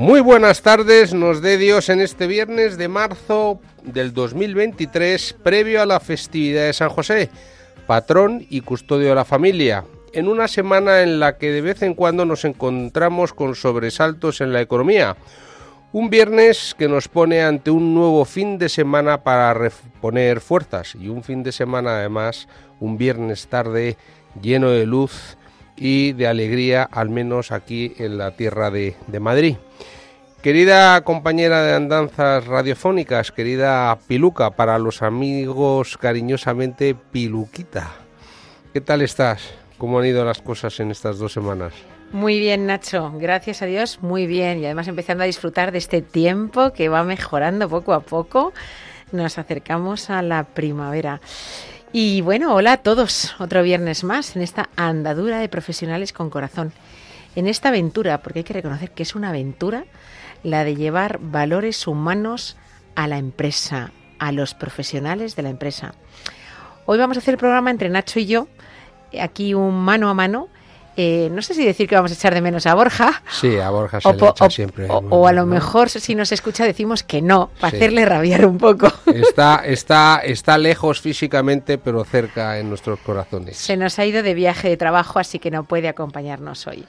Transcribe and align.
Muy 0.00 0.20
buenas 0.20 0.62
tardes, 0.62 1.12
nos 1.12 1.42
dé 1.42 1.58
Dios 1.58 1.90
en 1.90 2.00
este 2.00 2.26
viernes 2.26 2.78
de 2.78 2.88
marzo 2.88 3.60
del 3.82 4.14
2023, 4.14 5.36
previo 5.42 5.82
a 5.82 5.84
la 5.84 6.00
festividad 6.00 6.64
de 6.64 6.72
San 6.72 6.88
José, 6.88 7.28
patrón 7.86 8.46
y 8.48 8.62
custodio 8.62 9.10
de 9.10 9.14
la 9.14 9.26
familia, 9.26 9.84
en 10.14 10.28
una 10.28 10.48
semana 10.48 11.02
en 11.02 11.20
la 11.20 11.36
que 11.36 11.52
de 11.52 11.60
vez 11.60 11.82
en 11.82 11.92
cuando 11.92 12.24
nos 12.24 12.46
encontramos 12.46 13.34
con 13.34 13.54
sobresaltos 13.54 14.40
en 14.40 14.54
la 14.54 14.62
economía. 14.62 15.18
Un 15.92 16.08
viernes 16.08 16.74
que 16.78 16.88
nos 16.88 17.06
pone 17.08 17.42
ante 17.42 17.70
un 17.70 17.94
nuevo 17.94 18.24
fin 18.24 18.56
de 18.56 18.70
semana 18.70 19.22
para 19.22 19.52
reponer 19.52 20.40
fuerzas 20.40 20.94
y 20.94 21.10
un 21.10 21.22
fin 21.22 21.42
de 21.42 21.52
semana 21.52 21.98
además, 21.98 22.48
un 22.80 22.96
viernes 22.96 23.48
tarde 23.48 23.98
lleno 24.40 24.70
de 24.70 24.86
luz 24.86 25.36
y 25.76 26.14
de 26.14 26.26
alegría, 26.26 26.84
al 26.90 27.10
menos 27.10 27.52
aquí 27.52 27.92
en 27.98 28.16
la 28.16 28.30
tierra 28.30 28.70
de, 28.70 28.96
de 29.06 29.20
Madrid. 29.20 29.56
Querida 30.42 31.02
compañera 31.02 31.62
de 31.62 31.74
andanzas 31.74 32.46
radiofónicas, 32.46 33.30
querida 33.30 33.98
Piluca, 34.06 34.52
para 34.52 34.78
los 34.78 35.02
amigos 35.02 35.98
cariñosamente 35.98 36.94
Piluquita, 36.94 37.90
¿qué 38.72 38.80
tal 38.80 39.02
estás? 39.02 39.42
¿Cómo 39.76 39.98
han 39.98 40.06
ido 40.06 40.24
las 40.24 40.40
cosas 40.40 40.80
en 40.80 40.90
estas 40.90 41.18
dos 41.18 41.34
semanas? 41.34 41.74
Muy 42.12 42.38
bien, 42.38 42.64
Nacho. 42.64 43.12
Gracias 43.16 43.60
a 43.60 43.66
Dios, 43.66 43.98
muy 44.00 44.26
bien. 44.26 44.60
Y 44.60 44.64
además 44.64 44.88
empezando 44.88 45.24
a 45.24 45.26
disfrutar 45.26 45.72
de 45.72 45.78
este 45.78 46.00
tiempo 46.00 46.72
que 46.72 46.88
va 46.88 47.04
mejorando 47.04 47.68
poco 47.68 47.92
a 47.92 48.00
poco. 48.00 48.54
Nos 49.12 49.36
acercamos 49.36 50.08
a 50.08 50.22
la 50.22 50.44
primavera. 50.44 51.20
Y 51.92 52.22
bueno, 52.22 52.54
hola 52.54 52.72
a 52.72 52.76
todos. 52.78 53.34
Otro 53.38 53.62
viernes 53.62 54.04
más 54.04 54.36
en 54.36 54.42
esta 54.42 54.70
andadura 54.76 55.38
de 55.38 55.50
profesionales 55.50 56.14
con 56.14 56.30
corazón. 56.30 56.72
En 57.36 57.46
esta 57.46 57.68
aventura, 57.68 58.22
porque 58.22 58.40
hay 58.40 58.44
que 58.44 58.54
reconocer 58.54 58.90
que 58.90 59.02
es 59.02 59.14
una 59.14 59.28
aventura, 59.28 59.84
la 60.42 60.64
de 60.64 60.74
llevar 60.74 61.18
valores 61.20 61.86
humanos 61.86 62.56
a 62.94 63.06
la 63.06 63.18
empresa, 63.18 63.92
a 64.18 64.32
los 64.32 64.54
profesionales 64.54 65.36
de 65.36 65.42
la 65.42 65.50
empresa. 65.50 65.94
Hoy 66.86 66.98
vamos 66.98 67.16
a 67.16 67.20
hacer 67.20 67.34
el 67.34 67.38
programa 67.38 67.70
entre 67.70 67.88
Nacho 67.88 68.18
y 68.18 68.26
yo, 68.26 68.48
aquí 69.20 69.54
un 69.54 69.80
mano 69.80 70.08
a 70.08 70.14
mano. 70.14 70.48
Eh, 70.96 71.28
no 71.32 71.40
sé 71.40 71.54
si 71.54 71.64
decir 71.64 71.88
que 71.88 71.94
vamos 71.94 72.10
a 72.10 72.14
echar 72.14 72.34
de 72.34 72.40
menos 72.42 72.66
a 72.66 72.74
Borja. 72.74 73.22
Sí, 73.30 73.58
a 73.58 73.70
Borja 73.70 74.00
se 74.00 74.08
O, 74.08 74.12
le 74.12 74.18
echa 74.28 74.44
o- 74.44 74.50
siempre. 74.50 74.86
o- 74.90 75.26
a 75.26 75.32
lo 75.32 75.46
mejor 75.46 75.88
si 75.88 76.14
nos 76.14 76.32
escucha 76.32 76.64
decimos 76.64 77.02
que 77.02 77.22
no, 77.22 77.50
para 77.60 77.70
Sí. 77.70 77.76
hacerle 77.76 78.04
rabiar 78.04 78.44
un 78.44 78.58
poco. 78.58 78.92
Está, 79.06 79.62
está, 79.64 80.20
está 80.24 80.58
lejos 80.58 81.00
físicamente, 81.00 81.78
pero 81.78 82.04
cerca 82.04 82.58
en 82.58 82.68
nuestros 82.68 82.98
corazones. 83.00 83.56
Se 83.56 83.76
nos 83.76 83.98
ha 83.98 84.04
ido 84.04 84.22
de 84.22 84.34
viaje 84.34 84.68
de 84.68 84.76
trabajo, 84.76 85.18
así 85.18 85.38
que 85.38 85.50
no 85.50 85.64
puede 85.64 85.88
acompañarnos 85.88 86.66
hoy. 86.66 86.84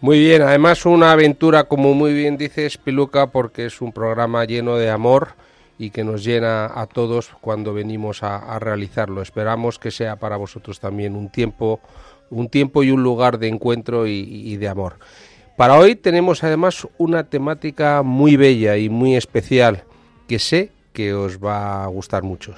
Muy 0.00 0.18
bien, 0.18 0.42
además 0.42 0.84
una 0.86 1.12
aventura, 1.12 1.64
como 1.64 1.94
muy 1.94 2.12
bien 2.12 2.36
dices, 2.36 2.78
Piluca, 2.78 3.28
porque 3.28 3.66
es 3.66 3.80
un 3.80 3.92
programa 3.92 4.44
lleno 4.44 4.76
de 4.76 4.90
amor 4.90 5.28
y 5.78 5.90
que 5.90 6.04
nos 6.04 6.24
llena 6.24 6.66
a 6.66 6.86
todos 6.86 7.30
cuando 7.40 7.72
venimos 7.74 8.22
a, 8.22 8.36
a 8.36 8.58
realizarlo. 8.58 9.22
Esperamos 9.22 9.78
que 9.78 9.90
sea 9.90 10.16
para 10.16 10.36
vosotros 10.36 10.80
también 10.80 11.16
un 11.16 11.30
tiempo, 11.30 11.80
un 12.30 12.48
tiempo 12.48 12.82
y 12.82 12.90
un 12.90 13.02
lugar 13.02 13.38
de 13.38 13.48
encuentro 13.48 14.06
y, 14.06 14.56
de 14.56 14.68
amor. 14.68 14.98
Para 15.56 15.76
hoy 15.76 15.96
tenemos 15.96 16.42
además 16.42 16.86
una 16.96 17.24
temática 17.24 18.02
muy 18.02 18.36
bella 18.36 18.76
y 18.76 18.88
muy 18.88 19.16
especial 19.16 19.84
que 20.26 20.38
sé 20.38 20.72
que 20.92 21.12
os 21.12 21.38
va 21.38 21.84
a 21.84 21.86
gustar 21.88 22.22
mucho. 22.22 22.54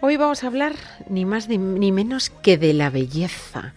Hoy 0.00 0.16
vamos 0.16 0.44
a 0.44 0.48
hablar 0.48 0.74
ni 1.08 1.24
más 1.24 1.48
ni 1.48 1.92
menos 1.92 2.30
que 2.30 2.58
de 2.58 2.74
la 2.74 2.90
belleza. 2.90 3.74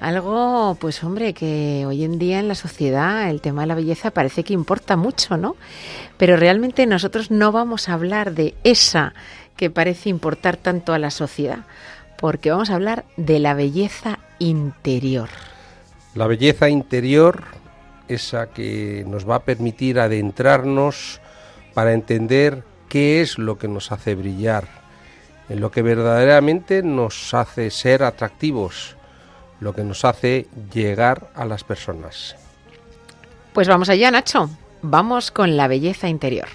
Algo, 0.00 0.78
pues 0.80 1.04
hombre, 1.04 1.34
que 1.34 1.84
hoy 1.86 2.04
en 2.04 2.18
día 2.18 2.40
en 2.40 2.48
la 2.48 2.54
sociedad 2.54 3.28
el 3.28 3.42
tema 3.42 3.60
de 3.60 3.66
la 3.66 3.74
belleza 3.74 4.10
parece 4.10 4.44
que 4.44 4.54
importa 4.54 4.96
mucho, 4.96 5.36
¿no? 5.36 5.56
Pero 6.16 6.36
realmente 6.36 6.86
nosotros 6.86 7.30
no 7.30 7.52
vamos 7.52 7.88
a 7.88 7.92
hablar 7.92 8.32
de 8.32 8.54
esa 8.64 9.12
que 9.56 9.68
parece 9.68 10.08
importar 10.08 10.56
tanto 10.56 10.94
a 10.94 10.98
la 10.98 11.10
sociedad, 11.10 11.66
porque 12.20 12.50
vamos 12.50 12.70
a 12.70 12.74
hablar 12.74 13.06
de 13.16 13.38
la 13.38 13.54
belleza 13.54 14.18
interior. 14.38 15.30
La 16.14 16.26
belleza 16.26 16.68
interior, 16.68 17.44
esa 18.08 18.50
que 18.50 19.04
nos 19.06 19.28
va 19.28 19.36
a 19.36 19.44
permitir 19.44 19.98
adentrarnos 19.98 21.20
para 21.72 21.94
entender 21.94 22.62
qué 22.88 23.22
es 23.22 23.38
lo 23.38 23.58
que 23.58 23.68
nos 23.68 23.90
hace 23.90 24.14
brillar, 24.14 24.68
en 25.48 25.60
lo 25.60 25.70
que 25.70 25.82
verdaderamente 25.82 26.82
nos 26.82 27.32
hace 27.32 27.70
ser 27.70 28.02
atractivos, 28.02 28.96
lo 29.60 29.74
que 29.74 29.84
nos 29.84 30.04
hace 30.04 30.46
llegar 30.72 31.30
a 31.34 31.44
las 31.46 31.64
personas. 31.64 32.36
Pues 33.54 33.66
vamos 33.66 33.88
allá, 33.88 34.10
Nacho. 34.10 34.50
Vamos 34.82 35.30
con 35.30 35.56
la 35.56 35.68
belleza 35.68 36.08
interior. 36.08 36.48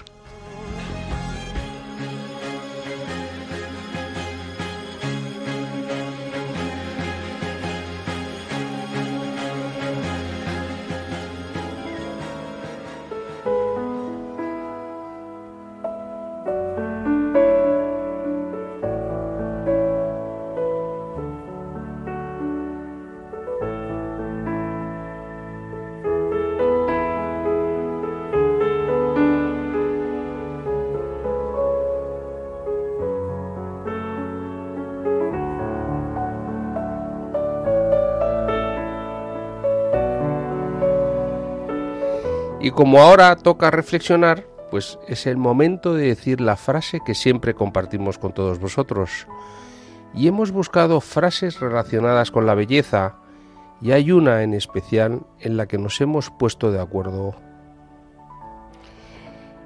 Y 42.66 42.72
como 42.72 42.98
ahora 42.98 43.36
toca 43.36 43.70
reflexionar, 43.70 44.44
pues 44.72 44.98
es 45.06 45.28
el 45.28 45.36
momento 45.36 45.94
de 45.94 46.08
decir 46.08 46.40
la 46.40 46.56
frase 46.56 46.98
que 47.06 47.14
siempre 47.14 47.54
compartimos 47.54 48.18
con 48.18 48.32
todos 48.32 48.58
vosotros. 48.58 49.28
Y 50.12 50.26
hemos 50.26 50.50
buscado 50.50 51.00
frases 51.00 51.60
relacionadas 51.60 52.32
con 52.32 52.44
la 52.44 52.56
belleza, 52.56 53.18
y 53.80 53.92
hay 53.92 54.10
una 54.10 54.42
en 54.42 54.52
especial 54.52 55.20
en 55.38 55.56
la 55.56 55.66
que 55.66 55.78
nos 55.78 56.00
hemos 56.00 56.30
puesto 56.30 56.72
de 56.72 56.80
acuerdo. 56.80 57.36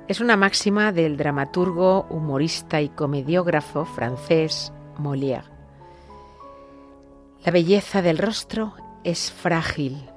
Es 0.06 0.20
una 0.20 0.36
máxima 0.36 0.92
del 0.92 1.16
dramaturgo, 1.16 2.02
humorista 2.10 2.82
y 2.82 2.90
comediógrafo 2.90 3.86
francés 3.86 4.74
Molière. 4.98 5.48
La 7.46 7.50
belleza 7.50 8.02
del 8.02 8.18
rostro 8.18 8.74
es 9.04 9.32
frágil, 9.32 10.10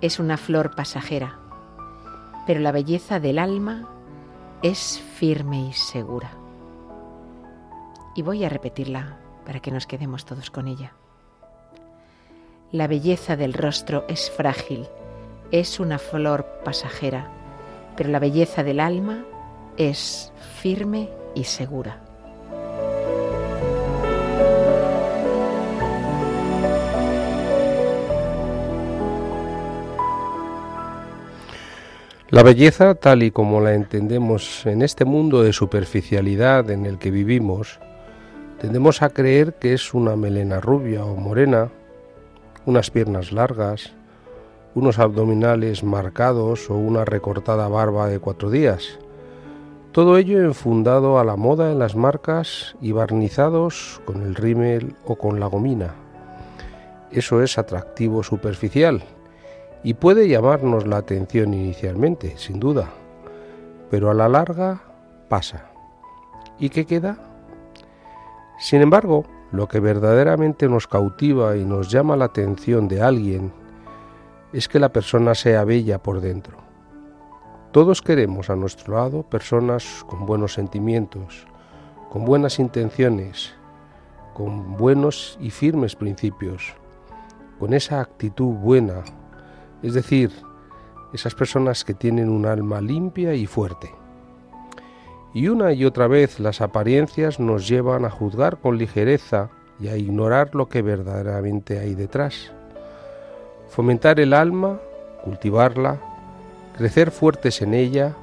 es 0.00 0.18
una 0.18 0.36
flor 0.36 0.74
pasajera, 0.74 1.38
pero 2.46 2.60
la 2.60 2.72
belleza 2.72 3.20
del 3.20 3.38
alma 3.38 3.88
es 4.62 5.00
firme 5.00 5.68
y 5.68 5.72
segura. 5.72 6.30
Y 8.14 8.22
voy 8.22 8.44
a 8.44 8.48
repetirla 8.48 9.18
para 9.44 9.60
que 9.60 9.70
nos 9.70 9.86
quedemos 9.86 10.24
todos 10.24 10.50
con 10.50 10.68
ella. 10.68 10.92
La 12.70 12.86
belleza 12.86 13.36
del 13.36 13.52
rostro 13.52 14.04
es 14.08 14.30
frágil, 14.30 14.86
es 15.50 15.80
una 15.80 15.98
flor 15.98 16.46
pasajera, 16.64 17.30
pero 17.96 18.10
la 18.10 18.18
belleza 18.18 18.62
del 18.62 18.80
alma 18.80 19.24
es 19.76 20.32
firme 20.60 21.10
y 21.34 21.44
segura. 21.44 22.01
La 32.32 32.42
belleza, 32.42 32.94
tal 32.94 33.22
y 33.24 33.30
como 33.30 33.60
la 33.60 33.74
entendemos 33.74 34.64
en 34.64 34.80
este 34.80 35.04
mundo 35.04 35.42
de 35.42 35.52
superficialidad 35.52 36.70
en 36.70 36.86
el 36.86 36.98
que 36.98 37.10
vivimos, 37.10 37.78
tendemos 38.58 39.02
a 39.02 39.10
creer 39.10 39.52
que 39.56 39.74
es 39.74 39.92
una 39.92 40.16
melena 40.16 40.58
rubia 40.58 41.04
o 41.04 41.14
morena, 41.14 41.68
unas 42.64 42.90
piernas 42.90 43.32
largas, 43.32 43.92
unos 44.74 44.98
abdominales 44.98 45.84
marcados 45.84 46.70
o 46.70 46.74
una 46.74 47.04
recortada 47.04 47.68
barba 47.68 48.08
de 48.08 48.18
cuatro 48.18 48.48
días. 48.48 48.98
Todo 49.92 50.16
ello 50.16 50.40
enfundado 50.40 51.18
a 51.18 51.24
la 51.24 51.36
moda 51.36 51.70
en 51.70 51.78
las 51.78 51.96
marcas 51.96 52.76
y 52.80 52.92
barnizados 52.92 54.00
con 54.06 54.22
el 54.22 54.36
rímel 54.36 54.96
o 55.04 55.16
con 55.16 55.38
la 55.38 55.48
gomina. 55.48 55.96
Eso 57.10 57.42
es 57.42 57.58
atractivo 57.58 58.22
superficial 58.22 59.02
y 59.84 59.94
puede 59.94 60.28
llamarnos 60.28 60.86
la 60.86 60.98
atención 60.98 61.54
inicialmente, 61.54 62.36
sin 62.36 62.60
duda, 62.60 62.90
pero 63.90 64.10
a 64.10 64.14
la 64.14 64.28
larga 64.28 64.82
pasa. 65.28 65.70
¿Y 66.58 66.68
qué 66.68 66.86
queda? 66.86 67.18
Sin 68.58 68.80
embargo, 68.80 69.24
lo 69.50 69.66
que 69.68 69.80
verdaderamente 69.80 70.68
nos 70.68 70.86
cautiva 70.86 71.56
y 71.56 71.64
nos 71.64 71.90
llama 71.90 72.16
la 72.16 72.26
atención 72.26 72.88
de 72.88 73.02
alguien 73.02 73.52
es 74.52 74.68
que 74.68 74.78
la 74.78 74.90
persona 74.90 75.34
sea 75.34 75.64
bella 75.64 76.02
por 76.02 76.20
dentro. 76.20 76.58
Todos 77.72 78.02
queremos 78.02 78.50
a 78.50 78.56
nuestro 78.56 78.96
lado 78.96 79.22
personas 79.22 80.04
con 80.06 80.26
buenos 80.26 80.52
sentimientos, 80.54 81.46
con 82.10 82.24
buenas 82.24 82.58
intenciones, 82.58 83.54
con 84.34 84.76
buenos 84.76 85.38
y 85.40 85.50
firmes 85.50 85.96
principios, 85.96 86.74
con 87.58 87.72
esa 87.72 88.00
actitud 88.00 88.52
buena, 88.54 89.02
es 89.82 89.94
decir, 89.94 90.30
esas 91.12 91.34
personas 91.34 91.84
que 91.84 91.94
tienen 91.94 92.28
un 92.28 92.46
alma 92.46 92.80
limpia 92.80 93.34
y 93.34 93.46
fuerte. 93.46 93.90
Y 95.34 95.48
una 95.48 95.72
y 95.72 95.84
otra 95.84 96.06
vez 96.06 96.40
las 96.40 96.60
apariencias 96.60 97.40
nos 97.40 97.68
llevan 97.68 98.04
a 98.04 98.10
juzgar 98.10 98.58
con 98.58 98.78
ligereza 98.78 99.50
y 99.80 99.88
a 99.88 99.96
ignorar 99.96 100.54
lo 100.54 100.68
que 100.68 100.82
verdaderamente 100.82 101.78
hay 101.78 101.94
detrás. 101.94 102.52
Fomentar 103.68 104.20
el 104.20 104.34
alma, 104.34 104.78
cultivarla, 105.24 105.98
crecer 106.76 107.10
fuertes 107.10 107.62
en 107.62 107.74
ella, 107.74 108.14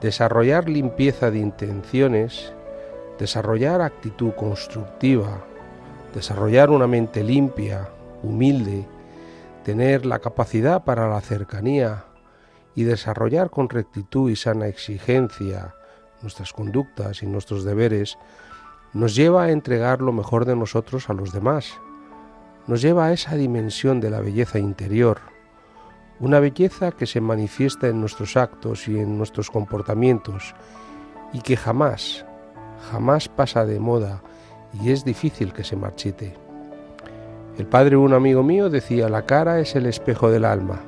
desarrollar 0.00 0.68
limpieza 0.68 1.30
de 1.30 1.38
intenciones, 1.38 2.52
desarrollar 3.18 3.82
actitud 3.82 4.32
constructiva, 4.32 5.44
desarrollar 6.14 6.70
una 6.70 6.86
mente 6.86 7.22
limpia, 7.22 7.88
humilde, 8.22 8.86
tener 9.70 10.04
la 10.04 10.18
capacidad 10.18 10.82
para 10.82 11.08
la 11.08 11.20
cercanía 11.20 12.06
y 12.74 12.82
desarrollar 12.82 13.50
con 13.50 13.68
rectitud 13.68 14.28
y 14.28 14.34
sana 14.34 14.66
exigencia 14.66 15.76
nuestras 16.22 16.52
conductas 16.52 17.22
y 17.22 17.26
nuestros 17.26 17.62
deberes, 17.62 18.18
nos 18.94 19.14
lleva 19.14 19.44
a 19.44 19.50
entregar 19.52 20.02
lo 20.02 20.12
mejor 20.12 20.44
de 20.44 20.56
nosotros 20.56 21.08
a 21.08 21.12
los 21.12 21.32
demás, 21.32 21.74
nos 22.66 22.82
lleva 22.82 23.06
a 23.06 23.12
esa 23.12 23.36
dimensión 23.36 24.00
de 24.00 24.10
la 24.10 24.18
belleza 24.18 24.58
interior, 24.58 25.20
una 26.18 26.40
belleza 26.40 26.90
que 26.90 27.06
se 27.06 27.20
manifiesta 27.20 27.86
en 27.86 28.00
nuestros 28.00 28.36
actos 28.36 28.88
y 28.88 28.98
en 28.98 29.16
nuestros 29.16 29.52
comportamientos 29.52 30.52
y 31.32 31.42
que 31.42 31.56
jamás, 31.56 32.26
jamás 32.90 33.28
pasa 33.28 33.64
de 33.64 33.78
moda 33.78 34.20
y 34.82 34.90
es 34.90 35.04
difícil 35.04 35.52
que 35.52 35.62
se 35.62 35.76
marchite. 35.76 36.49
El 37.60 37.66
padre 37.66 37.90
de 37.90 37.96
un 37.98 38.14
amigo 38.14 38.42
mío 38.42 38.70
decía, 38.70 39.10
la 39.10 39.26
cara 39.26 39.60
es 39.60 39.76
el 39.76 39.84
espejo 39.84 40.30
del 40.30 40.46
alma. 40.46 40.80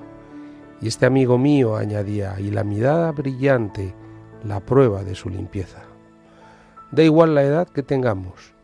Y 0.81 0.89
este 0.89 1.05
amigo 1.05 1.37
mío 1.37 1.77
añadía, 1.77 2.41
y 2.41 2.51
la 2.51 2.65
mirada 2.65 3.13
brillante, 3.13 3.95
la 4.43 4.61
prueba 4.61 5.05
de 5.05 5.15
su 5.15 5.29
limpieza. 5.29 5.83
Da 6.91 7.03
igual 7.03 7.35
la 7.35 7.43
edad 7.43 7.69
que 7.69 7.83
tengamos, 7.83 8.55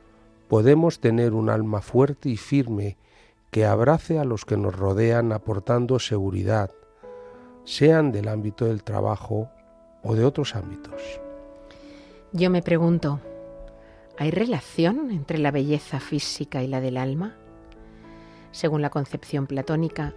podemos 0.48 1.00
tener 1.00 1.34
un 1.34 1.50
alma 1.50 1.82
fuerte 1.82 2.30
y 2.30 2.38
firme 2.38 2.96
que 3.50 3.66
abrace 3.66 4.18
a 4.18 4.24
los 4.24 4.46
que 4.46 4.56
nos 4.56 4.74
rodean 4.74 5.30
aportando 5.30 5.98
seguridad, 5.98 6.70
sean 7.64 8.10
del 8.10 8.28
ámbito 8.28 8.64
del 8.64 8.84
trabajo 8.84 9.50
o 10.02 10.14
de 10.14 10.24
otros 10.24 10.56
ámbitos. 10.56 11.20
Yo 12.32 12.48
me 12.48 12.62
pregunto, 12.62 13.20
¿hay 14.16 14.30
relación 14.30 15.10
entre 15.10 15.36
la 15.36 15.50
belleza 15.50 16.00
física 16.00 16.62
y 16.62 16.68
la 16.68 16.80
del 16.80 16.96
alma? 16.96 17.36
Según 18.58 18.82
la 18.82 18.90
concepción 18.90 19.46
platónica, 19.46 20.14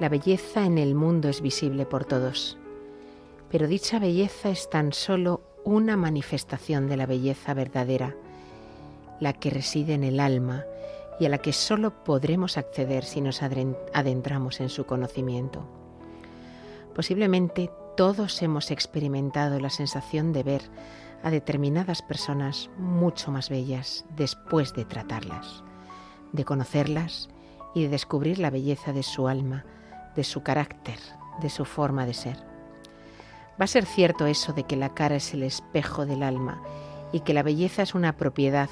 la 0.00 0.08
belleza 0.08 0.64
en 0.64 0.78
el 0.78 0.94
mundo 0.94 1.28
es 1.28 1.42
visible 1.42 1.84
por 1.84 2.06
todos, 2.06 2.56
pero 3.50 3.68
dicha 3.68 3.98
belleza 3.98 4.48
es 4.48 4.70
tan 4.70 4.94
solo 4.94 5.42
una 5.62 5.98
manifestación 5.98 6.88
de 6.88 6.96
la 6.96 7.04
belleza 7.04 7.52
verdadera, 7.52 8.16
la 9.20 9.34
que 9.34 9.50
reside 9.50 9.92
en 9.92 10.04
el 10.04 10.20
alma 10.20 10.64
y 11.20 11.26
a 11.26 11.28
la 11.28 11.36
que 11.36 11.52
solo 11.52 12.02
podremos 12.02 12.56
acceder 12.56 13.04
si 13.04 13.20
nos 13.20 13.42
adentramos 13.42 14.62
en 14.62 14.70
su 14.70 14.86
conocimiento. 14.86 15.66
Posiblemente 16.94 17.70
todos 17.94 18.40
hemos 18.40 18.70
experimentado 18.70 19.60
la 19.60 19.68
sensación 19.68 20.32
de 20.32 20.42
ver 20.42 20.62
a 21.22 21.30
determinadas 21.30 22.00
personas 22.00 22.70
mucho 22.78 23.30
más 23.30 23.50
bellas 23.50 24.06
después 24.16 24.72
de 24.72 24.86
tratarlas, 24.86 25.62
de 26.32 26.46
conocerlas 26.46 27.28
y 27.74 27.82
de 27.82 27.88
descubrir 27.88 28.38
la 28.38 28.50
belleza 28.50 28.92
de 28.92 29.02
su 29.02 29.28
alma, 29.28 29.64
de 30.14 30.24
su 30.24 30.42
carácter, 30.42 30.98
de 31.40 31.50
su 31.50 31.64
forma 31.64 32.06
de 32.06 32.14
ser. 32.14 32.36
Va 33.60 33.64
a 33.64 33.68
ser 33.68 33.86
cierto 33.86 34.26
eso 34.26 34.52
de 34.52 34.64
que 34.64 34.76
la 34.76 34.94
cara 34.94 35.16
es 35.16 35.34
el 35.34 35.42
espejo 35.42 36.06
del 36.06 36.22
alma 36.22 36.62
y 37.12 37.20
que 37.20 37.34
la 37.34 37.42
belleza 37.42 37.82
es 37.82 37.94
una 37.94 38.16
propiedad 38.16 38.70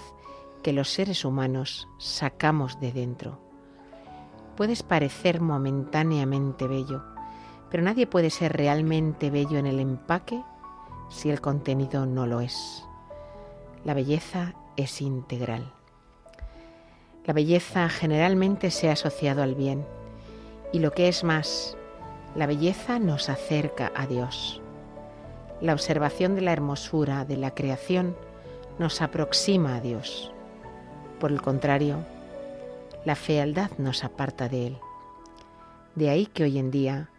que 0.63 0.73
los 0.73 0.91
seres 0.91 1.25
humanos 1.25 1.89
sacamos 1.99 2.81
de 2.81 2.93
dentro. 2.93 3.41
Puedes 4.57 4.83
parecer 4.83 5.41
momentáneamente 5.41 6.67
bello, 6.67 7.03
pero 7.71 7.83
nadie 7.83 8.07
puede 8.07 8.31
ser 8.31 8.53
realmente 8.55 9.31
bello 9.31 9.59
en 9.59 9.67
el 9.67 9.81
empaque 9.81 10.43
si 11.09 11.31
el 11.31 11.41
contenido 11.41 12.07
no 12.07 12.27
lo 12.27 12.41
es. 12.41 12.85
La 13.85 13.95
belleza 13.95 14.55
es 14.77 15.01
integral. 15.01 15.73
La 17.27 17.35
belleza 17.35 17.89
generalmente 17.89 18.71
se 18.71 18.89
ha 18.89 18.93
asociado 18.93 19.43
al 19.43 19.55
bien 19.55 19.85
y 20.73 20.79
lo 20.79 20.93
que 20.93 21.09
es 21.09 21.25
más, 21.25 21.77
la 22.35 22.47
belleza 22.47 22.99
nos 22.99 23.29
acerca 23.29 23.93
a 23.95 24.07
Dios. 24.07 24.61
La 25.61 25.73
observación 25.73 26.35
de 26.35 26.43
la 26.43 26.53
hermosura 26.53 27.25
de 27.25 27.37
la 27.37 27.55
creación 27.55 28.17
nos 28.79 29.03
aproxima 29.03 29.77
a 29.77 29.81
Dios. 29.81 30.33
Por 31.19 31.33
el 31.33 31.43
contrario, 31.43 31.99
la 33.05 33.17
fealdad 33.17 33.71
nos 33.79 34.05
aparta 34.05 34.49
de 34.49 34.69
Él. 34.69 34.79
De 35.97 36.09
ahí 36.09 36.27
que 36.27 36.45
hoy 36.45 36.59
en 36.59 36.71
día, 36.71 37.11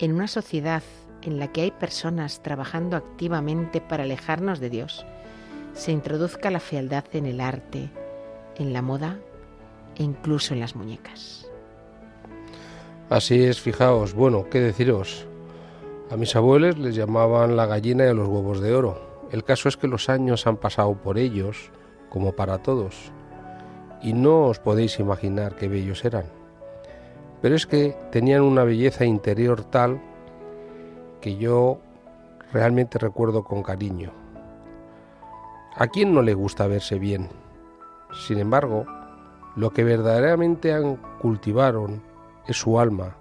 en 0.00 0.12
una 0.12 0.26
sociedad 0.26 0.82
en 1.22 1.38
la 1.38 1.52
que 1.52 1.60
hay 1.60 1.70
personas 1.70 2.42
trabajando 2.42 2.96
activamente 2.96 3.80
para 3.80 4.02
alejarnos 4.02 4.58
de 4.58 4.70
Dios, 4.70 5.06
se 5.74 5.92
introduzca 5.92 6.50
la 6.50 6.60
fealdad 6.60 7.04
en 7.12 7.26
el 7.26 7.40
arte, 7.40 7.90
en 8.56 8.72
la 8.72 8.82
moda 8.82 9.18
incluso 9.96 10.54
en 10.54 10.60
las 10.60 10.76
muñecas. 10.76 11.48
Así 13.10 13.44
es, 13.44 13.60
fijaos, 13.60 14.14
bueno, 14.14 14.46
¿qué 14.50 14.60
deciros? 14.60 15.26
A 16.10 16.16
mis 16.16 16.34
abuelos 16.36 16.78
les 16.78 16.94
llamaban 16.94 17.56
la 17.56 17.66
gallina 17.66 18.04
de 18.04 18.14
los 18.14 18.28
huevos 18.28 18.60
de 18.60 18.74
oro. 18.74 19.26
El 19.30 19.44
caso 19.44 19.68
es 19.68 19.76
que 19.76 19.88
los 19.88 20.08
años 20.08 20.46
han 20.46 20.56
pasado 20.56 20.94
por 20.94 21.18
ellos, 21.18 21.70
como 22.08 22.32
para 22.32 22.58
todos, 22.58 23.12
y 24.02 24.12
no 24.12 24.44
os 24.46 24.58
podéis 24.58 24.98
imaginar 25.00 25.56
qué 25.56 25.68
bellos 25.68 26.04
eran. 26.04 26.24
Pero 27.42 27.54
es 27.54 27.66
que 27.66 27.96
tenían 28.10 28.42
una 28.42 28.64
belleza 28.64 29.04
interior 29.04 29.64
tal 29.64 30.00
que 31.20 31.36
yo 31.36 31.78
realmente 32.52 32.98
recuerdo 32.98 33.44
con 33.44 33.62
cariño. 33.62 34.12
¿A 35.76 35.88
quién 35.88 36.14
no 36.14 36.22
le 36.22 36.34
gusta 36.34 36.66
verse 36.66 36.98
bien? 36.98 37.28
Sin 38.26 38.38
embargo, 38.38 38.86
lo 39.56 39.70
que 39.70 39.84
verdaderamente 39.84 40.74
cultivaron 41.20 42.02
es 42.46 42.56
su 42.56 42.78
alma, 42.78 43.16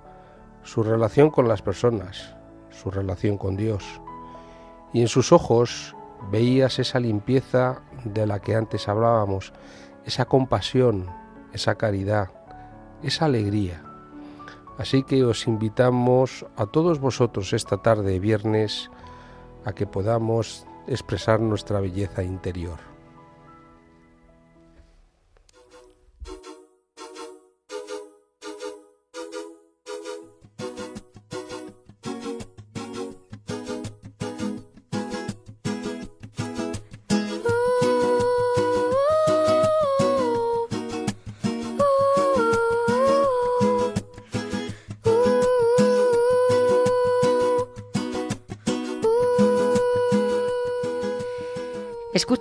su 0.64 0.84
relación 0.84 1.30
con 1.30 1.48
las 1.48 1.62
personas, 1.62 2.36
su 2.70 2.90
relación 2.90 3.38
con 3.38 3.56
Dios. 3.56 4.02
Y 4.94 5.02
en 5.02 5.08
sus 5.08 5.32
ojos 5.32 5.96
veías 6.32 6.80
esa 6.80 7.00
limpieza 7.00 7.82
de 8.04 8.26
la 8.26 8.40
que 8.40 8.56
antes 8.56 8.88
hablábamos, 8.88 9.54
esa 10.06 10.26
compasión, 10.26 11.08
esa 11.54 11.76
caridad, 11.76 12.30
esa 13.02 13.26
alegría. 13.26 13.84
Así 14.78 15.04
que 15.04 15.24
os 15.24 15.48
invitamos 15.48 16.46
a 16.56 16.66
todos 16.66 17.00
vosotros 17.00 17.54
esta 17.54 17.78
tarde, 17.78 18.20
viernes, 18.20 18.90
a 19.66 19.74
que 19.74 19.86
podamos 19.86 20.66
expresar 20.88 21.40
nuestra 21.40 21.80
belleza 21.80 22.24
interior. 22.24 22.93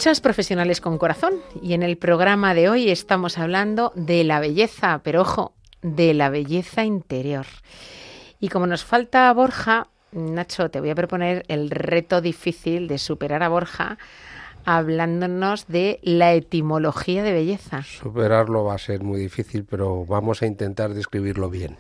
Escuchas 0.03 0.21
Profesionales 0.21 0.81
con 0.81 0.99
Corazón 0.99 1.35
y 1.63 1.75
en 1.75 1.85
el 1.85 1.97
programa 1.97 2.55
de 2.55 2.69
hoy 2.69 2.91
estamos 2.91 3.39
hablando 3.39 3.93
de 3.95 4.25
la 4.25 4.41
belleza, 4.41 5.01
pero 5.05 5.21
ojo, 5.21 5.55
de 5.81 6.13
la 6.13 6.29
belleza 6.29 6.83
interior. 6.83 7.47
Y 8.41 8.49
como 8.49 8.67
nos 8.67 8.85
falta 8.85 9.33
Borja, 9.33 9.87
Nacho, 10.11 10.73
te 10.73 10.81
voy 10.81 10.91
a 10.91 10.97
proponer 10.97 11.45
el 11.47 11.71
reto 11.71 12.21
difícil 12.21 12.89
de 12.89 12.99
superar 12.99 13.45
a 13.45 13.49
Borja 13.49 13.97
hablándonos 14.65 15.69
de 15.69 16.01
la 16.03 16.33
etimología 16.33 17.23
de 17.23 17.33
belleza. 17.33 17.85
Superarlo 17.85 18.65
va 18.65 18.75
a 18.75 18.79
ser 18.79 19.05
muy 19.05 19.21
difícil, 19.21 19.65
pero 19.65 20.05
vamos 20.05 20.43
a 20.43 20.47
intentar 20.47 20.95
describirlo 20.95 21.49
bien, 21.49 21.77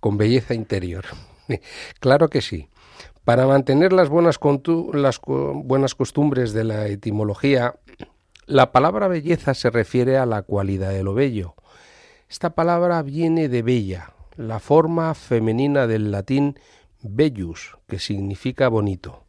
con 0.00 0.16
belleza 0.16 0.54
interior. 0.54 1.04
claro 2.00 2.28
que 2.28 2.40
sí. 2.40 2.70
Para 3.30 3.46
mantener 3.46 3.92
las 3.92 4.08
buenas, 4.08 4.38
costumbres 5.94 6.52
de 6.52 6.64
la 6.64 6.88
etimología, 6.88 7.76
la 8.46 8.72
palabra 8.72 9.06
belleza 9.06 9.54
se 9.54 9.70
refiere 9.70 10.18
a 10.18 10.26
la 10.26 10.42
cualidad 10.42 10.90
de 10.90 11.04
lo 11.04 11.14
bello. 11.14 11.54
Esta 12.28 12.56
palabra 12.56 13.00
viene 13.02 13.48
de 13.48 13.62
bella, 13.62 14.14
la 14.36 14.58
forma 14.58 15.14
femenina 15.14 15.86
del 15.86 16.10
latín 16.10 16.58
bellus, 17.02 17.78
que 17.86 18.00
significa 18.00 18.66
bonito. 18.66 19.22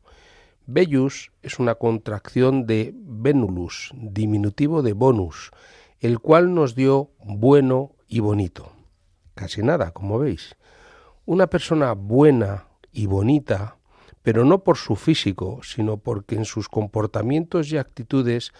Bellus 0.66 1.32
es 1.44 1.60
una 1.60 1.76
contracción 1.76 2.66
de 2.66 2.96
venulus, 2.96 3.92
diminutivo 3.94 4.82
de 4.82 4.94
bonus, 4.94 5.52
el 6.00 6.18
cual 6.18 6.56
nos 6.56 6.74
dio 6.74 7.12
bueno 7.24 7.92
y 8.08 8.20
bonito. 8.20 8.72
Casi 9.36 9.62
nada, 9.62 9.92
como 9.92 10.18
veis. 10.18 10.56
Una 11.28 11.46
persona 11.46 11.94
buena 11.94 12.66
y 12.92 13.06
bonita, 13.06 13.76
pero 14.24 14.46
no 14.46 14.64
por 14.64 14.78
su 14.78 14.96
físico, 14.96 15.62
sino 15.64 15.98
porque 15.98 16.36
en 16.36 16.46
sus 16.46 16.70
comportamientos 16.70 17.72
y 17.72 17.78
actitudes 17.78 18.52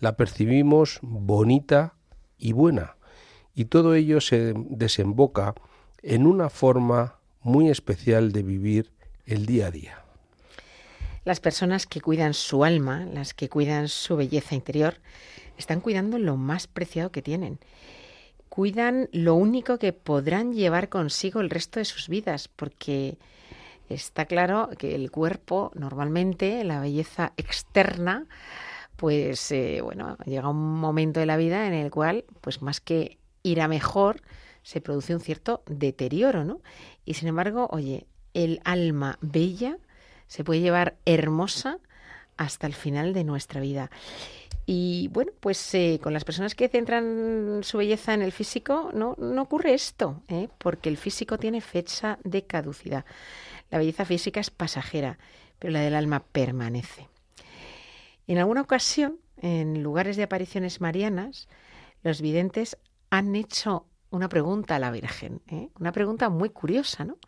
la 0.00 0.16
percibimos 0.16 0.98
bonita 1.02 1.94
y 2.38 2.52
buena, 2.52 2.96
y 3.54 3.66
todo 3.66 3.94
ello 3.94 4.20
se 4.20 4.54
desemboca 4.56 5.54
en 6.02 6.26
una 6.26 6.50
forma 6.50 7.16
muy 7.42 7.70
especial 7.70 8.32
de 8.32 8.42
vivir 8.42 8.90
el 9.26 9.46
día 9.46 9.68
a 9.68 9.70
día. 9.70 9.98
Las 11.24 11.40
personas 11.40 11.86
que 11.86 12.02
cuidan 12.02 12.34
su 12.34 12.64
alma, 12.64 13.06
las 13.06 13.32
que 13.32 13.48
cuidan 13.48 13.88
su 13.88 14.16
belleza 14.16 14.54
interior, 14.54 14.96
están 15.56 15.80
cuidando 15.80 16.18
lo 16.18 16.36
más 16.36 16.66
preciado 16.66 17.10
que 17.10 17.22
tienen. 17.22 17.58
Cuidan 18.50 19.08
lo 19.12 19.34
único 19.34 19.78
que 19.78 19.92
podrán 19.92 20.52
llevar 20.52 20.88
consigo 20.90 21.40
el 21.40 21.50
resto 21.50 21.80
de 21.80 21.86
sus 21.86 22.08
vidas, 22.08 22.48
porque 22.48 23.16
está 23.88 24.26
claro 24.26 24.70
que 24.78 24.94
el 24.94 25.10
cuerpo, 25.10 25.72
normalmente, 25.74 26.64
la 26.64 26.80
belleza 26.80 27.32
externa, 27.36 28.26
pues 28.96 29.50
eh, 29.52 29.80
bueno, 29.82 30.16
llega 30.24 30.48
un 30.48 30.80
momento 30.80 31.20
de 31.20 31.26
la 31.26 31.36
vida 31.36 31.66
en 31.66 31.74
el 31.74 31.90
cual, 31.90 32.24
pues 32.40 32.62
más 32.62 32.80
que 32.80 33.18
ir 33.42 33.60
a 33.60 33.68
mejor, 33.68 34.22
se 34.62 34.80
produce 34.80 35.14
un 35.14 35.20
cierto 35.20 35.62
deterioro, 35.66 36.44
¿no? 36.44 36.60
Y 37.04 37.14
sin 37.14 37.28
embargo, 37.28 37.68
oye, 37.70 38.06
el 38.32 38.60
alma 38.64 39.18
bella 39.20 39.78
se 40.26 40.44
puede 40.44 40.60
llevar 40.60 40.96
hermosa 41.04 41.78
hasta 42.36 42.66
el 42.66 42.74
final 42.74 43.12
de 43.12 43.24
nuestra 43.24 43.60
vida. 43.60 43.90
Y 44.66 45.08
bueno, 45.12 45.32
pues 45.40 45.74
eh, 45.74 46.00
con 46.02 46.14
las 46.14 46.24
personas 46.24 46.54
que 46.54 46.68
centran 46.68 47.60
su 47.62 47.78
belleza 47.78 48.14
en 48.14 48.22
el 48.22 48.32
físico, 48.32 48.90
no, 48.94 49.14
no 49.18 49.42
ocurre 49.42 49.74
esto, 49.74 50.22
¿eh? 50.28 50.48
porque 50.58 50.88
el 50.88 50.96
físico 50.96 51.38
tiene 51.38 51.60
fecha 51.60 52.18
de 52.24 52.44
caducidad. 52.44 53.04
La 53.74 53.78
belleza 53.78 54.04
física 54.04 54.38
es 54.38 54.50
pasajera, 54.50 55.18
pero 55.58 55.72
la 55.72 55.80
del 55.80 55.96
alma 55.96 56.20
permanece. 56.20 57.08
En 58.28 58.38
alguna 58.38 58.60
ocasión, 58.60 59.18
en 59.36 59.82
lugares 59.82 60.16
de 60.16 60.22
apariciones 60.22 60.80
marianas, 60.80 61.48
los 62.04 62.20
videntes 62.20 62.78
han 63.10 63.34
hecho 63.34 63.88
una 64.10 64.28
pregunta 64.28 64.76
a 64.76 64.78
la 64.78 64.92
Virgen, 64.92 65.42
¿eh? 65.48 65.70
una 65.80 65.90
pregunta 65.90 66.28
muy 66.28 66.50
curiosa, 66.50 67.04
¿no? 67.04 67.18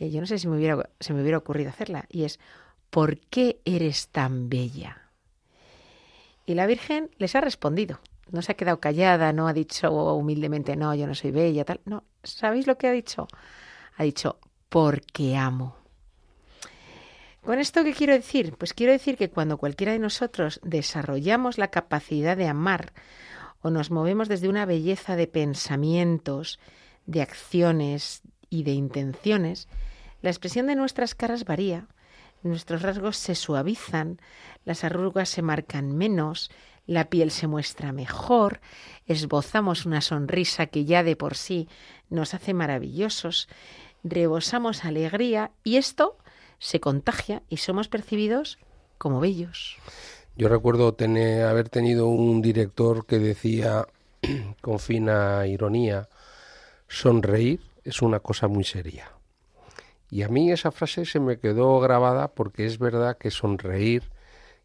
Eh, 0.00 0.10
yo 0.10 0.20
no 0.20 0.26
sé 0.26 0.40
si 0.40 0.48
me, 0.48 0.56
hubiera, 0.56 0.90
se 0.98 1.14
me 1.14 1.22
hubiera 1.22 1.38
ocurrido 1.38 1.70
hacerla, 1.70 2.06
y 2.08 2.24
es, 2.24 2.40
¿por 2.90 3.20
qué 3.20 3.60
eres 3.64 4.08
tan 4.08 4.48
bella? 4.48 5.12
Y 6.44 6.54
la 6.54 6.66
Virgen 6.66 7.08
les 7.18 7.36
ha 7.36 7.40
respondido. 7.40 8.00
No 8.32 8.42
se 8.42 8.50
ha 8.50 8.56
quedado 8.56 8.80
callada, 8.80 9.32
no 9.32 9.46
ha 9.46 9.52
dicho 9.52 9.92
humildemente, 10.16 10.74
no, 10.74 10.92
yo 10.96 11.06
no 11.06 11.14
soy 11.14 11.30
bella, 11.30 11.64
tal. 11.64 11.80
No, 11.84 12.02
¿sabéis 12.24 12.66
lo 12.66 12.76
que 12.76 12.88
ha 12.88 12.92
dicho? 12.92 13.28
Ha 13.96 14.02
dicho, 14.02 14.40
porque 14.68 15.36
amo. 15.36 15.76
¿Con 17.42 17.58
esto 17.58 17.82
qué 17.84 17.94
quiero 17.94 18.12
decir? 18.12 18.54
Pues 18.58 18.74
quiero 18.74 18.92
decir 18.92 19.16
que 19.16 19.30
cuando 19.30 19.56
cualquiera 19.56 19.92
de 19.92 19.98
nosotros 19.98 20.60
desarrollamos 20.62 21.56
la 21.56 21.68
capacidad 21.68 22.36
de 22.36 22.46
amar 22.46 22.92
o 23.62 23.70
nos 23.70 23.90
movemos 23.90 24.28
desde 24.28 24.48
una 24.48 24.66
belleza 24.66 25.16
de 25.16 25.26
pensamientos, 25.26 26.58
de 27.06 27.22
acciones 27.22 28.22
y 28.50 28.64
de 28.64 28.72
intenciones, 28.72 29.68
la 30.20 30.30
expresión 30.30 30.66
de 30.66 30.76
nuestras 30.76 31.14
caras 31.14 31.44
varía, 31.44 31.86
nuestros 32.42 32.82
rasgos 32.82 33.16
se 33.16 33.34
suavizan, 33.34 34.20
las 34.64 34.84
arrugas 34.84 35.28
se 35.28 35.42
marcan 35.42 35.96
menos, 35.96 36.50
la 36.86 37.10
piel 37.10 37.30
se 37.30 37.46
muestra 37.46 37.92
mejor, 37.92 38.60
esbozamos 39.06 39.86
una 39.86 40.00
sonrisa 40.00 40.66
que 40.66 40.84
ya 40.84 41.02
de 41.02 41.16
por 41.16 41.36
sí 41.36 41.68
nos 42.08 42.34
hace 42.34 42.54
maravillosos, 42.54 43.48
rebosamos 44.04 44.84
alegría 44.84 45.50
y 45.64 45.76
esto 45.76 46.16
se 46.58 46.80
contagia 46.80 47.42
y 47.48 47.58
somos 47.58 47.88
percibidos 47.88 48.58
como 48.98 49.20
bellos. 49.20 49.76
Yo 50.36 50.48
recuerdo 50.48 50.94
tener, 50.94 51.44
haber 51.44 51.68
tenido 51.68 52.06
un 52.06 52.42
director 52.42 53.06
que 53.06 53.18
decía 53.18 53.86
con 54.60 54.78
fina 54.78 55.46
ironía, 55.46 56.08
sonreír 56.86 57.60
es 57.84 58.02
una 58.02 58.20
cosa 58.20 58.48
muy 58.48 58.64
seria. 58.64 59.12
Y 60.10 60.22
a 60.22 60.28
mí 60.28 60.50
esa 60.50 60.70
frase 60.70 61.04
se 61.04 61.20
me 61.20 61.38
quedó 61.38 61.80
grabada 61.80 62.28
porque 62.28 62.66
es 62.66 62.78
verdad 62.78 63.18
que 63.18 63.30
sonreír 63.30 64.04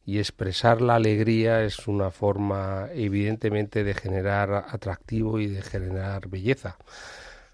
y 0.06 0.20
expresar 0.20 0.82
la 0.82 0.96
alegría 0.96 1.64
es 1.64 1.88
una 1.88 2.12
forma 2.12 2.90
evidentemente 2.94 3.84
de 3.84 3.94
generar 3.94 4.66
atractivo 4.70 5.40
y 5.40 5.48
de 5.48 5.62
generar 5.62 6.28
belleza. 6.28 6.78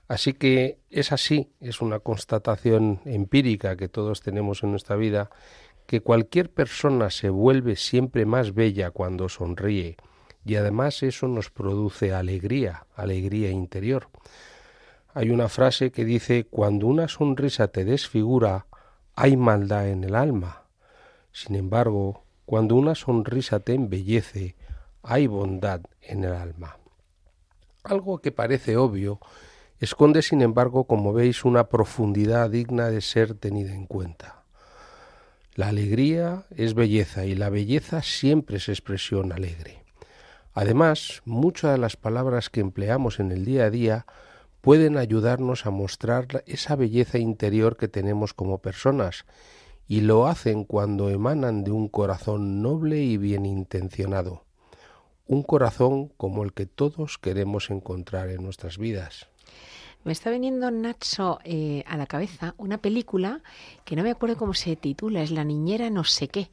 Así 0.09 0.33
que 0.33 0.79
es 0.89 1.11
así, 1.11 1.53
es 1.61 1.81
una 1.81 1.99
constatación 1.99 2.99
empírica 3.05 3.77
que 3.77 3.89
todos 3.89 4.21
tenemos 4.21 4.63
en 4.63 4.71
nuestra 4.71 4.95
vida, 4.95 5.29
que 5.85 6.01
cualquier 6.01 6.49
persona 6.49 7.11
se 7.11 7.29
vuelve 7.29 7.75
siempre 7.75 8.25
más 8.25 8.55
bella 8.55 8.89
cuando 8.89 9.29
sonríe, 9.29 9.97
y 10.43 10.55
además 10.55 11.03
eso 11.03 11.27
nos 11.27 11.51
produce 11.51 12.11
alegría, 12.11 12.87
alegría 12.95 13.51
interior. 13.51 14.09
Hay 15.13 15.29
una 15.29 15.47
frase 15.47 15.91
que 15.91 16.05
dice, 16.05 16.45
cuando 16.45 16.87
una 16.87 17.07
sonrisa 17.07 17.67
te 17.67 17.85
desfigura, 17.85 18.65
hay 19.15 19.37
maldad 19.37 19.89
en 19.89 20.03
el 20.03 20.15
alma. 20.15 20.63
Sin 21.31 21.55
embargo, 21.55 22.23
cuando 22.45 22.73
una 22.73 22.95
sonrisa 22.95 23.59
te 23.59 23.75
embellece, 23.75 24.55
hay 25.03 25.27
bondad 25.27 25.81
en 26.01 26.23
el 26.23 26.33
alma. 26.33 26.79
Algo 27.83 28.19
que 28.21 28.31
parece 28.31 28.75
obvio 28.75 29.19
esconde, 29.79 30.21
sin 30.21 30.41
embargo, 30.41 30.85
como 30.85 31.13
veis, 31.13 31.45
una 31.45 31.69
profundidad 31.69 32.49
digna 32.49 32.89
de 32.89 33.01
ser 33.01 33.33
tenida 33.33 33.73
en 33.73 33.85
cuenta. 33.85 34.43
La 35.55 35.67
alegría 35.67 36.45
es 36.55 36.73
belleza 36.73 37.25
y 37.25 37.35
la 37.35 37.49
belleza 37.49 38.01
siempre 38.01 38.57
es 38.57 38.69
expresión 38.69 39.31
alegre. 39.31 39.83
Además, 40.53 41.21
muchas 41.25 41.73
de 41.73 41.77
las 41.77 41.95
palabras 41.95 42.49
que 42.49 42.59
empleamos 42.59 43.19
en 43.19 43.31
el 43.31 43.45
día 43.45 43.65
a 43.65 43.69
día 43.69 44.05
pueden 44.61 44.97
ayudarnos 44.97 45.65
a 45.65 45.69
mostrar 45.69 46.43
esa 46.45 46.75
belleza 46.75 47.17
interior 47.17 47.77
que 47.77 47.87
tenemos 47.87 48.33
como 48.33 48.59
personas, 48.59 49.25
y 49.87 50.01
lo 50.01 50.27
hacen 50.27 50.65
cuando 50.65 51.09
emanan 51.09 51.63
de 51.63 51.71
un 51.71 51.87
corazón 51.87 52.61
noble 52.61 53.01
y 53.01 53.17
bien 53.17 53.45
intencionado, 53.45 54.43
un 55.25 55.43
corazón 55.43 56.09
como 56.09 56.43
el 56.43 56.53
que 56.53 56.67
todos 56.67 57.17
queremos 57.17 57.71
encontrar 57.71 58.29
en 58.29 58.43
nuestras 58.43 58.77
vidas. 58.77 59.29
Me 60.05 60.13
está 60.13 60.29
viniendo, 60.29 60.71
Nacho, 60.71 61.39
eh, 61.43 61.83
a 61.85 61.97
la 61.97 62.07
cabeza 62.07 62.55
una 62.57 62.77
película 62.77 63.41
que 63.83 63.97
no 63.97 64.03
me 64.03 64.11
acuerdo 64.11 64.37
cómo 64.37 64.53
se 64.53 64.77
titula, 64.77 65.21
es 65.21 65.31
La 65.31 65.43
niñera 65.43 65.89
no 65.89 66.05
sé 66.05 66.29
qué, 66.29 66.49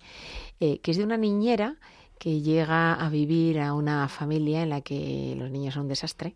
eh, 0.59 0.79
que 0.81 0.91
es 0.91 0.97
de 0.97 1.05
una 1.05 1.17
niñera 1.17 1.77
que 2.19 2.41
llega 2.41 2.95
a 2.95 3.09
vivir 3.09 3.61
a 3.61 3.73
una 3.73 4.09
familia 4.09 4.63
en 4.63 4.71
la 4.71 4.81
que 4.81 5.37
los 5.39 5.51
niños 5.51 5.75
son 5.75 5.85
un 5.85 5.89
desastre. 5.89 6.35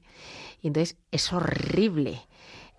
Y 0.62 0.68
entonces 0.68 0.98
es 1.10 1.32
horrible. 1.32 2.20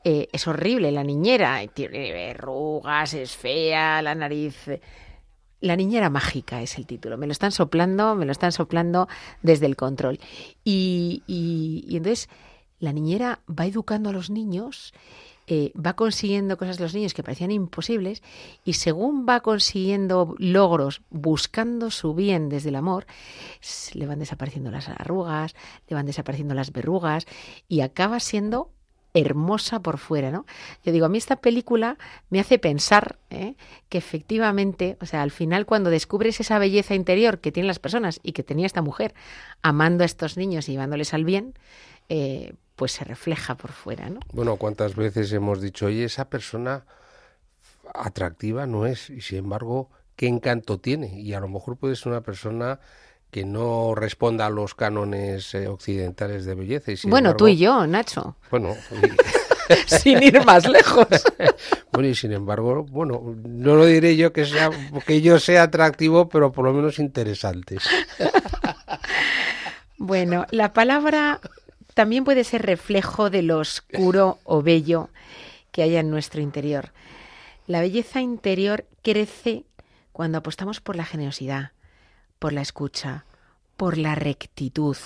Eh, 0.03 0.29
es 0.31 0.47
horrible 0.47 0.91
la 0.91 1.03
niñera. 1.03 1.59
Tiene 1.67 2.11
verrugas, 2.13 3.13
es 3.13 3.35
fea, 3.35 4.01
la 4.01 4.15
nariz. 4.15 4.55
La 5.59 5.75
niñera 5.75 6.09
mágica 6.09 6.61
es 6.61 6.77
el 6.77 6.85
título. 6.85 7.17
Me 7.17 7.25
lo 7.25 7.31
están 7.33 7.51
soplando, 7.51 8.15
me 8.15 8.25
lo 8.25 8.31
están 8.31 8.51
soplando 8.51 9.07
desde 9.41 9.65
el 9.65 9.75
control. 9.75 10.19
Y 10.63 11.23
entonces 11.89 12.29
la 12.81 12.91
niñera 12.91 13.39
va 13.47 13.65
educando 13.65 14.09
a 14.09 14.13
los 14.13 14.29
niños 14.29 14.93
eh, 15.47 15.73
va 15.75 15.97
consiguiendo 15.97 16.55
cosas 16.55 16.77
de 16.77 16.83
los 16.83 16.93
niños 16.93 17.13
que 17.13 17.23
parecían 17.23 17.51
imposibles 17.51 18.23
y 18.63 18.73
según 18.73 19.25
va 19.27 19.41
consiguiendo 19.41 20.35
logros 20.37 21.01
buscando 21.09 21.91
su 21.91 22.13
bien 22.13 22.47
desde 22.47 22.69
el 22.69 22.75
amor, 22.75 23.05
le 23.93 24.07
van 24.07 24.19
desapareciendo 24.19 24.71
las 24.71 24.87
arrugas, 24.87 25.55
le 25.89 25.95
van 25.95 26.05
desapareciendo 26.05 26.53
las 26.53 26.71
verrugas 26.71 27.25
y 27.67 27.81
acaba 27.81 28.19
siendo 28.19 28.69
hermosa 29.13 29.81
por 29.81 29.97
fuera, 29.97 30.31
¿no? 30.31 30.45
Yo 30.85 30.93
digo, 30.93 31.05
a 31.05 31.09
mí 31.09 31.17
esta 31.17 31.35
película 31.35 31.97
me 32.29 32.39
hace 32.39 32.59
pensar 32.59 33.17
¿eh? 33.29 33.55
que 33.89 33.97
efectivamente, 33.97 34.97
o 35.01 35.05
sea, 35.05 35.21
al 35.21 35.31
final 35.31 35.65
cuando 35.65 35.89
descubres 35.89 36.39
esa 36.39 36.59
belleza 36.59 36.95
interior 36.95 37.39
que 37.39 37.51
tienen 37.51 37.67
las 37.67 37.79
personas 37.79 38.21
y 38.23 38.31
que 38.31 38.43
tenía 38.43 38.67
esta 38.67 38.81
mujer 38.81 39.13
amando 39.61 40.03
a 40.03 40.05
estos 40.05 40.37
niños 40.37 40.69
y 40.69 40.73
llevándoles 40.73 41.13
al 41.13 41.25
bien, 41.25 41.55
eh, 42.07 42.53
pues 42.81 42.93
se 42.93 43.03
refleja 43.05 43.53
por 43.53 43.73
fuera, 43.73 44.09
¿no? 44.09 44.21
Bueno, 44.33 44.55
¿cuántas 44.55 44.95
veces 44.95 45.31
hemos 45.33 45.61
dicho, 45.61 45.85
oye, 45.85 46.03
esa 46.03 46.31
persona 46.31 46.83
atractiva 47.93 48.65
no 48.65 48.87
es? 48.87 49.11
Y 49.11 49.21
sin 49.21 49.37
embargo, 49.37 49.91
¿qué 50.15 50.25
encanto 50.25 50.79
tiene? 50.79 51.19
Y 51.21 51.35
a 51.35 51.39
lo 51.39 51.47
mejor 51.47 51.77
puede 51.77 51.95
ser 51.95 52.07
una 52.11 52.21
persona 52.21 52.79
que 53.29 53.45
no 53.45 53.93
responda 53.93 54.47
a 54.47 54.49
los 54.49 54.73
cánones 54.73 55.53
eh, 55.53 55.67
occidentales 55.67 56.43
de 56.45 56.55
belleza. 56.55 56.91
Y 56.91 56.97
sin 56.97 57.11
bueno, 57.11 57.35
tú 57.35 57.47
y 57.47 57.57
yo, 57.57 57.85
Nacho, 57.85 58.35
Bueno, 58.49 58.75
y- 59.69 59.85
sin 59.99 60.23
ir 60.23 60.43
más 60.43 60.67
lejos. 60.67 61.05
bueno, 61.91 62.07
y 62.09 62.15
sin 62.15 62.31
embargo, 62.33 62.83
bueno, 62.85 63.35
no 63.47 63.75
lo 63.75 63.85
diré 63.85 64.17
yo 64.17 64.33
que 64.33 64.47
sea 64.47 64.71
que 65.05 65.21
yo 65.21 65.37
sea 65.39 65.61
atractivo, 65.61 66.29
pero 66.29 66.51
por 66.51 66.65
lo 66.65 66.73
menos 66.73 66.97
interesante. 66.97 67.77
Bueno, 70.03 70.47
la 70.49 70.73
palabra 70.73 71.39
también 71.93 72.23
puede 72.23 72.43
ser 72.43 72.63
reflejo 72.63 73.29
de 73.29 73.41
lo 73.41 73.59
oscuro 73.59 74.39
o 74.43 74.61
bello 74.61 75.09
que 75.71 75.83
haya 75.83 75.99
en 75.99 76.09
nuestro 76.09 76.41
interior. 76.41 76.91
La 77.67 77.81
belleza 77.81 78.21
interior 78.21 78.85
crece 79.01 79.65
cuando 80.11 80.37
apostamos 80.37 80.81
por 80.81 80.95
la 80.95 81.05
generosidad, 81.05 81.71
por 82.39 82.53
la 82.53 82.61
escucha, 82.61 83.25
por 83.77 83.97
la 83.97 84.15
rectitud, 84.15 84.97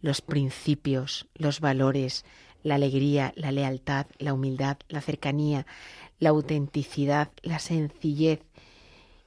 los 0.00 0.20
principios, 0.20 1.26
los 1.34 1.60
valores, 1.60 2.24
la 2.62 2.76
alegría, 2.76 3.32
la 3.36 3.52
lealtad, 3.52 4.06
la 4.18 4.32
humildad, 4.32 4.78
la 4.88 5.00
cercanía, 5.00 5.66
la 6.18 6.30
autenticidad, 6.30 7.30
la 7.42 7.58
sencillez. 7.58 8.40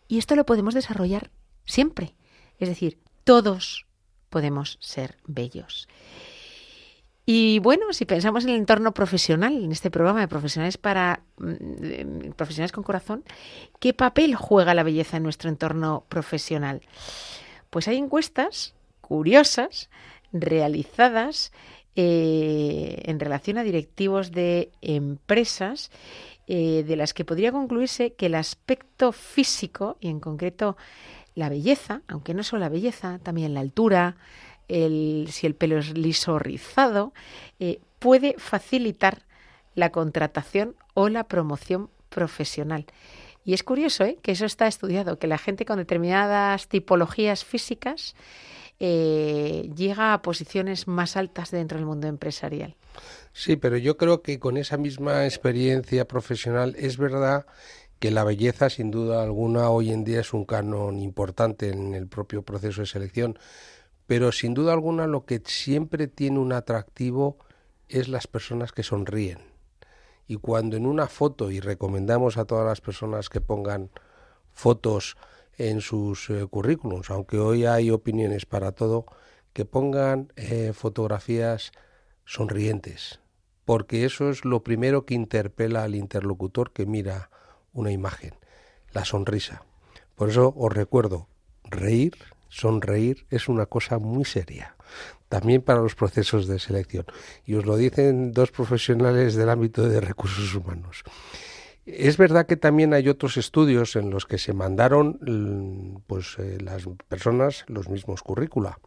Y 0.08 0.18
esto 0.18 0.36
lo 0.36 0.46
podemos 0.46 0.74
desarrollar 0.74 1.32
siempre. 1.66 2.16
Es 2.60 2.70
decir, 2.70 3.00
todos 3.24 3.86
podemos 4.30 4.78
ser 4.82 5.18
bellos. 5.26 5.88
Y 7.26 7.60
bueno, 7.60 7.92
si 7.92 8.06
pensamos 8.06 8.44
en 8.44 8.52
el 8.52 8.58
entorno 8.58 8.94
profesional, 8.94 9.64
en 9.64 9.72
este 9.72 9.90
programa 9.90 10.20
de 10.20 10.28
profesionales 10.28 10.78
para 10.78 11.22
mm, 11.38 11.54
eh, 11.82 12.34
profesionales 12.36 12.72
con 12.72 12.84
corazón, 12.84 13.24
¿qué 13.80 13.94
papel 13.94 14.36
juega 14.36 14.76
la 14.76 14.84
belleza 14.84 15.18
en 15.18 15.24
nuestro 15.24 15.50
entorno 15.50 16.06
profesional? 16.08 16.82
Pues 17.72 17.88
hay 17.88 17.98
encuestas 17.98 18.76
curiosas 19.02 19.90
realizadas 20.32 21.52
eh, 21.96 23.02
en 23.06 23.20
relación 23.20 23.58
a 23.58 23.64
directivos 23.64 24.32
de 24.32 24.72
empresas 24.82 25.92
eh, 26.48 26.84
de 26.86 26.96
las 26.96 27.14
que 27.14 27.26
podría 27.26 27.52
concluirse 27.52 28.14
que 28.14 28.28
el 28.28 28.36
aspecto 28.36 29.12
físico 29.12 29.98
y 30.00 30.10
en 30.10 30.20
concreto 30.20 30.78
la 31.34 31.50
belleza, 31.50 32.02
aunque 32.08 32.34
no 32.34 32.44
solo 32.44 32.62
la 32.62 32.70
belleza, 32.70 33.20
también 33.24 33.54
la 33.54 33.62
altura, 33.62 34.18
el, 34.68 35.28
si 35.32 35.48
el 35.48 35.56
pelo 35.56 35.78
es 35.78 35.98
liso 35.98 36.34
o 36.34 36.40
rizado, 36.40 37.14
eh, 37.60 37.80
puede 38.00 38.36
facilitar 38.38 39.24
la 39.76 39.92
contratación 39.92 40.76
o 40.94 41.10
la 41.10 41.26
promoción 41.26 41.90
profesional. 42.10 42.86
Y 43.44 43.54
es 43.54 43.64
curioso 43.64 44.04
¿eh? 44.04 44.18
que 44.22 44.32
eso 44.32 44.46
está 44.46 44.68
estudiado, 44.68 45.20
que 45.20 45.28
la 45.28 45.38
gente 45.38 45.66
con 45.66 45.78
determinadas 45.78 46.68
tipologías 46.68 47.46
físicas 47.46 48.16
eh, 48.80 49.70
llega 49.76 50.14
a 50.14 50.22
posiciones 50.22 50.88
más 50.88 51.16
altas 51.16 51.52
dentro 51.52 51.78
del 51.78 51.86
mundo 51.86 52.08
empresarial. 52.08 52.76
Sí, 53.34 53.56
pero 53.56 53.78
yo 53.78 53.98
creo 53.98 54.22
que 54.22 54.40
con 54.40 54.58
esa 54.58 54.78
misma 54.78 55.26
experiencia 55.26 56.08
profesional 56.08 56.76
es 56.78 56.98
verdad 56.98 57.46
que 58.00 58.12
la 58.12 58.24
belleza, 58.24 58.70
sin 58.70 58.92
duda 58.92 59.24
alguna, 59.24 59.70
hoy 59.70 59.92
en 59.92 60.04
día 60.04 60.22
es 60.22 60.34
un 60.34 60.46
canon 60.46 61.00
importante 61.00 61.70
en 61.70 61.94
el 61.94 62.08
propio 62.08 62.42
proceso 62.42 62.82
de 62.82 62.88
selección, 62.88 63.38
pero 64.08 64.32
sin 64.32 64.54
duda 64.54 64.74
alguna 64.74 65.08
lo 65.08 65.26
que 65.26 65.42
siempre 65.46 66.08
tiene 66.08 66.40
un 66.40 66.54
atractivo 66.54 67.38
es 67.88 68.08
las 68.08 68.28
personas 68.28 68.72
que 68.72 68.84
sonríen. 68.84 69.40
Y 70.28 70.38
cuando 70.38 70.76
en 70.76 70.86
una 70.86 71.08
foto, 71.08 71.52
y 71.52 71.60
recomendamos 71.60 72.38
a 72.38 72.46
todas 72.46 72.66
las 72.66 72.82
personas 72.82 73.30
que 73.30 73.42
pongan 73.42 73.92
fotos 74.52 75.18
en 75.58 75.82
sus 75.82 76.30
eh, 76.30 76.46
currículums, 76.48 77.10
aunque 77.10 77.38
hoy 77.38 77.66
hay 77.66 77.92
opiniones 77.92 78.46
para 78.46 78.72
todo, 78.72 79.06
que 79.54 79.66
pongan 79.66 80.34
eh, 80.36 80.74
fotografías 80.74 81.72
sonrientes, 82.26 83.22
porque 83.64 84.06
eso 84.06 84.30
es 84.30 84.44
lo 84.44 84.64
primero 84.64 85.06
que 85.06 85.14
interpela 85.14 85.84
al 85.84 85.96
interlocutor 85.96 86.74
que 86.74 86.86
mira 86.86 87.30
una 87.72 87.92
imagen, 87.92 88.34
la 88.92 89.06
sonrisa. 89.06 89.64
Por 90.16 90.30
eso 90.30 90.54
os 90.58 90.74
recuerdo, 90.74 91.28
reír, 91.64 92.16
sonreír 92.56 93.26
es 93.30 93.50
una 93.50 93.66
cosa 93.66 94.00
muy 94.00 94.26
seria, 94.26 94.76
también 95.30 95.62
para 95.62 95.82
los 95.82 95.96
procesos 95.96 96.48
de 96.48 96.60
selección. 96.60 97.06
Y 97.46 97.56
os 97.56 97.66
lo 97.66 97.76
dicen 97.76 98.32
dos 98.32 98.52
profesionales 98.52 99.36
del 99.36 99.50
ámbito 99.50 99.88
de 99.88 100.00
recursos 100.00 100.56
humanos. 100.56 101.04
Es 101.86 102.18
verdad 102.18 102.48
que 102.48 102.58
también 102.58 102.94
hay 102.94 103.10
otros 103.10 103.38
estudios 103.38 103.96
en 103.96 104.10
los 104.10 104.26
que 104.26 104.38
se 104.38 104.54
mandaron 104.54 105.20
mm, 105.22 106.04
pues 106.08 106.38
eh, 106.40 106.58
las 106.62 106.88
personas 107.08 107.66
los 107.68 107.90
mismos 107.90 108.24
currícula 108.24 108.80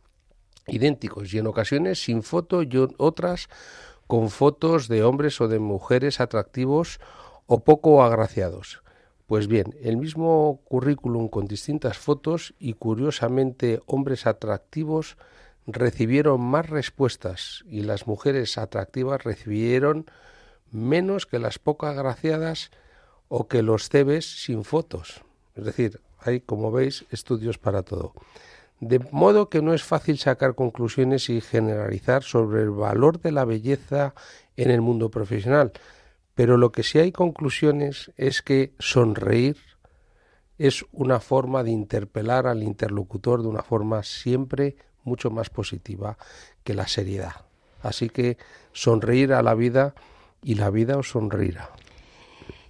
idénticos 0.67 1.33
y 1.33 1.39
en 1.39 1.47
ocasiones 1.47 2.03
sin 2.03 2.23
foto 2.23 2.63
y 2.63 2.71
otras 2.99 3.49
con 4.07 4.31
fotos 4.31 4.89
de 4.89 5.03
hombres 5.03 5.41
o 5.41 5.49
de 5.49 5.59
mujeres 5.59 6.21
atractivos 6.21 7.01
o 7.47 7.65
poco 7.65 8.03
agraciados. 8.03 8.83
Pues 9.29 9.47
bien, 9.47 9.77
el 9.83 9.99
mismo 9.99 10.63
currículum 10.65 11.29
con 11.29 11.47
distintas 11.47 11.99
fotos 11.99 12.55
y 12.59 12.73
curiosamente 12.73 13.83
hombres 13.85 14.27
atractivos 14.27 15.19
recibieron 15.67 16.41
más 16.41 16.71
respuestas 16.71 17.63
y 17.69 17.83
las 17.83 18.07
mujeres 18.07 18.57
atractivas 18.57 19.23
recibieron 19.23 20.07
menos 20.73 21.27
que 21.27 21.39
las 21.39 21.59
poco 21.59 21.85
agraciadas 21.85 22.71
o 23.29 23.49
que 23.49 23.63
los 23.63 23.91
CVs 23.91 24.25
sin 24.25 24.65
fotos. 24.65 25.21
Es 25.57 25.67
decir, 25.67 26.01
hay, 26.21 26.41
como 26.41 26.73
veis, 26.73 27.05
estudios 27.11 27.59
para 27.59 27.83
todo. 27.83 28.15
De 28.81 28.99
modo 29.13 29.51
que 29.51 29.61
no 29.61 29.75
es 29.75 29.83
fácil 29.83 30.17
sacar 30.17 30.55
conclusiones 30.55 31.29
y 31.29 31.43
generalizar 31.43 32.23
sobre 32.23 32.63
el 32.63 32.71
valor 32.71 33.21
de 33.21 33.33
la 33.33 33.45
belleza 33.45 34.15
en 34.57 34.71
el 34.71 34.81
mundo 34.81 35.11
profesional, 35.11 35.73
pero 36.39 36.57
lo 36.57 36.71
que 36.71 36.85
sí 36.85 37.01
hay 37.01 37.11
conclusiones 37.11 38.13
es 38.17 38.43
que 38.43 38.73
sonreír 38.79 39.57
es 40.57 40.87
una 40.93 41.19
forma 41.19 41.65
de 41.65 41.73
interpelar 41.73 42.47
al 42.47 42.63
interlocutor 42.63 43.43
de 43.43 43.49
una 43.49 43.65
forma 43.65 44.05
siempre 44.05 44.77
mucho 45.03 45.33
más 45.33 45.51
positiva 45.51 46.17
que 46.63 46.75
la 46.75 46.87
seriedad. 46.87 47.47
Así 47.83 48.09
que 48.09 48.39
sonreír 48.73 49.33
a 49.33 49.43
la 49.43 49.55
vida 49.55 49.97
y 50.41 50.55
la 50.55 50.71
vida 50.71 50.97
os 50.97 51.11
sonreirá. 51.11 51.71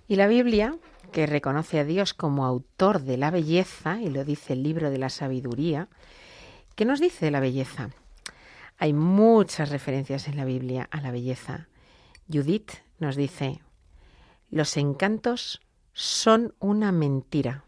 Y 0.06 0.16
la 0.16 0.28
Biblia, 0.28 0.74
que 1.12 1.26
reconoce 1.26 1.78
a 1.78 1.84
Dios 1.84 2.14
como 2.14 2.46
autor 2.46 3.02
de 3.02 3.18
la 3.18 3.30
belleza, 3.30 4.00
y 4.00 4.08
lo 4.08 4.24
dice 4.24 4.54
el 4.54 4.62
libro 4.62 4.88
de 4.88 4.96
la 4.96 5.10
sabiduría, 5.10 5.88
¿qué 6.74 6.86
nos 6.86 7.00
dice 7.00 7.26
de 7.26 7.32
la 7.32 7.40
belleza? 7.40 7.90
Hay 8.78 8.94
muchas 8.94 9.68
referencias 9.68 10.26
en 10.26 10.38
la 10.38 10.46
Biblia 10.46 10.88
a 10.90 11.02
la 11.02 11.10
belleza. 11.10 11.68
Judith 12.32 12.87
nos 12.98 13.16
dice, 13.16 13.60
los 14.50 14.76
encantos 14.76 15.60
son 15.92 16.54
una 16.58 16.92
mentira. 16.92 17.64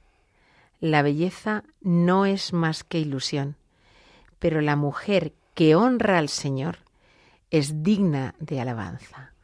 La 0.80 1.02
belleza 1.02 1.64
no 1.80 2.26
es 2.26 2.52
más 2.52 2.84
que 2.84 2.98
ilusión, 2.98 3.56
pero 4.38 4.60
la 4.60 4.76
mujer 4.76 5.34
que 5.54 5.74
honra 5.74 6.18
al 6.18 6.28
Señor 6.28 6.78
es 7.50 7.82
digna 7.82 8.34
de 8.38 8.60
alabanza. 8.60 9.34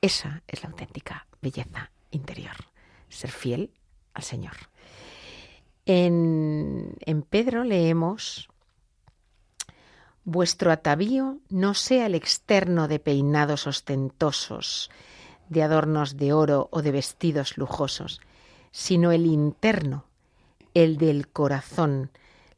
Esa 0.00 0.42
es 0.46 0.62
la 0.62 0.70
auténtica 0.70 1.26
belleza 1.42 1.90
interior, 2.10 2.56
ser 3.08 3.30
fiel 3.30 3.70
al 4.14 4.22
Señor. 4.22 4.54
En, 5.86 6.94
en 7.00 7.22
Pedro 7.22 7.64
leemos, 7.64 8.48
vuestro 10.24 10.72
atavío 10.72 11.38
no 11.48 11.74
sea 11.74 12.06
el 12.06 12.14
externo 12.14 12.88
de 12.88 12.98
peinados 12.98 13.66
ostentosos, 13.66 14.90
de 15.48 15.62
adornos 15.62 16.16
de 16.16 16.32
oro 16.32 16.68
o 16.72 16.82
de 16.82 16.92
vestidos 16.92 17.58
lujosos, 17.58 18.20
sino 18.70 19.12
el 19.12 19.26
interno, 19.26 20.06
el 20.72 20.96
del 20.96 21.28
corazón, 21.28 22.10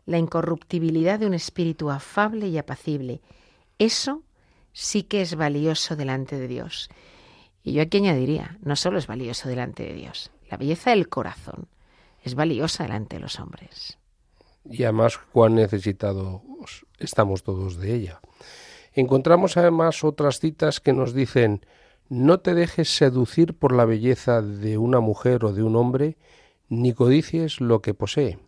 la 0.07 0.18
incorruptibilidad 0.18 1.18
de 1.18 1.26
un 1.26 1.35
espíritu 1.35 1.90
afable 1.90 2.48
y 2.48 2.59
apacible. 2.59 3.20
Eso 3.79 4.22
sí 4.72 5.02
que 5.02 5.20
es 5.20 5.35
valioso 5.35 5.96
delante 5.96 6.38
de 6.38 6.48
Dios. 6.48 6.88
Y 7.62 7.72
yo 7.72 7.83
aquí 7.83 7.98
añadiría, 7.98 8.57
no 8.62 8.76
solo 8.76 8.98
es 8.98 9.09
valioso 9.09 9.48
delante 9.48 9.83
de 9.83 9.94
Dios, 9.94 10.31
la 10.48 10.57
belleza 10.57 10.90
del 10.90 11.09
corazón 11.09 11.66
es 12.22 12.35
valiosa 12.35 12.85
delante 12.85 13.16
de 13.16 13.22
los 13.22 13.38
hombres. 13.40 13.98
Y 14.64 14.85
además 14.85 15.18
cuán 15.33 15.57
necesitados 15.57 16.40
estamos 16.98 17.42
todos 17.42 17.76
de 17.78 17.94
ella. 17.94 18.20
Encontramos 18.92 19.56
además 19.56 20.04
otras 20.04 20.40
citas 20.40 20.80
que 20.80 20.92
nos 20.92 21.12
dicen 21.12 21.64
no 22.09 22.38
te 22.38 22.54
dejes 22.54 22.94
seducir 22.94 23.54
por 23.54 23.74
la 23.74 23.85
belleza 23.85 24.40
de 24.40 24.78
una 24.78 25.00
mujer 25.00 25.44
o 25.44 25.52
de 25.52 25.62
un 25.62 25.74
hombre, 25.74 26.16
ni 26.68 26.92
codicies 26.92 27.61
lo 27.61 27.82
que 27.82 27.94
posee. 27.94 28.38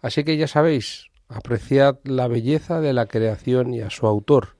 Así 0.00 0.24
que 0.24 0.38
ya 0.38 0.48
sabéis, 0.48 1.08
apreciad 1.28 1.98
la 2.04 2.26
belleza 2.26 2.80
de 2.80 2.94
la 2.94 3.06
creación 3.06 3.74
y 3.74 3.82
a 3.82 3.90
su 3.90 4.06
autor. 4.06 4.56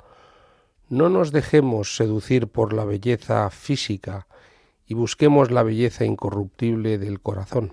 No 0.88 1.08
nos 1.08 1.32
dejemos 1.32 1.96
seducir 1.96 2.48
por 2.48 2.72
la 2.74 2.84
belleza 2.84 3.48
física 3.48 4.26
y 4.86 4.94
busquemos 4.94 5.50
la 5.50 5.62
belleza 5.62 6.04
incorruptible 6.04 6.98
del 6.98 7.20
corazón. 7.20 7.72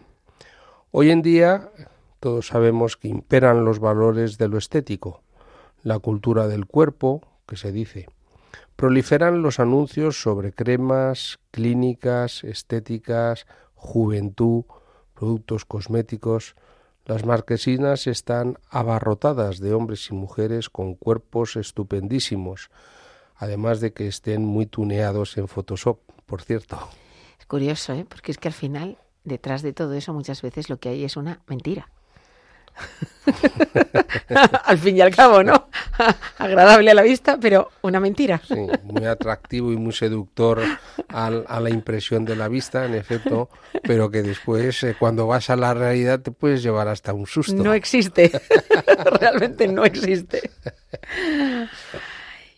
Hoy 0.92 1.12
en 1.12 1.22
día 1.22 1.72
todos 2.20 2.48
sabemos 2.48 2.96
que 2.96 3.10
imperan 3.10 3.66
los 3.66 3.80
valores 3.80 4.38
de 4.38 4.48
lo 4.48 4.58
estético, 4.58 5.24
la 5.88 6.00
cultura 6.00 6.48
del 6.48 6.66
cuerpo, 6.66 7.22
que 7.48 7.56
se 7.56 7.72
dice. 7.72 8.10
Proliferan 8.76 9.42
los 9.42 9.60
anuncios 9.60 10.22
sobre 10.22 10.52
cremas, 10.52 11.40
clínicas, 11.52 12.44
estéticas, 12.44 13.48
juventud, 13.74 14.66
productos 15.14 15.64
cosméticos, 15.64 16.56
las 17.06 17.26
marquesinas 17.26 18.06
están 18.06 18.58
abarrotadas 18.70 19.60
de 19.60 19.74
hombres 19.74 20.10
y 20.12 20.14
mujeres 20.14 20.70
con 20.70 20.94
cuerpos 20.96 21.56
estupendísimos, 21.56 22.70
además 23.38 23.80
de 23.80 23.94
que 23.94 24.08
estén 24.08 24.44
muy 24.44 24.66
tuneados 24.66 25.38
en 25.38 25.48
Photoshop, 25.48 26.00
por 26.26 26.42
cierto. 26.42 26.78
Es 27.40 27.46
curioso, 27.46 27.94
¿eh? 27.94 28.06
porque 28.08 28.34
es 28.34 28.38
que 28.38 28.50
al 28.50 28.54
final, 28.54 28.98
detrás 29.24 29.62
de 29.62 29.72
todo 29.72 29.94
eso, 29.94 30.14
muchas 30.14 30.42
veces 30.42 30.70
lo 30.70 30.82
que 30.82 30.90
hay 30.90 31.06
es 31.06 31.16
una 31.16 31.40
mentira. 31.48 31.90
al 34.66 34.78
fin 34.78 34.98
y 34.98 35.02
al 35.02 35.14
cabo, 35.16 35.44
¿no? 35.44 35.68
Agradable 36.38 36.92
a 36.92 36.94
la 36.94 37.02
vista, 37.02 37.38
pero 37.40 37.72
una 37.82 38.00
mentira. 38.00 38.42
Sí, 38.48 38.56
muy 38.84 39.06
atractivo 39.06 39.72
y 39.72 39.78
muy 39.78 39.94
seductor 39.94 40.62
al- 41.10 41.46
a, 41.48 41.60
la 41.60 41.70
impresión 41.70 42.26
de 42.26 42.36
la 42.36 42.48
vista, 42.48 42.86
en 42.86 42.96
efecto, 42.96 43.50
pero 43.84 44.10
que 44.10 44.24
después, 44.24 44.82
eh, 44.84 44.96
cuando 44.98 45.28
vas 45.28 45.50
a 45.50 45.56
la 45.56 45.74
realidad, 45.74 46.22
te 46.22 46.32
puedes 46.32 46.64
llevar 46.64 46.88
hasta 46.88 47.14
un 47.14 47.28
susto. 47.28 47.56
No 47.62 47.74
existe. 47.74 48.32
Realmente 49.20 49.68
no 49.68 49.84
existe. 49.84 50.50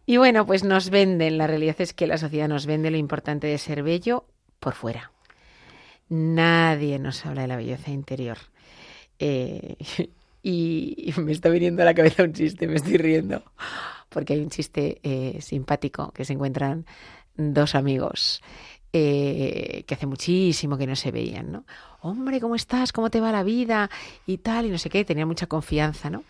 Y 0.05 0.17
bueno, 0.17 0.45
pues 0.45 0.63
nos 0.63 0.89
venden, 0.89 1.37
la 1.37 1.47
realidad 1.47 1.75
es 1.79 1.93
que 1.93 2.07
la 2.07 2.17
sociedad 2.17 2.47
nos 2.47 2.65
vende 2.65 2.91
lo 2.91 2.97
importante 2.97 3.47
de 3.47 3.57
ser 3.57 3.83
bello 3.83 4.25
por 4.59 4.73
fuera. 4.73 5.11
Nadie 6.09 6.97
nos 6.97 7.25
habla 7.25 7.43
de 7.43 7.47
la 7.47 7.55
belleza 7.57 7.91
interior. 7.91 8.37
Eh, 9.19 9.75
y, 10.43 11.13
me 11.17 11.31
está 11.31 11.49
viniendo 11.49 11.81
a 11.81 11.85
la 11.85 11.93
cabeza 11.93 12.23
un 12.23 12.33
chiste, 12.33 12.67
me 12.67 12.75
estoy 12.75 12.97
riendo, 12.97 13.43
porque 14.09 14.33
hay 14.33 14.39
un 14.39 14.49
chiste 14.49 14.99
eh, 15.03 15.39
simpático 15.41 16.11
que 16.11 16.25
se 16.25 16.33
encuentran 16.33 16.85
dos 17.35 17.75
amigos 17.75 18.41
eh, 18.91 19.83
que 19.85 19.93
hace 19.93 20.07
muchísimo 20.07 20.77
que 20.77 20.87
no 20.87 20.95
se 20.95 21.11
veían, 21.11 21.51
¿no? 21.51 21.65
Hombre, 22.01 22.39
¿cómo 22.39 22.55
estás? 22.55 22.91
¿Cómo 22.91 23.11
te 23.11 23.19
va 23.19 23.31
la 23.31 23.43
vida? 23.43 23.89
Y 24.25 24.39
tal, 24.39 24.65
y 24.65 24.69
no 24.69 24.79
sé 24.79 24.89
qué, 24.89 25.05
tenía 25.05 25.27
mucha 25.27 25.45
confianza, 25.45 26.09
¿no? 26.09 26.23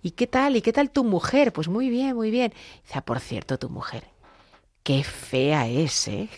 ¿Y 0.00 0.12
qué 0.12 0.28
tal? 0.28 0.54
¿Y 0.54 0.62
qué 0.62 0.72
tal 0.72 0.90
tu 0.90 1.02
mujer? 1.02 1.52
Pues 1.52 1.66
muy 1.66 1.88
bien, 1.88 2.14
muy 2.14 2.30
bien. 2.30 2.52
Dice, 2.84 2.98
ah, 2.98 3.04
por 3.04 3.18
cierto, 3.18 3.58
tu 3.58 3.68
mujer, 3.68 4.04
qué 4.84 5.02
fea 5.02 5.66
es, 5.66 6.06
¿eh? 6.06 6.28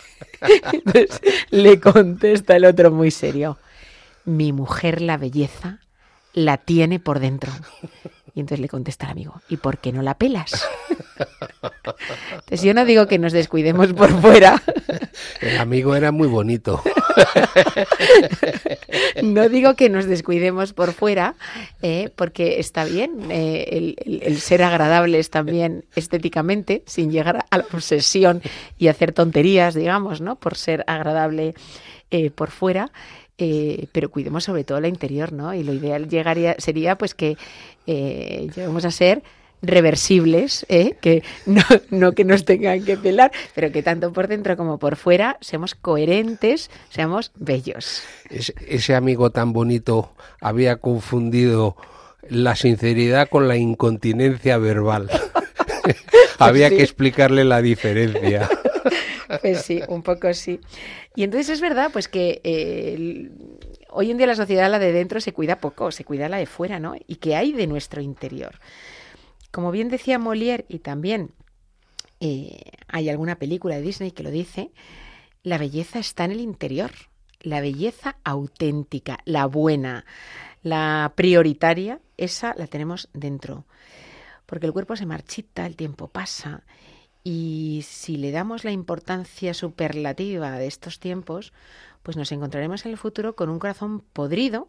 Entonces 0.73 1.21
le 1.51 1.79
contesta 1.79 2.57
el 2.57 2.65
otro 2.65 2.91
muy 2.91 3.11
serio, 3.11 3.59
mi 4.25 4.53
mujer 4.53 5.03
la 5.03 5.19
belleza 5.19 5.81
la 6.37 6.59
tiene 6.59 7.01
por 7.01 7.19
dentro. 7.19 7.51
Y 8.35 8.41
entonces 8.41 8.61
le 8.61 8.69
contesta 8.69 9.07
el 9.07 9.13
amigo, 9.13 9.41
¿y 9.49 9.57
por 9.57 9.79
qué 9.79 9.93
no 9.93 10.03
la 10.03 10.15
pelas? 10.19 10.69
Entonces 12.31 12.63
yo 12.63 12.75
no 12.75 12.85
digo 12.85 13.07
que 13.07 13.19
nos 13.19 13.33
descuidemos 13.33 13.95
por 13.95 14.11
fuera, 14.21 14.63
El 15.41 15.57
amigo 15.59 15.97
era 15.97 16.13
muy 16.13 16.29
bonito. 16.29 16.83
no 19.23 19.49
digo 19.49 19.75
que 19.75 19.89
nos 19.89 20.05
descuidemos 20.05 20.73
por 20.75 20.93
fuera, 20.93 21.35
eh, 21.83 22.11
porque 22.15 22.61
está 22.61 22.85
bien, 22.85 23.31
eh, 23.31 23.65
el, 23.73 23.97
el- 24.05 24.23
el 24.23 24.41
ser 24.41 24.63
agradables 24.63 25.31
también 25.31 25.85
estéticamente, 25.95 26.83
sin 26.87 27.11
llegar 27.11 27.47
a 27.51 27.59
la 27.59 27.65
obsesión 27.73 28.43
y 28.79 28.89
hacer 28.89 29.13
tonterías, 29.13 29.75
digamos, 29.75 30.21
¿no? 30.21 30.37
Por 30.37 30.57
ser 30.57 30.85
agradable 30.87 31.55
eh, 32.11 32.31
por 32.31 32.51
fuera. 32.51 32.91
Eh, 33.39 33.87
pero 33.93 34.11
cuidemos 34.11 34.45
sobre 34.45 34.65
todo 34.65 34.81
la 34.81 34.89
interior, 34.89 35.33
¿no? 35.33 35.55
Y 35.55 35.63
lo 35.63 35.73
ideal 35.73 36.09
llegaría, 36.09 36.57
sería 36.59 36.97
pues 36.97 37.15
que 37.15 37.37
eh, 37.87 38.49
lleguemos 38.55 38.85
a 38.85 38.91
ser 38.91 39.23
reversibles, 39.63 40.67
¿eh? 40.69 40.97
que 41.01 41.23
no, 41.47 41.63
no 41.91 42.13
que 42.13 42.25
nos 42.25 42.45
tengan 42.45 42.85
que 42.85 42.97
pelar, 42.97 43.33
pero 43.55 43.73
que 43.73 43.83
tanto 43.83 44.13
por 44.13 44.29
dentro 44.29 44.57
como 44.57 44.79
por 44.79 44.97
fuera 44.97 45.39
seamos 45.41 45.75
coherentes, 45.75 46.71
seamos 46.91 47.33
bellos. 47.35 48.03
Ese, 48.31 48.55
ese 48.67 48.95
amigo 48.95 49.31
tan 49.31 49.53
bonito 49.53 50.13
había 50.41 50.77
confundido 50.77 51.77
la 52.29 52.57
sinceridad 52.57 53.29
con 53.29 53.49
la 53.49 53.57
incontinencia 53.57 54.59
verbal. 54.59 55.11
había 56.39 56.69
sí. 56.69 56.77
que 56.77 56.83
explicarle 56.83 57.45
la 57.45 57.63
diferencia. 57.63 58.49
Pues 59.41 59.63
sí, 59.63 59.81
un 59.89 60.03
poco 60.03 60.33
sí. 60.35 60.61
Y 61.15 61.25
entonces 61.25 61.51
es 61.51 61.61
verdad, 61.61 61.91
pues 61.93 62.09
que 62.09 62.41
eh, 62.45 63.31
hoy 63.91 64.11
en 64.11 64.19
día 64.19 64.27
la 64.27 64.35
sociedad, 64.35 64.71
la 64.71 64.79
de 64.79 64.93
dentro, 64.93 65.21
se 65.21 65.33
cuida 65.33 65.59
poco, 65.59 65.91
se 65.91 66.05
cuida 66.05 66.29
la 66.29 66.39
de 66.39 66.47
fuera, 66.47 66.79
¿no? 66.79 66.95
¿Y 67.07 67.17
qué 67.17 67.37
hay 67.37 67.53
de 67.53 67.67
nuestro 67.67 68.01
interior? 68.01 68.59
Como 69.51 69.71
bien 69.71 69.89
decía 69.89 70.19
Molière, 70.19 70.65
y 70.69 70.81
también 70.81 71.33
eh, 72.21 72.73
hay 72.89 73.09
alguna 73.09 73.39
película 73.39 73.77
de 73.77 73.83
Disney 73.83 74.11
que 74.13 74.23
lo 74.23 74.31
dice, 74.31 74.71
la 75.43 75.59
belleza 75.59 75.99
está 75.99 76.25
en 76.25 76.33
el 76.33 76.41
interior, 76.41 76.91
la 77.41 77.61
belleza 77.61 78.17
auténtica, 78.25 79.19
la 79.25 79.47
buena, 79.47 80.05
la 80.63 81.13
prioritaria, 81.15 82.01
esa 82.17 82.55
la 82.57 82.67
tenemos 82.67 83.09
dentro. 83.13 83.67
Porque 84.47 84.67
el 84.67 84.73
cuerpo 84.73 84.97
se 84.97 85.07
marchita, 85.07 85.67
el 85.67 85.77
tiempo 85.77 86.09
pasa, 86.09 86.65
y 87.29 87.83
si 87.83 88.19
le 88.19 88.31
damos 88.31 88.63
la 88.63 88.71
importancia 88.71 89.53
superlativa 89.53 90.53
de 90.61 90.69
estos 90.69 91.01
tiempos, 91.01 91.53
pues 92.05 92.17
nos 92.17 92.31
encontraremos 92.31 92.87
en 92.87 92.93
el 92.93 92.99
futuro 92.99 93.35
con 93.35 93.49
un 93.49 93.59
corazón 93.59 94.05
podrido, 94.13 94.69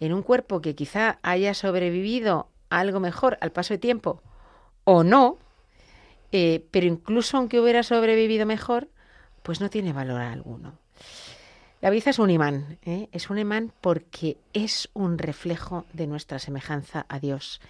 en 0.00 0.12
un 0.12 0.24
cuerpo 0.24 0.60
que 0.60 0.74
quizá 0.74 1.20
haya 1.22 1.54
sobrevivido 1.54 2.48
algo 2.68 2.98
mejor 2.98 3.38
al 3.40 3.52
paso 3.52 3.74
de 3.74 3.78
tiempo 3.78 4.20
o 4.82 5.04
no, 5.04 5.38
eh, 6.32 6.66
pero 6.72 6.88
incluso 6.88 7.36
aunque 7.36 7.60
hubiera 7.60 7.84
sobrevivido 7.84 8.44
mejor, 8.44 8.88
pues 9.44 9.60
no 9.60 9.70
tiene 9.70 9.92
valor 9.92 10.20
alguno. 10.20 10.76
La 11.80 11.90
belleza 11.90 12.10
es 12.10 12.18
un 12.18 12.30
imán, 12.30 12.80
¿eh? 12.82 13.08
es 13.12 13.30
un 13.30 13.38
imán 13.38 13.72
porque 13.80 14.36
es 14.52 14.90
un 14.94 15.16
reflejo 15.16 15.86
de 15.92 16.08
nuestra 16.08 16.40
semejanza 16.40 17.06
a 17.08 17.20
Dios. 17.20 17.60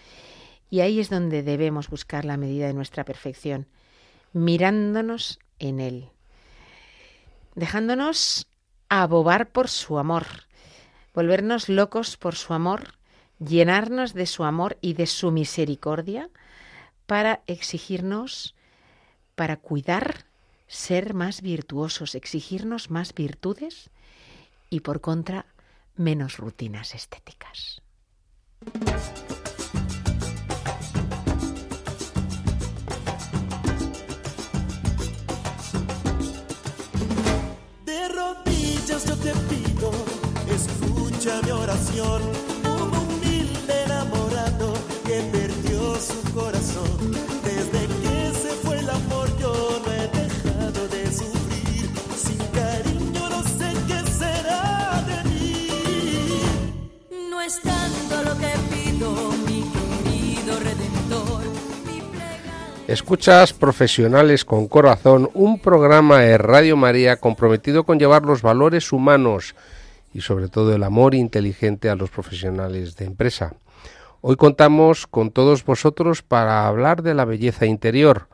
Y 0.70 0.80
ahí 0.80 0.98
es 0.98 1.10
donde 1.10 1.42
debemos 1.42 1.90
buscar 1.90 2.24
la 2.24 2.38
medida 2.38 2.68
de 2.68 2.72
nuestra 2.72 3.04
perfección, 3.04 3.66
mirándonos 4.32 5.38
en 5.58 5.80
Él, 5.80 6.10
dejándonos 7.54 8.46
abobar 8.88 9.50
por 9.50 9.68
su 9.68 9.98
amor, 9.98 10.26
volvernos 11.14 11.68
locos 11.68 12.16
por 12.16 12.34
su 12.34 12.54
amor, 12.54 12.94
llenarnos 13.38 14.14
de 14.14 14.26
su 14.26 14.44
amor 14.44 14.78
y 14.80 14.94
de 14.94 15.06
su 15.06 15.30
misericordia 15.30 16.30
para 17.06 17.42
exigirnos, 17.46 18.54
para 19.34 19.56
cuidar, 19.56 20.26
ser 20.66 21.14
más 21.14 21.40
virtuosos, 21.40 22.14
exigirnos 22.14 22.90
más 22.90 23.14
virtudes 23.14 23.90
y 24.70 24.80
por 24.80 25.00
contra 25.00 25.46
menos 25.96 26.36
rutinas 26.36 26.94
estéticas. 26.94 27.82
Rodillas 38.98 39.04
yo 39.04 39.16
te 39.16 39.32
pido, 39.48 39.90
escucha 40.48 41.40
mi 41.42 41.50
oración. 41.50 42.22
Un 42.64 42.96
humilde 42.96 43.84
enamorado 43.84 44.72
que 45.04 45.20
perdió 45.32 45.96
su 46.00 46.32
corazón. 46.32 47.12
Desde 47.44 47.86
que 47.86 48.38
se 48.38 48.50
fue 48.62 48.78
el 48.78 48.90
amor 48.90 49.28
yo 49.38 49.80
no 49.84 49.92
he 49.92 50.08
dejado 50.08 50.88
de 50.88 51.06
sufrir. 51.12 51.90
Sin 52.16 52.38
cariño 52.52 53.28
no 53.30 53.42
sé 53.42 53.72
qué 53.86 54.10
será 54.10 55.04
de 55.06 55.28
mí. 55.28 55.68
No 57.30 57.40
es 57.40 57.60
tanto 57.60 58.22
lo 58.24 58.36
que 58.38 58.52
pido, 58.70 59.32
Escuchas 62.88 63.52
Profesionales 63.52 64.46
con 64.46 64.66
Corazón, 64.66 65.28
un 65.34 65.58
programa 65.60 66.20
de 66.20 66.38
Radio 66.38 66.74
María 66.74 67.18
comprometido 67.18 67.84
con 67.84 67.98
llevar 67.98 68.22
los 68.22 68.40
valores 68.40 68.92
humanos 68.92 69.54
y 70.14 70.22
sobre 70.22 70.48
todo 70.48 70.74
el 70.74 70.82
amor 70.82 71.14
inteligente 71.14 71.90
a 71.90 71.96
los 71.96 72.08
profesionales 72.08 72.96
de 72.96 73.04
empresa. 73.04 73.52
Hoy 74.22 74.36
contamos 74.36 75.06
con 75.06 75.32
todos 75.32 75.66
vosotros 75.66 76.22
para 76.22 76.66
hablar 76.66 77.02
de 77.02 77.12
la 77.12 77.26
belleza 77.26 77.66
interior, 77.66 78.30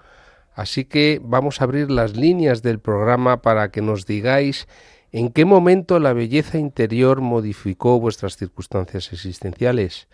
así 0.54 0.84
que 0.84 1.20
vamos 1.20 1.60
a 1.60 1.64
abrir 1.64 1.90
las 1.90 2.16
líneas 2.16 2.62
del 2.62 2.78
programa 2.78 3.42
para 3.42 3.72
que 3.72 3.82
nos 3.82 4.06
digáis 4.06 4.68
en 5.10 5.32
qué 5.32 5.44
momento 5.44 5.98
la 5.98 6.12
belleza 6.12 6.58
interior 6.58 7.22
modificó 7.22 7.98
vuestras 7.98 8.36
circunstancias 8.36 9.12
existenciales. 9.12 10.06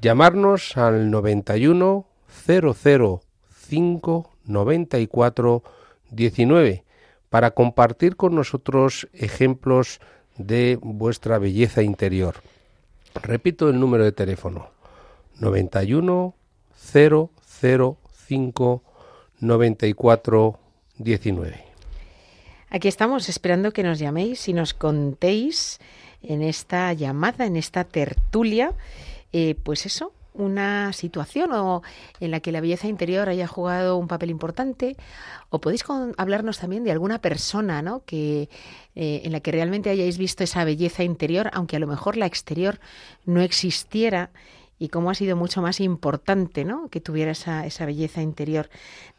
Llamarnos 0.00 0.78
al 0.78 1.10
91 1.10 2.06
005 3.68 4.30
94 4.44 5.62
19 6.10 6.84
para 7.28 7.50
compartir 7.50 8.16
con 8.16 8.34
nosotros 8.34 9.08
ejemplos 9.12 10.00
de 10.36 10.78
vuestra 10.80 11.38
belleza 11.38 11.82
interior. 11.82 12.36
Repito 13.22 13.68
el 13.68 13.78
número 13.80 14.04
de 14.04 14.12
teléfono 14.12 14.70
91 15.40 16.34
005 16.92 18.82
94 19.40 20.58
19. 20.98 21.64
Aquí 22.70 22.88
estamos 22.88 23.28
esperando 23.28 23.72
que 23.72 23.82
nos 23.82 23.98
llaméis 23.98 24.48
y 24.48 24.52
nos 24.52 24.74
contéis 24.74 25.80
en 26.22 26.42
esta 26.42 26.92
llamada, 26.92 27.46
en 27.46 27.56
esta 27.56 27.84
tertulia, 27.84 28.72
eh, 29.32 29.54
pues 29.62 29.86
eso, 29.86 30.12
una 30.38 30.92
situación 30.92 31.52
o 31.52 31.82
en 32.20 32.30
la 32.30 32.40
que 32.40 32.52
la 32.52 32.60
belleza 32.60 32.88
interior 32.88 33.28
haya 33.28 33.46
jugado 33.46 33.96
un 33.96 34.08
papel 34.08 34.30
importante 34.30 34.96
o 35.50 35.60
podéis 35.60 35.84
hablarnos 36.16 36.58
también 36.58 36.84
de 36.84 36.92
alguna 36.92 37.20
persona 37.20 37.82
¿no? 37.82 38.04
que 38.04 38.48
eh, 38.94 39.22
en 39.24 39.32
la 39.32 39.40
que 39.40 39.52
realmente 39.52 39.90
hayáis 39.90 40.16
visto 40.16 40.44
esa 40.44 40.64
belleza 40.64 41.02
interior 41.02 41.50
aunque 41.52 41.76
a 41.76 41.80
lo 41.80 41.86
mejor 41.86 42.16
la 42.16 42.26
exterior 42.26 42.80
no 43.26 43.42
existiera 43.42 44.30
y 44.78 44.88
cómo 44.88 45.10
ha 45.10 45.14
sido 45.14 45.36
mucho 45.36 45.60
más 45.60 45.80
importante 45.80 46.64
¿no? 46.64 46.88
que 46.88 47.00
tuviera 47.00 47.32
esa, 47.32 47.66
esa 47.66 47.84
belleza 47.84 48.22
interior. 48.22 48.70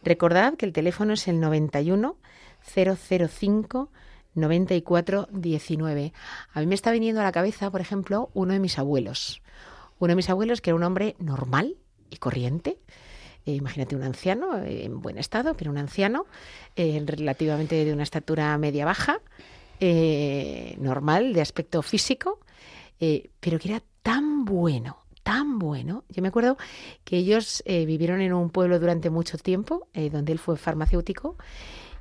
Recordad 0.01 0.55
que 0.55 0.65
el 0.65 0.73
teléfono 0.73 1.13
es 1.13 1.27
el 1.27 1.39
91 1.39 2.15
005 2.63 3.89
94 4.35 5.27
19. 5.31 6.13
A 6.53 6.59
mí 6.59 6.65
me 6.65 6.75
está 6.75 6.91
viniendo 6.91 7.21
a 7.21 7.23
la 7.23 7.31
cabeza, 7.31 7.69
por 7.71 7.81
ejemplo, 7.81 8.29
uno 8.33 8.53
de 8.53 8.59
mis 8.59 8.77
abuelos. 8.79 9.41
Uno 9.99 10.11
de 10.11 10.15
mis 10.15 10.29
abuelos 10.29 10.61
que 10.61 10.69
era 10.69 10.75
un 10.75 10.83
hombre 10.83 11.15
normal 11.19 11.75
y 12.09 12.17
corriente. 12.17 12.79
Eh, 13.45 13.53
imagínate 13.53 13.95
un 13.95 14.03
anciano 14.03 14.57
eh, 14.57 14.85
en 14.85 15.01
buen 15.01 15.17
estado, 15.17 15.55
pero 15.55 15.71
un 15.71 15.77
anciano 15.77 16.25
eh, 16.75 17.01
relativamente 17.05 17.85
de 17.85 17.93
una 17.93 18.03
estatura 18.03 18.57
media 18.57 18.85
baja, 18.85 19.21
normal, 20.77 21.31
de 21.31 21.39
aspecto 21.39 21.81
físico, 21.81 22.41
pero 23.39 23.59
que 23.59 23.69
era 23.69 23.81
tan 24.01 24.43
bueno, 24.43 25.05
tan 25.23 25.57
bueno. 25.57 26.03
Yo 26.09 26.21
me 26.21 26.27
acuerdo 26.27 26.57
que 27.05 27.15
ellos 27.15 27.63
vivieron 27.65 28.19
en 28.19 28.33
un 28.33 28.49
pueblo 28.49 28.77
durante 28.77 29.09
mucho 29.09 29.37
tiempo, 29.37 29.87
donde 30.11 30.33
él 30.33 30.37
fue 30.37 30.57
farmacéutico, 30.57 31.37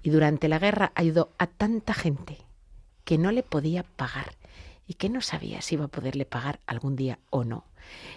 y 0.03 0.11
durante 0.11 0.49
la 0.49 0.59
guerra 0.59 0.91
ayudó 0.97 1.31
a 1.39 1.47
tanta 1.47 1.95
gente 1.95 2.39
que 3.05 3.17
no 3.17 3.31
le 3.31 3.45
podía 3.45 3.85
pagar 3.85 4.35
y 4.89 4.95
que 4.95 5.09
no 5.09 5.21
sabía 5.21 5.63
si 5.63 5.77
iba 5.77 5.85
a 5.85 5.89
poderle 5.89 6.25
pagar 6.25 6.59
algún 6.67 6.97
día 6.97 7.21
o 7.31 7.45
no 7.45 7.65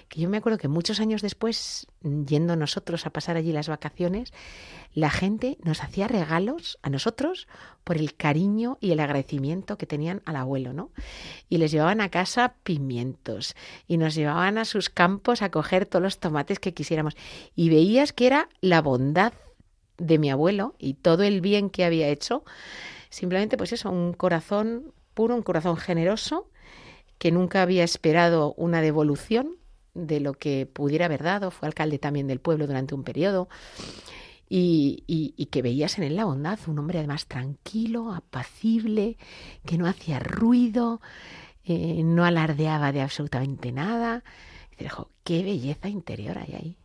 que 0.10 0.22
yo 0.22 0.30
me 0.30 0.38
acuerdo 0.38 0.58
que 0.58 0.68
muchos 0.68 1.00
años 1.00 1.22
después, 1.22 1.88
yendo 2.02 2.56
nosotros 2.56 3.06
a 3.06 3.10
pasar 3.10 3.38
allí 3.38 3.52
las 3.52 3.70
vacaciones, 3.70 4.34
la 4.94 5.10
gente 5.10 5.58
nos 5.64 5.84
hacía 5.84 6.08
regalos 6.08 6.78
a 6.82 6.90
nosotros 6.90 7.48
por 7.84 7.98
el 7.98 8.16
cariño 8.16 8.78
y 8.82 8.92
el 8.92 9.00
agradecimiento 9.00 9.78
que 9.78 9.86
tenían 9.86 10.22
al 10.26 10.36
abuelo, 10.36 10.74
¿no? 10.74 10.92
Y 11.50 11.58
les 11.58 11.72
llevaban 11.72 12.02
a 12.02 12.10
casa 12.10 12.56
pimientos 12.64 13.56
y 13.88 13.98
nos 13.98 14.16
llevaban 14.16 14.58
a 14.58 14.66
sus 14.66 14.90
campos 14.90 15.42
a 15.42 15.50
coger 15.50 15.86
todos 15.86 16.04
los 16.04 16.20
tomates 16.20 16.60
que 16.60 16.74
quisiéramos. 16.74 17.16
Y 17.56 17.70
veías 17.70 18.14
que 18.14 18.28
era 18.28 18.50
la 18.60 18.82
bondad 18.82 19.34
de 19.98 20.18
mi 20.18 20.30
abuelo 20.30 20.76
y 20.78 20.96
todo 20.96 21.24
el 21.24 21.42
bien 21.42 21.70
que 21.70 21.86
había 21.86 22.08
hecho. 22.08 22.44
Simplemente, 23.10 23.58
pues 23.58 23.72
eso, 23.72 23.90
un 23.90 24.14
corazón 24.14 24.94
puro, 25.14 25.36
un 25.36 25.44
corazón 25.44 25.78
generoso 25.78 26.50
que 27.18 27.32
nunca 27.32 27.62
había 27.62 27.84
esperado 27.84 28.54
una 28.58 28.82
devolución 28.82 29.58
de 29.94 30.20
lo 30.20 30.34
que 30.34 30.66
pudiera 30.66 31.06
haber 31.06 31.24
dado, 31.24 31.52
fue 31.52 31.68
alcalde 31.68 32.00
también 32.00 32.28
del 32.28 32.40
pueblo 32.40 32.68
durante 32.68 32.96
un 32.96 33.04
periodo, 33.04 33.50
y, 34.54 35.48
que 35.50 35.62
veías 35.62 35.98
en 35.98 36.04
él 36.04 36.16
la 36.18 36.26
bondad, 36.26 36.60
un 36.68 36.80
hombre 36.80 37.00
además 37.00 37.26
tranquilo, 37.26 38.14
apacible, 38.14 39.18
que 39.66 39.78
no 39.78 39.88
hacía 39.88 40.20
ruido, 40.20 41.00
eh, 41.64 42.02
no 42.04 42.26
alardeaba 42.26 42.92
de 42.92 43.02
absolutamente 43.02 43.72
nada. 43.72 44.24
Y 44.78 44.84
dijo, 44.84 45.10
qué 45.24 45.44
belleza 45.44 45.88
interior 45.88 46.38
hay 46.38 46.54
ahí. 46.54 46.78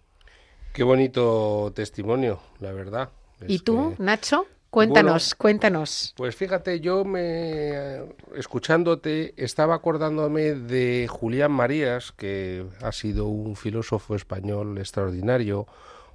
Qué 0.73 0.85
bonito 0.85 1.73
testimonio, 1.75 2.41
la 2.61 2.71
verdad. 2.71 3.11
¿Y 3.49 3.59
tú, 3.61 3.95
Nacho? 3.99 4.47
Cuéntanos, 4.77 5.35
cuéntanos. 5.35 6.13
Pues 6.19 6.37
fíjate, 6.37 6.81
yo 6.81 7.03
me 7.03 8.03
escuchándote 8.37 9.33
estaba 9.39 9.75
acordándome 9.75 10.53
de 10.53 11.09
Julián 11.09 11.51
Marías, 11.51 12.13
que 12.13 12.67
ha 12.83 12.93
sido 12.93 13.25
un 13.25 13.57
filósofo 13.57 14.15
español 14.15 14.77
extraordinario, 14.77 15.67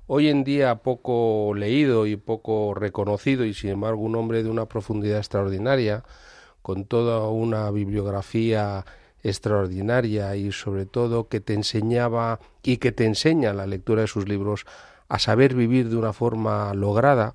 hoy 0.06 0.30
en 0.30 0.44
día 0.44 0.76
poco 0.76 1.56
leído 1.56 2.06
y 2.06 2.18
poco 2.18 2.76
reconocido 2.76 3.46
y 3.46 3.56
sin 3.56 3.72
embargo 3.72 4.04
un 4.04 4.16
hombre 4.16 4.44
de 4.44 4.52
una 4.52 4.68
profundidad 4.68 5.18
extraordinaria, 5.18 6.04
con 6.62 6.86
toda 6.86 7.28
una 7.30 7.72
bibliografía 7.72 8.86
extraordinaria 9.24 10.36
y 10.36 10.52
sobre 10.52 10.86
todo 10.86 11.30
que 11.30 11.40
te 11.40 11.56
enseñaba 11.56 12.40
y 12.62 12.78
que 12.78 12.92
te 12.92 13.06
enseña 13.06 13.54
la 13.54 13.66
lectura 13.66 14.02
de 14.02 14.08
sus 14.08 14.30
libros 14.30 14.68
a 15.10 15.18
saber 15.18 15.56
vivir 15.56 15.90
de 15.90 15.96
una 15.96 16.14
forma 16.14 16.76
lograda 16.76 17.34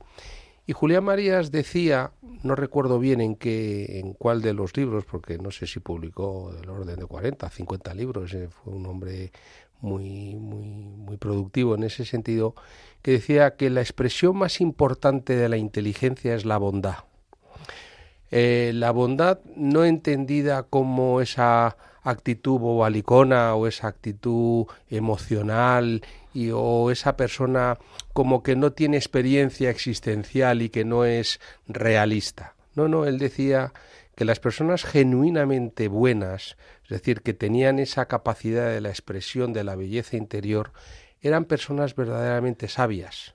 y 0.66 0.72
Julián 0.72 1.04
Marías 1.04 1.52
decía, 1.52 2.10
no 2.42 2.56
recuerdo 2.56 2.98
bien 2.98 3.20
en 3.20 3.36
qué, 3.36 4.00
en 4.00 4.14
cuál 4.14 4.42
de 4.42 4.52
los 4.52 4.76
libros, 4.76 5.04
porque 5.04 5.38
no 5.38 5.52
sé 5.52 5.66
si 5.68 5.78
publicó 5.78 6.52
del 6.52 6.68
orden 6.68 6.98
de 6.98 7.06
40, 7.06 7.48
50 7.48 7.94
libros, 7.94 8.34
eh, 8.34 8.48
fue 8.48 8.74
un 8.74 8.86
hombre 8.86 9.30
muy, 9.80 10.34
muy, 10.34 10.66
muy 10.66 11.16
productivo 11.18 11.76
en 11.76 11.84
ese 11.84 12.04
sentido, 12.04 12.54
que 13.02 13.12
decía 13.12 13.56
que 13.56 13.70
la 13.70 13.80
expresión 13.80 14.36
más 14.36 14.60
importante 14.60 15.36
de 15.36 15.48
la 15.48 15.56
inteligencia 15.56 16.34
es 16.34 16.44
la 16.44 16.58
bondad. 16.58 16.96
Eh, 18.32 18.72
la 18.74 18.90
bondad 18.90 19.38
no 19.54 19.84
entendida 19.84 20.64
como 20.64 21.20
esa 21.20 21.76
actitud 22.10 22.58
bobalicona 22.58 23.54
o 23.54 23.66
esa 23.66 23.88
actitud 23.88 24.66
emocional 24.88 26.02
y, 26.32 26.50
o 26.52 26.90
esa 26.90 27.16
persona 27.16 27.78
como 28.12 28.42
que 28.42 28.56
no 28.56 28.72
tiene 28.72 28.96
experiencia 28.96 29.70
existencial 29.70 30.62
y 30.62 30.68
que 30.68 30.84
no 30.84 31.04
es 31.04 31.40
realista. 31.66 32.54
No, 32.74 32.88
no, 32.88 33.06
él 33.06 33.18
decía 33.18 33.72
que 34.14 34.24
las 34.24 34.40
personas 34.40 34.84
genuinamente 34.84 35.88
buenas, 35.88 36.56
es 36.84 36.90
decir, 36.90 37.22
que 37.22 37.34
tenían 37.34 37.78
esa 37.78 38.06
capacidad 38.06 38.70
de 38.70 38.80
la 38.80 38.88
expresión 38.88 39.52
de 39.52 39.64
la 39.64 39.76
belleza 39.76 40.16
interior, 40.16 40.72
eran 41.20 41.44
personas 41.44 41.94
verdaderamente 41.94 42.68
sabias, 42.68 43.34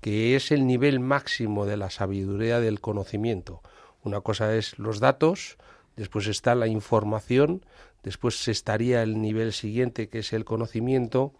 que 0.00 0.36
es 0.36 0.52
el 0.52 0.66
nivel 0.66 1.00
máximo 1.00 1.64
de 1.64 1.76
la 1.76 1.90
sabiduría 1.90 2.60
del 2.60 2.80
conocimiento. 2.80 3.62
Una 4.02 4.20
cosa 4.20 4.54
es 4.54 4.78
los 4.78 5.00
datos, 5.00 5.56
después 5.96 6.26
está 6.26 6.54
la 6.54 6.66
información, 6.66 7.64
después 8.02 8.48
estaría 8.48 9.02
el 9.02 9.20
nivel 9.20 9.52
siguiente 9.52 10.08
que 10.08 10.20
es 10.20 10.32
el 10.32 10.44
conocimiento 10.44 11.32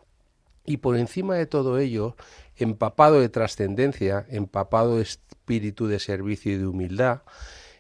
y 0.65 0.79
por 0.79 0.97
encima 0.97 1.35
de 1.35 1.47
todo 1.47 1.79
ello, 1.79 2.17
empapado 2.57 3.21
de 3.21 3.29
trascendencia, 3.29 4.27
empapado 4.29 4.97
de 4.97 5.03
espíritu 5.03 5.89
de 5.89 5.99
servicio 5.99 6.53
y 6.53 6.57
de 6.57 6.67
humildad, 6.67 7.23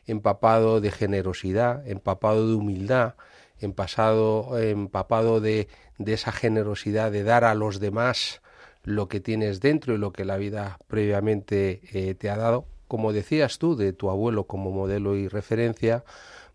empapado 0.07 0.81
de 0.81 0.91
generosidad, 0.91 1.87
empapado 1.87 2.49
de 2.49 2.55
humildad, 2.55 3.15
empapado, 3.61 4.59
empapado 4.59 5.41
de, 5.41 5.69
de 5.99 6.13
esa 6.13 6.33
generosidad 6.33 7.13
de 7.13 7.23
dar 7.23 7.45
a 7.45 7.55
los 7.55 7.79
demás 7.79 8.43
lo 8.85 9.09
que 9.09 9.21
tienes 9.21 9.61
dentro 9.61 9.95
y 9.95 9.99
lo 9.99 10.13
que 10.13 10.25
la 10.25 10.37
vida 10.37 10.79
previamente 10.89 11.81
eh, 11.93 12.15
te 12.15 12.31
ha 12.31 12.37
dado. 12.37 12.67
Como 12.89 13.13
decías 13.13 13.59
tú 13.59 13.77
de 13.77 13.93
tu 13.93 14.11
abuelo 14.11 14.45
como 14.45 14.71
modelo 14.71 15.17
y 15.17 15.29
referencia, 15.29 16.05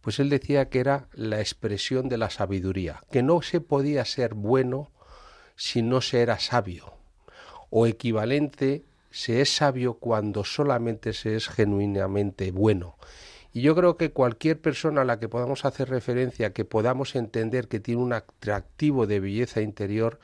pues 0.07 0.19
él 0.19 0.29
decía 0.29 0.69
que 0.69 0.79
era 0.79 1.09
la 1.11 1.41
expresión 1.41 2.07
de 2.07 2.17
la 2.17 2.29
sabiduría, 2.29 3.03
que 3.11 3.23
no 3.23 3.41
se 3.41 3.59
podía 3.59 4.05
ser 4.05 4.35
bueno 4.35 4.89
si 5.57 5.81
no 5.81 5.99
se 5.99 6.21
era 6.21 6.39
sabio, 6.39 6.93
o 7.69 7.87
equivalente, 7.87 8.85
se 9.11 9.41
es 9.41 9.53
sabio 9.53 9.95
cuando 9.95 10.45
solamente 10.45 11.11
se 11.11 11.35
es 11.35 11.49
genuinamente 11.49 12.51
bueno. 12.51 12.95
Y 13.51 13.63
yo 13.63 13.75
creo 13.75 13.97
que 13.97 14.11
cualquier 14.11 14.61
persona 14.61 15.01
a 15.01 15.03
la 15.03 15.19
que 15.19 15.27
podamos 15.27 15.65
hacer 15.65 15.89
referencia, 15.89 16.53
que 16.53 16.63
podamos 16.63 17.13
entender 17.17 17.67
que 17.67 17.81
tiene 17.81 18.01
un 18.01 18.13
atractivo 18.13 19.07
de 19.07 19.19
belleza 19.19 19.59
interior, 19.59 20.21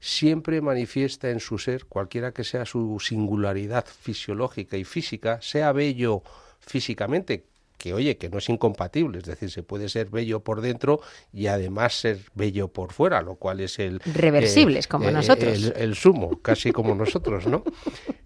siempre 0.00 0.60
manifiesta 0.60 1.30
en 1.30 1.38
su 1.38 1.58
ser, 1.58 1.84
cualquiera 1.84 2.32
que 2.32 2.42
sea 2.42 2.66
su 2.66 2.98
singularidad 2.98 3.86
fisiológica 3.86 4.76
y 4.76 4.82
física, 4.82 5.40
sea 5.40 5.70
bello 5.70 6.24
físicamente, 6.58 7.44
que 7.80 7.94
oye, 7.94 8.18
que 8.18 8.28
no 8.28 8.38
es 8.38 8.48
incompatible, 8.50 9.18
es 9.18 9.24
decir, 9.24 9.50
se 9.50 9.62
puede 9.62 9.88
ser 9.88 10.10
bello 10.10 10.40
por 10.40 10.60
dentro 10.60 11.00
y 11.32 11.46
además 11.46 11.98
ser 11.98 12.18
bello 12.34 12.68
por 12.68 12.92
fuera, 12.92 13.22
lo 13.22 13.36
cual 13.36 13.60
es 13.60 13.78
el... 13.78 14.00
Reversibles, 14.00 14.86
como 14.86 15.08
eh, 15.08 15.12
nosotros. 15.12 15.64
El, 15.64 15.72
el 15.76 15.94
sumo, 15.94 16.42
casi 16.42 16.72
como 16.72 16.94
nosotros, 16.94 17.46
¿no? 17.46 17.64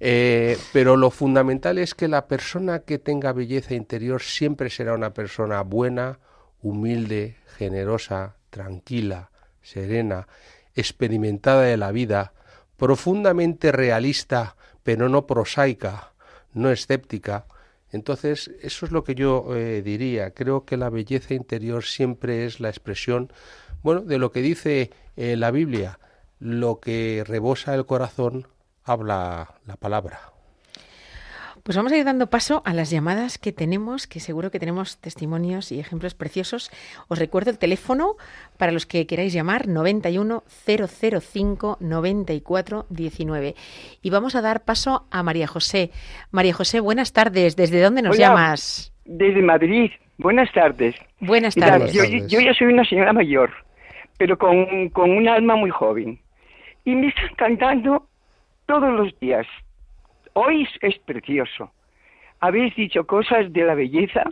Eh, 0.06 0.58
pero 0.74 0.98
lo 0.98 1.10
fundamental 1.10 1.78
es 1.78 1.94
que 1.94 2.08
la 2.08 2.26
persona 2.26 2.80
que 2.80 2.98
tenga 2.98 3.32
belleza 3.32 3.72
interior 3.72 4.20
siempre 4.20 4.68
será 4.68 4.92
una 4.92 5.14
persona 5.14 5.62
buena, 5.62 6.18
humilde, 6.60 7.36
generosa, 7.56 8.36
tranquila, 8.50 9.30
serena, 9.62 10.28
experimentada 10.74 11.62
de 11.62 11.78
la 11.78 11.90
vida, 11.90 12.34
profundamente 12.76 13.72
realista, 13.72 14.56
pero 14.82 15.08
no 15.08 15.26
prosaica, 15.26 16.12
no 16.52 16.70
escéptica, 16.70 17.46
entonces, 17.94 18.50
eso 18.60 18.86
es 18.86 18.92
lo 18.92 19.04
que 19.04 19.14
yo 19.14 19.54
eh, 19.54 19.80
diría. 19.80 20.32
Creo 20.32 20.64
que 20.64 20.76
la 20.76 20.90
belleza 20.90 21.32
interior 21.32 21.84
siempre 21.84 22.44
es 22.44 22.58
la 22.58 22.68
expresión, 22.68 23.32
bueno, 23.84 24.00
de 24.00 24.18
lo 24.18 24.32
que 24.32 24.42
dice 24.42 24.90
eh, 25.16 25.36
la 25.36 25.52
Biblia. 25.52 26.00
Lo 26.40 26.80
que 26.80 27.22
rebosa 27.24 27.72
el 27.72 27.86
corazón 27.86 28.48
habla 28.82 29.60
la 29.64 29.76
palabra. 29.76 30.33
Pues 31.64 31.78
vamos 31.78 31.92
a 31.92 31.96
ir 31.96 32.04
dando 32.04 32.28
paso 32.28 32.60
a 32.66 32.74
las 32.74 32.90
llamadas 32.90 33.38
que 33.38 33.50
tenemos, 33.50 34.06
que 34.06 34.20
seguro 34.20 34.50
que 34.50 34.58
tenemos 34.58 35.00
testimonios 35.00 35.72
y 35.72 35.80
ejemplos 35.80 36.14
preciosos. 36.14 36.70
Os 37.08 37.18
recuerdo 37.18 37.50
el 37.50 37.58
teléfono 37.58 38.16
para 38.58 38.70
los 38.70 38.84
que 38.84 39.06
queráis 39.06 39.32
llamar 39.32 39.66
91 39.66 40.42
005 40.46 41.78
94 41.80 42.84
19. 42.90 43.54
Y 44.02 44.10
vamos 44.10 44.34
a 44.34 44.42
dar 44.42 44.64
paso 44.66 45.06
a 45.10 45.22
María 45.22 45.46
José. 45.46 45.90
María 46.30 46.52
José, 46.52 46.80
buenas 46.80 47.14
tardes. 47.14 47.56
¿Desde 47.56 47.80
dónde 47.80 48.02
nos 48.02 48.16
Hola. 48.18 48.28
llamas? 48.28 48.92
Desde 49.06 49.40
Madrid. 49.40 49.90
Buenas 50.18 50.52
tardes. 50.52 50.94
Buenas 51.18 51.56
Mira, 51.56 51.68
tardes. 51.68 51.94
yo, 51.94 52.02
tardes. 52.02 52.26
yo 52.30 52.40
ya 52.40 52.52
soy 52.52 52.66
una 52.66 52.84
señora 52.84 53.14
mayor, 53.14 53.50
pero 54.18 54.36
con, 54.36 54.90
con 54.90 55.10
un 55.10 55.26
alma 55.28 55.56
muy 55.56 55.70
joven. 55.70 56.20
Y 56.84 56.94
me 56.94 57.08
están 57.08 57.34
cantando 57.38 58.06
todos 58.66 58.92
los 58.92 59.18
días. 59.18 59.46
Hoy 60.34 60.68
es 60.82 60.98
precioso. 60.98 61.72
Habéis 62.40 62.74
dicho 62.74 63.06
cosas 63.06 63.52
de 63.52 63.62
la 63.64 63.74
belleza 63.74 64.24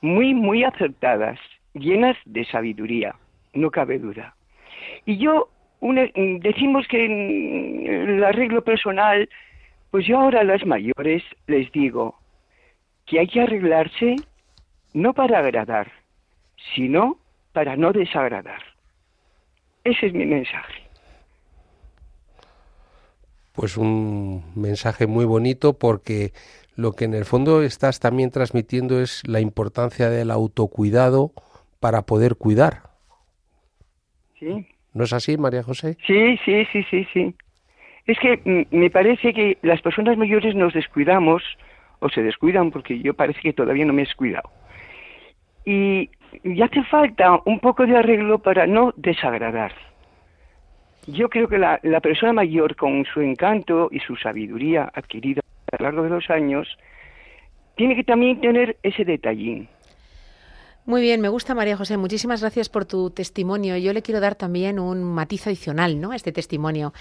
muy, 0.00 0.32
muy 0.32 0.64
acertadas, 0.64 1.38
llenas 1.74 2.16
de 2.24 2.44
sabiduría, 2.44 3.16
no 3.52 3.70
cabe 3.70 3.98
duda. 3.98 4.34
Y 5.04 5.18
yo, 5.18 5.48
decimos 5.80 6.86
que 6.88 7.04
el 7.04 8.22
arreglo 8.22 8.62
personal, 8.62 9.28
pues 9.90 10.06
yo 10.06 10.20
ahora 10.20 10.40
a 10.40 10.44
las 10.44 10.64
mayores 10.64 11.24
les 11.48 11.70
digo 11.72 12.14
que 13.06 13.18
hay 13.18 13.26
que 13.26 13.40
arreglarse 13.40 14.16
no 14.94 15.12
para 15.14 15.40
agradar, 15.40 15.90
sino 16.74 17.18
para 17.52 17.76
no 17.76 17.92
desagradar. 17.92 18.62
Ese 19.82 20.06
es 20.06 20.12
mi 20.12 20.26
mensaje. 20.26 20.89
Pues 23.60 23.76
un 23.76 24.42
mensaje 24.56 25.06
muy 25.06 25.26
bonito 25.26 25.78
porque 25.78 26.32
lo 26.76 26.92
que 26.92 27.04
en 27.04 27.12
el 27.12 27.26
fondo 27.26 27.62
estás 27.62 28.00
también 28.00 28.30
transmitiendo 28.30 29.02
es 29.02 29.22
la 29.28 29.40
importancia 29.40 30.08
del 30.08 30.30
autocuidado 30.30 31.32
para 31.78 32.06
poder 32.06 32.36
cuidar. 32.36 32.84
¿Sí? 34.38 34.66
¿No 34.94 35.04
es 35.04 35.12
así, 35.12 35.36
María 35.36 35.62
José? 35.62 35.98
Sí, 36.06 36.38
sí, 36.42 36.64
sí, 36.72 36.82
sí, 36.90 37.06
sí. 37.12 37.34
Es 38.06 38.18
que 38.20 38.40
mm, 38.42 38.74
me 38.74 38.88
parece 38.88 39.34
que 39.34 39.58
las 39.60 39.82
personas 39.82 40.16
mayores 40.16 40.54
nos 40.54 40.72
descuidamos, 40.72 41.42
o 41.98 42.08
se 42.08 42.22
descuidan 42.22 42.70
porque 42.70 42.98
yo 43.00 43.12
parece 43.12 43.42
que 43.42 43.52
todavía 43.52 43.84
no 43.84 43.92
me 43.92 44.04
he 44.04 44.06
descuidado. 44.06 44.48
Y, 45.66 46.08
y 46.44 46.62
hace 46.62 46.82
falta 46.84 47.42
un 47.44 47.60
poco 47.60 47.84
de 47.84 47.94
arreglo 47.94 48.38
para 48.38 48.66
no 48.66 48.94
desagradar. 48.96 49.89
Yo 51.06 51.28
creo 51.28 51.48
que 51.48 51.58
la, 51.58 51.78
persona 52.00 52.32
mayor, 52.32 52.76
con 52.76 53.04
su 53.06 53.20
encanto 53.20 53.88
y 53.90 54.00
su 54.00 54.16
sabiduría 54.16 54.90
adquirida 54.94 55.40
a 55.72 55.76
lo 55.78 55.84
largo 55.84 56.02
de 56.02 56.10
los 56.10 56.30
años, 56.30 56.78
tiene 57.76 57.96
que 57.96 58.04
también 58.04 58.40
tener 58.40 58.76
ese 58.82 59.04
detallín. 59.04 59.68
Muy 60.86 61.02
bien, 61.02 61.20
me 61.20 61.28
gusta 61.28 61.54
María 61.54 61.76
José. 61.76 61.96
Muchísimas 61.96 62.40
gracias 62.40 62.68
por 62.68 62.84
tu 62.84 63.10
testimonio. 63.10 63.76
Yo 63.76 63.92
le 63.92 64.02
quiero 64.02 64.18
dar 64.18 64.34
también 64.34 64.80
un 64.80 65.04
matiz 65.04 65.46
adicional 65.46 66.00
¿no? 66.00 66.10
a 66.10 66.16
este 66.16 66.32
testimonio. 66.32 66.92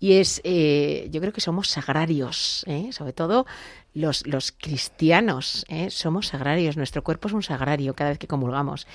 Y 0.00 0.14
es, 0.14 0.40
eh, 0.44 1.08
yo 1.10 1.20
creo 1.20 1.32
que 1.32 1.40
somos 1.40 1.68
sagrarios, 1.68 2.64
¿eh? 2.66 2.90
sobre 2.90 3.12
todo 3.12 3.46
los, 3.94 4.26
los 4.26 4.50
cristianos. 4.50 5.64
¿eh? 5.68 5.90
Somos 5.90 6.28
sagrarios, 6.28 6.76
nuestro 6.76 7.04
cuerpo 7.04 7.28
es 7.28 7.34
un 7.34 7.42
sagrario 7.42 7.94
cada 7.94 8.10
vez 8.10 8.18
que 8.18 8.26
comulgamos. 8.26 8.86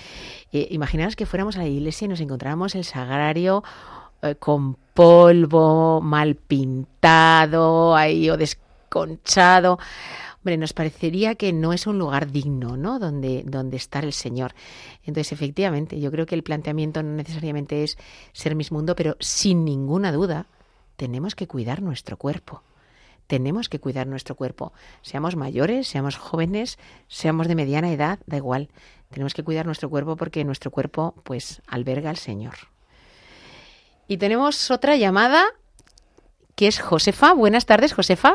Eh, 0.52 0.68
imaginaos 0.72 1.16
que 1.16 1.26
fuéramos 1.26 1.56
a 1.56 1.60
la 1.60 1.68
iglesia 1.68 2.06
y 2.06 2.10
nos 2.10 2.20
encontráramos 2.20 2.76
el 2.76 2.84
sagrario 2.84 3.64
eh, 4.24 4.36
con 4.36 4.76
polvo, 4.94 6.00
mal 6.02 6.36
pintado, 6.36 7.96
ahí 7.96 8.30
o 8.30 8.38
desconchado. 8.38 9.80
Hombre, 10.38 10.58
nos 10.58 10.74
parecería 10.74 11.36
que 11.36 11.54
no 11.54 11.74
es 11.74 11.88
un 11.88 12.00
lugar 12.00 12.32
digno, 12.32 12.78
¿no? 12.78 13.00
Donde, 13.00 13.44
donde 13.46 13.78
estar 13.78 14.04
el 14.04 14.14
Señor. 14.14 14.54
Entonces, 15.04 15.32
efectivamente, 15.32 16.00
yo 16.00 16.12
creo 16.12 16.26
que 16.26 16.36
el 16.36 16.44
planteamiento 16.44 17.02
no 17.02 17.16
necesariamente 17.16 17.84
es 17.84 17.98
ser 18.34 18.56
mis 18.56 18.72
mundo, 18.72 18.96
pero 18.96 19.16
sin 19.20 19.66
ninguna 19.66 20.12
duda, 20.12 20.48
tenemos 20.96 21.36
que 21.36 21.48
cuidar 21.48 21.82
nuestro 21.82 22.18
cuerpo. 22.18 22.62
Tenemos 23.28 23.70
que 23.70 23.80
cuidar 23.80 24.08
nuestro 24.08 24.36
cuerpo. 24.36 24.74
Seamos 25.02 25.36
mayores, 25.36 25.88
seamos 25.88 26.18
jóvenes, 26.18 26.78
seamos 27.08 27.48
de 27.48 27.56
mediana 27.56 27.92
edad, 27.92 28.20
da 28.26 28.38
igual. 28.38 28.70
Tenemos 29.10 29.34
que 29.34 29.44
cuidar 29.44 29.66
nuestro 29.66 29.90
cuerpo 29.90 30.16
porque 30.16 30.44
nuestro 30.44 30.72
cuerpo, 30.72 31.14
pues, 31.24 31.62
alberga 31.68 32.10
al 32.10 32.18
Señor. 32.18 32.73
Y 34.08 34.18
tenemos 34.18 34.72
otra 34.72 34.96
llamada 34.96 35.46
que 36.56 36.68
es 36.68 36.80
Josefa. 36.80 37.34
Buenas 37.34 37.66
tardes, 37.66 37.94
Josefa. 37.94 38.34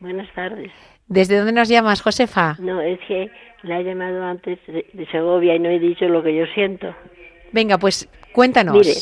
Buenas 0.00 0.32
tardes. 0.34 0.70
¿Desde 1.06 1.38
dónde 1.38 1.52
nos 1.52 1.68
llamas, 1.68 2.02
Josefa? 2.02 2.56
No, 2.58 2.80
es 2.80 2.98
que 3.08 3.30
la 3.62 3.80
he 3.80 3.84
llamado 3.84 4.22
antes 4.24 4.58
de, 4.66 4.86
de 4.92 5.06
Segovia 5.06 5.54
y 5.54 5.58
no 5.58 5.70
he 5.70 5.78
dicho 5.78 6.06
lo 6.06 6.22
que 6.22 6.34
yo 6.34 6.44
siento. 6.54 6.94
Venga, 7.52 7.78
pues 7.78 8.08
cuéntanos. 8.32 8.76
Mire, 8.76 8.94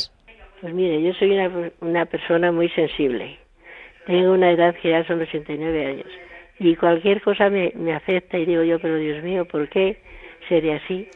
pues 0.60 0.72
mire, 0.72 1.02
yo 1.02 1.12
soy 1.14 1.32
una, 1.32 1.70
una 1.80 2.06
persona 2.06 2.52
muy 2.52 2.68
sensible. 2.70 3.38
Tengo 4.06 4.32
una 4.32 4.52
edad 4.52 4.74
que 4.80 4.90
ya 4.90 5.04
son 5.06 5.20
89 5.20 5.86
años. 5.86 6.06
Y 6.58 6.76
cualquier 6.76 7.20
cosa 7.22 7.50
me, 7.50 7.72
me 7.74 7.92
afecta 7.92 8.38
y 8.38 8.46
digo 8.46 8.62
yo, 8.62 8.78
pero 8.78 8.96
Dios 8.96 9.22
mío, 9.22 9.44
¿por 9.44 9.68
qué 9.68 10.00
sería 10.48 10.76
así? 10.76 11.08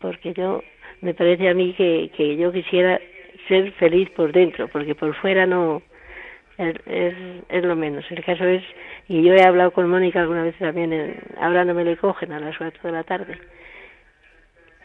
Porque 0.00 0.32
yo, 0.32 0.62
me 1.00 1.12
parece 1.12 1.48
a 1.48 1.54
mí 1.54 1.74
que, 1.74 2.10
que 2.16 2.36
yo 2.36 2.52
quisiera 2.52 3.00
ser 3.48 3.72
feliz 3.72 4.10
por 4.10 4.32
dentro, 4.32 4.68
porque 4.68 4.94
por 4.94 5.14
fuera 5.14 5.46
no, 5.46 5.82
es, 6.58 7.14
es, 7.48 7.64
lo 7.64 7.76
menos. 7.76 8.04
El 8.10 8.24
caso 8.24 8.44
es, 8.44 8.62
y 9.08 9.22
yo 9.22 9.34
he 9.34 9.42
hablado 9.42 9.70
con 9.70 9.88
Mónica 9.88 10.20
alguna 10.20 10.42
vez 10.42 10.56
también, 10.56 10.92
en, 10.92 11.16
ahora 11.40 11.64
no 11.64 11.74
me 11.74 11.84
le 11.84 11.96
cogen 11.96 12.32
a 12.32 12.40
las 12.40 12.56
4 12.56 12.80
de 12.82 12.92
la 12.92 13.04
tarde, 13.04 13.38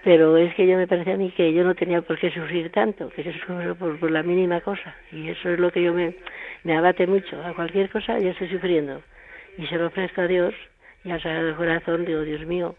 pero 0.04 0.38
es 0.38 0.54
que 0.56 0.68
yo 0.68 0.78
me 0.78 0.88
parece 0.88 1.14
a 1.14 1.18
mí 1.18 1.32
que 1.32 1.52
yo 1.52 1.64
no 1.64 1.76
tenía 1.76 2.02
por 2.02 2.18
qué 2.18 2.32
sufrir 2.32 2.72
tanto, 2.72 3.10
que 3.10 3.24
yo 3.24 3.34
sufro 3.34 3.76
por, 3.76 4.12
la 4.12 4.24
mínima 4.24 4.62
cosa, 4.62 4.96
y 5.12 5.30
eso 5.30 5.50
es 5.50 5.60
lo 5.60 5.72
que 5.72 5.84
yo 5.84 5.94
me, 5.94 6.16
abate 6.78 7.08
mucho. 7.08 7.44
A 7.44 7.54
cualquier 7.54 7.90
cosa 7.90 8.20
yo 8.20 8.30
estoy 8.30 8.50
sufriendo, 8.50 9.02
y 9.58 9.66
se 9.68 9.78
lo 9.78 9.88
ofrezco 9.88 10.22
a 10.22 10.28
Dios, 10.28 10.54
y 11.04 11.12
al 11.12 11.22
Sagrado 11.22 11.56
Corazón 11.58 12.06
digo, 12.06 12.22
Dios 12.22 12.46
mío, 12.46 12.76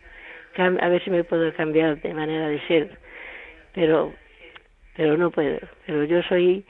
a 0.57 0.89
ver 0.89 1.05
si 1.05 1.11
me 1.11 1.25
puedo 1.25 1.53
cambiar 1.53 2.01
de 2.01 2.15
manera 2.15 2.49
de 2.49 2.61
ser, 2.67 2.91
pero, 3.75 4.15
pero 4.97 5.17
no 5.17 5.31
puedo. 5.31 5.59
Pero 5.87 6.05
yo 6.05 6.23
soy 6.23 6.65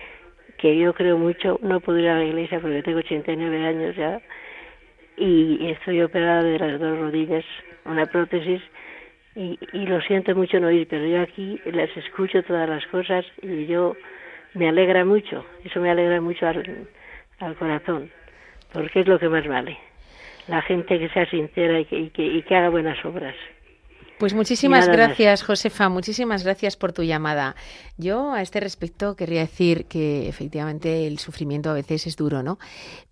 que 0.58 0.76
yo 0.76 0.94
creo 0.94 1.18
mucho, 1.18 1.58
no 1.62 1.80
puedo 1.80 1.98
ir 1.98 2.08
a 2.08 2.18
la 2.18 2.24
iglesia 2.24 2.60
porque 2.60 2.82
tengo 2.82 2.98
89 2.98 3.66
años 3.66 3.96
ya 3.96 4.20
y 5.16 5.70
estoy 5.70 6.02
operada 6.02 6.42
de 6.42 6.58
las 6.58 6.80
dos 6.80 6.98
rodillas, 6.98 7.44
una 7.84 8.06
prótesis 8.06 8.62
y, 9.34 9.58
lo 9.72 10.00
siento 10.00 10.34
mucho 10.34 10.58
no 10.60 10.70
ir, 10.70 10.88
pero 10.88 11.06
yo 11.06 11.20
aquí 11.20 11.60
las 11.66 11.94
escucho 11.96 12.42
todas 12.42 12.68
las 12.68 12.86
cosas 12.86 13.24
y 13.42 13.66
yo 13.66 13.94
me 14.54 14.68
alegra 14.68 15.04
mucho, 15.04 15.44
eso 15.62 15.80
me 15.80 15.90
alegra 15.90 16.20
mucho 16.22 16.46
al, 16.46 16.86
al 17.40 17.54
corazón, 17.56 18.10
porque 18.72 19.00
es 19.00 19.06
lo 19.06 19.18
que 19.18 19.28
más 19.28 19.46
vale, 19.46 19.76
la 20.48 20.62
gente 20.62 20.98
que 20.98 21.10
sea 21.10 21.28
sincera 21.28 21.80
y 21.80 21.84
que, 21.84 21.98
y 21.98 22.10
que, 22.10 22.24
y 22.24 22.42
que 22.42 22.56
haga 22.56 22.70
buenas 22.70 23.02
obras. 23.04 23.34
Pues 24.18 24.32
muchísimas 24.32 24.86
Nada 24.86 24.96
más. 24.96 25.08
gracias, 25.08 25.42
Josefa, 25.42 25.90
muchísimas 25.90 26.42
gracias 26.42 26.76
por 26.76 26.94
tu 26.94 27.02
llamada. 27.02 27.54
Yo 27.98 28.32
a 28.32 28.40
este 28.40 28.60
respecto 28.60 29.14
querría 29.14 29.40
decir 29.40 29.84
que 29.84 30.26
efectivamente 30.26 31.06
el 31.06 31.18
sufrimiento 31.18 31.68
a 31.68 31.74
veces 31.74 32.06
es 32.06 32.16
duro, 32.16 32.42
¿no? 32.42 32.58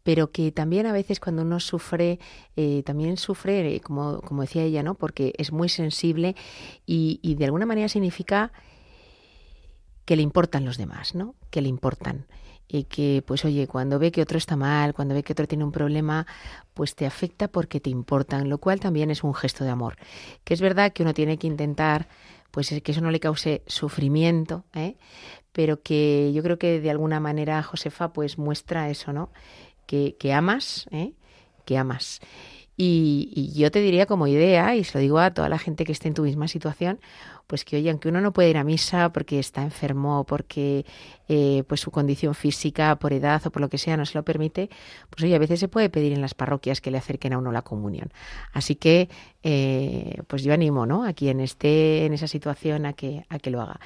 Pero 0.02 0.30
que 0.30 0.50
también 0.50 0.86
a 0.86 0.92
veces 0.92 1.20
cuando 1.20 1.42
uno 1.42 1.61
sufre, 1.61 2.20
eh, 2.57 2.82
también 2.86 3.18
sufre, 3.18 3.76
eh, 3.76 3.80
como, 3.80 4.22
como 4.22 4.42
decía 4.42 4.62
ella, 4.62 4.82
¿no? 4.82 4.94
Porque 4.94 5.34
es 5.36 5.52
muy 5.52 5.68
sensible 5.68 6.36
y, 6.86 7.20
y 7.22 7.34
de 7.34 7.44
alguna 7.44 7.66
manera 7.66 7.88
significa 7.88 8.50
que 10.07 10.16
le 10.16 10.22
importan 10.22 10.64
los 10.64 10.78
demás, 10.78 11.14
¿no? 11.14 11.34
Que 11.50 11.61
le 11.61 11.68
importan 11.68 12.26
y 12.68 12.84
que, 12.84 13.22
pues 13.26 13.44
oye, 13.44 13.66
cuando 13.66 13.98
ve 13.98 14.10
que 14.10 14.22
otro 14.22 14.38
está 14.38 14.56
mal, 14.56 14.94
cuando 14.94 15.14
ve 15.14 15.22
que 15.22 15.32
otro 15.32 15.46
tiene 15.46 15.64
un 15.64 15.72
problema, 15.72 16.26
pues 16.72 16.94
te 16.94 17.06
afecta 17.06 17.48
porque 17.48 17.80
te 17.80 17.90
importan, 17.90 18.48
lo 18.48 18.58
cual 18.58 18.80
también 18.80 19.10
es 19.10 19.22
un 19.22 19.34
gesto 19.34 19.64
de 19.64 19.70
amor. 19.70 19.96
Que 20.44 20.54
es 20.54 20.60
verdad 20.60 20.92
que 20.92 21.02
uno 21.02 21.14
tiene 21.14 21.38
que 21.38 21.46
intentar, 21.46 22.08
pues 22.50 22.74
que 22.82 22.92
eso 22.92 23.00
no 23.00 23.10
le 23.10 23.20
cause 23.20 23.62
sufrimiento, 23.66 24.64
¿eh? 24.74 24.96
pero 25.52 25.82
que 25.82 26.32
yo 26.34 26.42
creo 26.42 26.58
que 26.58 26.80
de 26.80 26.90
alguna 26.90 27.20
manera 27.20 27.62
Josefa 27.62 28.12
pues 28.12 28.38
muestra 28.38 28.90
eso, 28.90 29.12
¿no? 29.12 29.30
Que, 29.86 30.16
que 30.18 30.32
amas, 30.32 30.86
¿eh? 30.90 31.12
que 31.64 31.78
amas. 31.78 32.20
Y, 32.76 33.30
y, 33.36 33.56
yo 33.56 33.70
te 33.70 33.80
diría 33.80 34.06
como 34.06 34.26
idea, 34.26 34.74
y 34.74 34.82
se 34.82 34.98
lo 34.98 35.02
digo 35.02 35.18
a 35.20 35.32
toda 35.32 35.48
la 35.48 35.58
gente 35.58 35.84
que 35.84 35.92
esté 35.92 36.08
en 36.08 36.14
tu 36.14 36.22
misma 36.22 36.48
situación, 36.48 36.98
pues 37.47 37.64
que 37.64 37.76
oye, 37.76 37.90
aunque 37.90 38.09
uno 38.09 38.20
no 38.20 38.32
puede 38.32 38.51
ir 38.51 38.57
a 38.57 38.64
misa 38.64 39.12
porque 39.12 39.38
está 39.38 39.62
enfermo, 39.62 40.24
porque 40.24 40.84
eh, 41.28 41.64
pues 41.68 41.80
su 41.80 41.90
condición 41.90 42.34
física, 42.34 42.97
por 42.97 43.12
edad 43.12 43.42
o 43.47 43.51
por 43.51 43.61
lo 43.61 43.68
que 43.68 43.78
sea 43.78 43.97
no 43.97 44.07
se 44.07 44.16
lo 44.16 44.24
permite, 44.24 44.70
pues 45.11 45.24
oye, 45.24 45.34
a 45.34 45.38
veces 45.38 45.61
se 45.61 45.68
puede 45.68 45.90
pedir 45.90 46.12
en 46.12 46.20
las 46.20 46.34
parroquias 46.34 46.80
que 46.80 46.90
le 46.90 46.99
acerquen 46.99 47.32
a 47.32 47.38
uno 47.38 47.53
la 47.53 47.62
comunión. 47.62 48.11
Así 48.53 48.76
que, 48.76 49.09
eh, 49.42 50.22
pues 50.26 50.42
yo 50.42 50.55
animo, 50.55 50.86
¿no? 50.86 51.05
A 51.05 51.12
quien 51.12 51.40
esté 51.40 52.07
en 52.07 52.12
esa 52.12 52.26
situación 52.26 52.86
a 52.86 52.92
que, 52.92 53.24
a 53.28 53.38
que 53.38 53.51
lo 53.51 53.61
haga. 53.61 53.80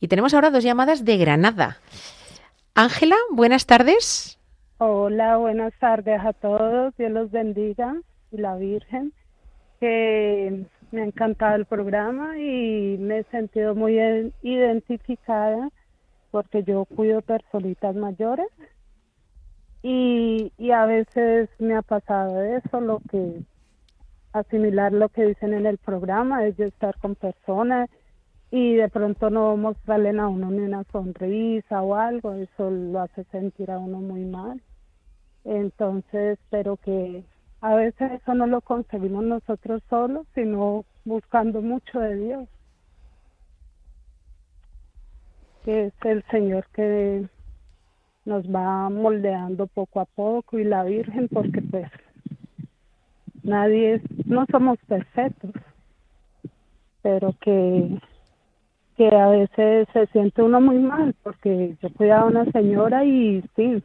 Y 0.00 0.08
tenemos 0.08 0.34
ahora 0.34 0.50
dos 0.50 0.64
llamadas 0.64 1.04
de 1.04 1.16
Granada. 1.16 1.78
Ángela, 2.74 3.16
buenas 3.30 3.66
tardes. 3.66 4.38
Hola, 4.78 5.36
buenas 5.36 5.74
tardes 5.78 6.20
a 6.24 6.32
todos. 6.32 6.96
Dios 6.96 7.10
los 7.10 7.30
bendiga 7.30 7.96
y 8.32 8.38
la 8.38 8.56
Virgen. 8.56 9.12
Que 9.80 10.64
me 10.92 11.02
ha 11.02 11.04
encantado 11.04 11.56
el 11.56 11.66
programa 11.66 12.38
y 12.38 12.96
me 12.98 13.18
he 13.18 13.24
sentido 13.24 13.74
muy 13.74 13.98
identificada 14.42 15.70
porque 16.30 16.62
yo 16.62 16.84
cuido 16.84 17.22
personitas 17.22 17.94
mayores 17.94 18.46
y, 19.82 20.52
y 20.58 20.70
a 20.70 20.86
veces 20.86 21.48
me 21.58 21.74
ha 21.74 21.82
pasado 21.82 22.42
eso, 22.42 22.80
lo 22.80 23.00
que 23.10 23.42
asimilar 24.32 24.92
lo 24.92 25.08
que 25.08 25.24
dicen 25.24 25.54
en 25.54 25.66
el 25.66 25.78
programa, 25.78 26.46
es 26.46 26.56
de 26.56 26.66
estar 26.66 26.96
con 26.98 27.14
personas 27.14 27.88
y 28.50 28.74
de 28.74 28.88
pronto 28.88 29.30
no 29.30 29.56
mostrarle 29.56 30.10
a 30.18 30.28
uno 30.28 30.50
ni 30.50 30.60
una 30.60 30.84
sonrisa 30.92 31.82
o 31.82 31.94
algo, 31.94 32.32
eso 32.34 32.70
lo 32.70 33.00
hace 33.00 33.24
sentir 33.24 33.70
a 33.70 33.78
uno 33.78 34.00
muy 34.00 34.24
mal. 34.24 34.60
Entonces, 35.44 36.38
espero 36.38 36.76
que 36.76 37.24
a 37.60 37.74
veces 37.74 38.12
eso 38.12 38.34
no 38.34 38.46
lo 38.46 38.60
conseguimos 38.60 39.24
nosotros 39.24 39.82
solos, 39.90 40.26
sino 40.34 40.84
buscando 41.04 41.60
mucho 41.60 42.00
de 42.00 42.16
Dios, 42.16 42.48
que 45.64 45.86
es 45.86 45.92
el 46.04 46.22
Señor 46.30 46.66
que 46.72 47.26
nos 48.24 48.44
va 48.44 48.88
moldeando 48.88 49.66
poco 49.66 50.00
a 50.00 50.04
poco 50.04 50.58
y 50.58 50.64
la 50.64 50.84
Virgen, 50.84 51.28
porque 51.28 51.60
pues 51.62 51.90
nadie 53.42 53.94
es, 53.94 54.26
no 54.26 54.46
somos 54.50 54.78
perfectos, 54.86 55.52
pero 57.02 57.34
que 57.40 57.98
que 59.00 59.08
a 59.16 59.28
veces 59.28 59.88
se 59.94 60.06
siente 60.08 60.42
uno 60.42 60.60
muy 60.60 60.78
mal 60.78 61.14
porque 61.22 61.74
yo 61.80 61.88
cuidaba 61.94 62.24
a 62.24 62.26
una 62.26 62.44
señora 62.52 63.02
y 63.02 63.42
sí, 63.56 63.82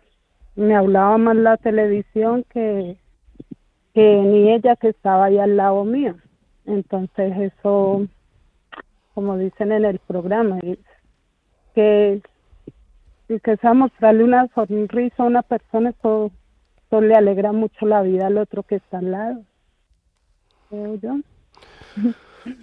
me 0.57 0.75
hablaba 0.75 1.17
más 1.17 1.37
la 1.37 1.55
televisión 1.55 2.43
que 2.51 2.97
que 3.95 4.21
ni 4.21 4.51
ella 4.51 4.75
que 4.75 4.89
estaba 4.89 5.25
ahí 5.25 5.39
al 5.39 5.55
lado 5.55 5.85
mío. 5.85 6.15
Entonces 6.65 7.33
eso, 7.37 8.05
como 9.13 9.37
dicen 9.37 9.71
en 9.71 9.85
el 9.85 9.99
programa, 9.99 10.59
es 10.59 10.77
que 11.73 12.21
que 13.27 13.57
sea 13.57 13.73
mostrarle 13.73 14.23
una 14.23 14.47
sonrisa 14.53 15.23
a 15.23 15.25
una 15.25 15.41
persona, 15.41 15.89
eso, 15.89 16.31
eso, 16.85 17.01
le 17.01 17.15
alegra 17.15 17.53
mucho 17.53 17.87
la 17.87 18.03
vida 18.03 18.27
al 18.27 18.37
otro 18.37 18.61
que 18.61 18.75
está 18.75 18.99
al 18.99 19.11
lado. 19.11 19.41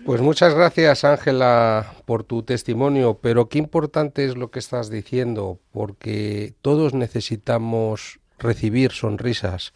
Pues 0.04 0.20
muchas 0.20 0.54
gracias, 0.54 1.04
Ángela, 1.04 1.86
por 2.04 2.22
tu 2.22 2.44
testimonio, 2.44 3.18
pero 3.20 3.48
qué 3.48 3.58
importante 3.58 4.24
es 4.24 4.36
lo 4.36 4.52
que 4.52 4.60
estás 4.60 4.88
diciendo, 4.88 5.58
porque 5.72 6.54
todos 6.62 6.94
necesitamos 6.94 8.20
recibir 8.38 8.92
sonrisas 8.92 9.72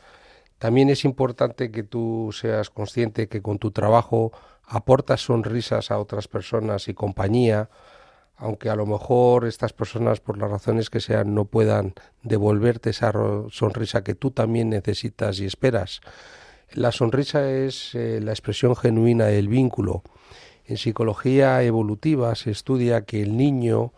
también 0.59 0.89
es 0.89 1.05
importante 1.05 1.71
que 1.71 1.83
tú 1.83 2.31
seas 2.33 2.71
consciente 2.71 3.29
que 3.29 3.43
con 3.43 3.59
tu 3.59 3.71
trabajo 3.73 4.33
aportas 4.65 5.21
sonrisas 5.21 5.91
a 5.91 5.99
otras 5.99 6.29
personas 6.29 6.89
y 6.89 6.95
compañía, 6.95 7.69
aunque 8.37 8.69
a 8.69 8.77
lo 8.77 8.87
mejor 8.87 9.47
estas 9.47 9.73
personas, 9.73 10.21
por 10.21 10.39
las 10.39 10.51
razones 10.51 10.91
que 10.91 11.01
sean, 11.01 11.35
no 11.35 11.45
puedan 11.45 11.95
devolverte 12.23 12.91
esa 12.91 13.13
sonrisa 13.51 14.03
que 14.03 14.15
tú 14.15 14.31
también 14.31 14.71
necesitas 14.71 15.41
y 15.41 15.47
esperas. 15.47 16.01
La 16.73 16.91
sonrisa 16.91 17.51
es 17.51 17.95
eh, 17.95 18.21
la 18.23 18.33
expresión 18.33 18.77
genuina 18.77 19.27
del 19.27 19.49
vínculo. 19.49 20.03
En 20.67 20.79
psicología 20.79 21.63
evolutiva 21.63 22.35
se 22.35 22.51
estudia 22.51 23.05
que 23.05 23.23
el 23.23 23.37
niño 23.37 23.93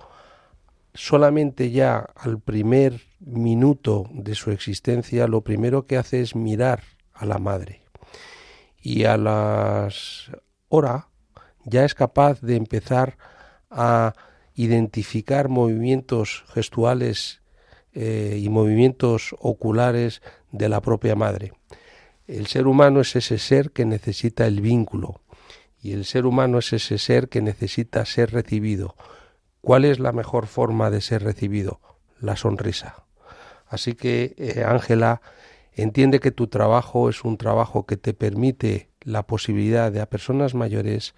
solamente 0.98 1.70
ya 1.70 1.98
al 2.16 2.40
primer 2.40 3.02
minuto 3.20 4.10
de 4.12 4.34
su 4.34 4.50
existencia 4.50 5.28
lo 5.28 5.42
primero 5.42 5.86
que 5.86 5.96
hace 5.96 6.20
es 6.20 6.34
mirar 6.34 6.82
a 7.12 7.24
la 7.24 7.38
madre 7.38 7.82
y 8.82 9.04
a 9.04 9.16
las 9.16 10.32
hora 10.68 11.08
ya 11.64 11.84
es 11.84 11.94
capaz 11.94 12.40
de 12.40 12.56
empezar 12.56 13.16
a 13.70 14.12
identificar 14.54 15.48
movimientos 15.48 16.44
gestuales 16.52 17.42
eh, 17.92 18.40
y 18.42 18.48
movimientos 18.48 19.36
oculares 19.38 20.20
de 20.50 20.68
la 20.68 20.80
propia 20.80 21.14
madre. 21.14 21.52
El 22.26 22.48
ser 22.48 22.66
humano 22.66 23.02
es 23.02 23.14
ese 23.14 23.38
ser 23.38 23.70
que 23.70 23.84
necesita 23.84 24.48
el 24.48 24.60
vínculo 24.60 25.20
y 25.80 25.92
el 25.92 26.04
ser 26.04 26.26
humano 26.26 26.58
es 26.58 26.72
ese 26.72 26.98
ser 26.98 27.28
que 27.28 27.40
necesita 27.40 28.04
ser 28.04 28.32
recibido. 28.32 28.96
¿Cuál 29.60 29.84
es 29.84 29.98
la 29.98 30.12
mejor 30.12 30.46
forma 30.46 30.90
de 30.90 31.00
ser 31.00 31.22
recibido? 31.22 31.80
La 32.20 32.36
sonrisa. 32.36 33.04
Así 33.66 33.94
que, 33.94 34.34
eh, 34.38 34.64
Ángela, 34.64 35.20
entiende 35.72 36.20
que 36.20 36.30
tu 36.30 36.48
trabajo 36.48 37.08
es 37.08 37.24
un 37.24 37.36
trabajo 37.36 37.86
que 37.86 37.96
te 37.96 38.14
permite 38.14 38.88
la 39.02 39.26
posibilidad 39.26 39.92
de 39.92 40.00
a 40.00 40.08
personas 40.08 40.54
mayores 40.54 41.14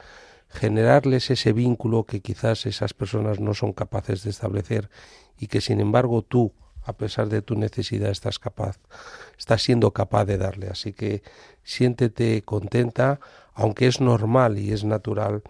generarles 0.49 1.31
ese 1.31 1.53
vínculo 1.53 2.05
que 2.05 2.21
quizás 2.21 2.67
esas 2.67 2.93
personas 2.93 3.41
no 3.41 3.55
son 3.55 3.73
capaces 3.73 4.25
de 4.25 4.31
establecer 4.31 4.91
y 5.39 5.47
que 5.47 5.61
sin 5.61 5.81
embargo 5.81 6.23
tú, 6.23 6.53
a 6.83 6.95
pesar 6.95 7.29
de 7.29 7.41
tu 7.41 7.55
necesidad, 7.55 8.11
estás 8.11 8.39
capaz, 8.39 8.79
estás 9.39 9.63
siendo 9.63 9.93
capaz 9.93 10.25
de 10.25 10.39
darle. 10.39 10.69
Así 10.69 10.93
que 10.93 11.23
siéntete 11.63 12.43
contenta, 12.43 13.21
aunque 13.55 13.87
es 13.87 14.01
normal 14.01 14.59
y 14.59 14.73
es 14.73 14.85
natural 14.85 15.43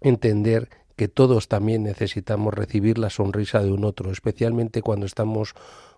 entender 0.00 0.70
que 0.96 1.08
todos 1.08 1.48
también 1.48 1.82
necesitamos 1.82 2.54
recibir 2.54 2.98
la 2.98 3.10
sonrisa 3.10 3.62
de 3.62 3.72
un 3.72 3.84
otro, 3.84 4.10
especialmente 4.10 4.82
cuando 4.82 5.06
estamos 5.06 5.54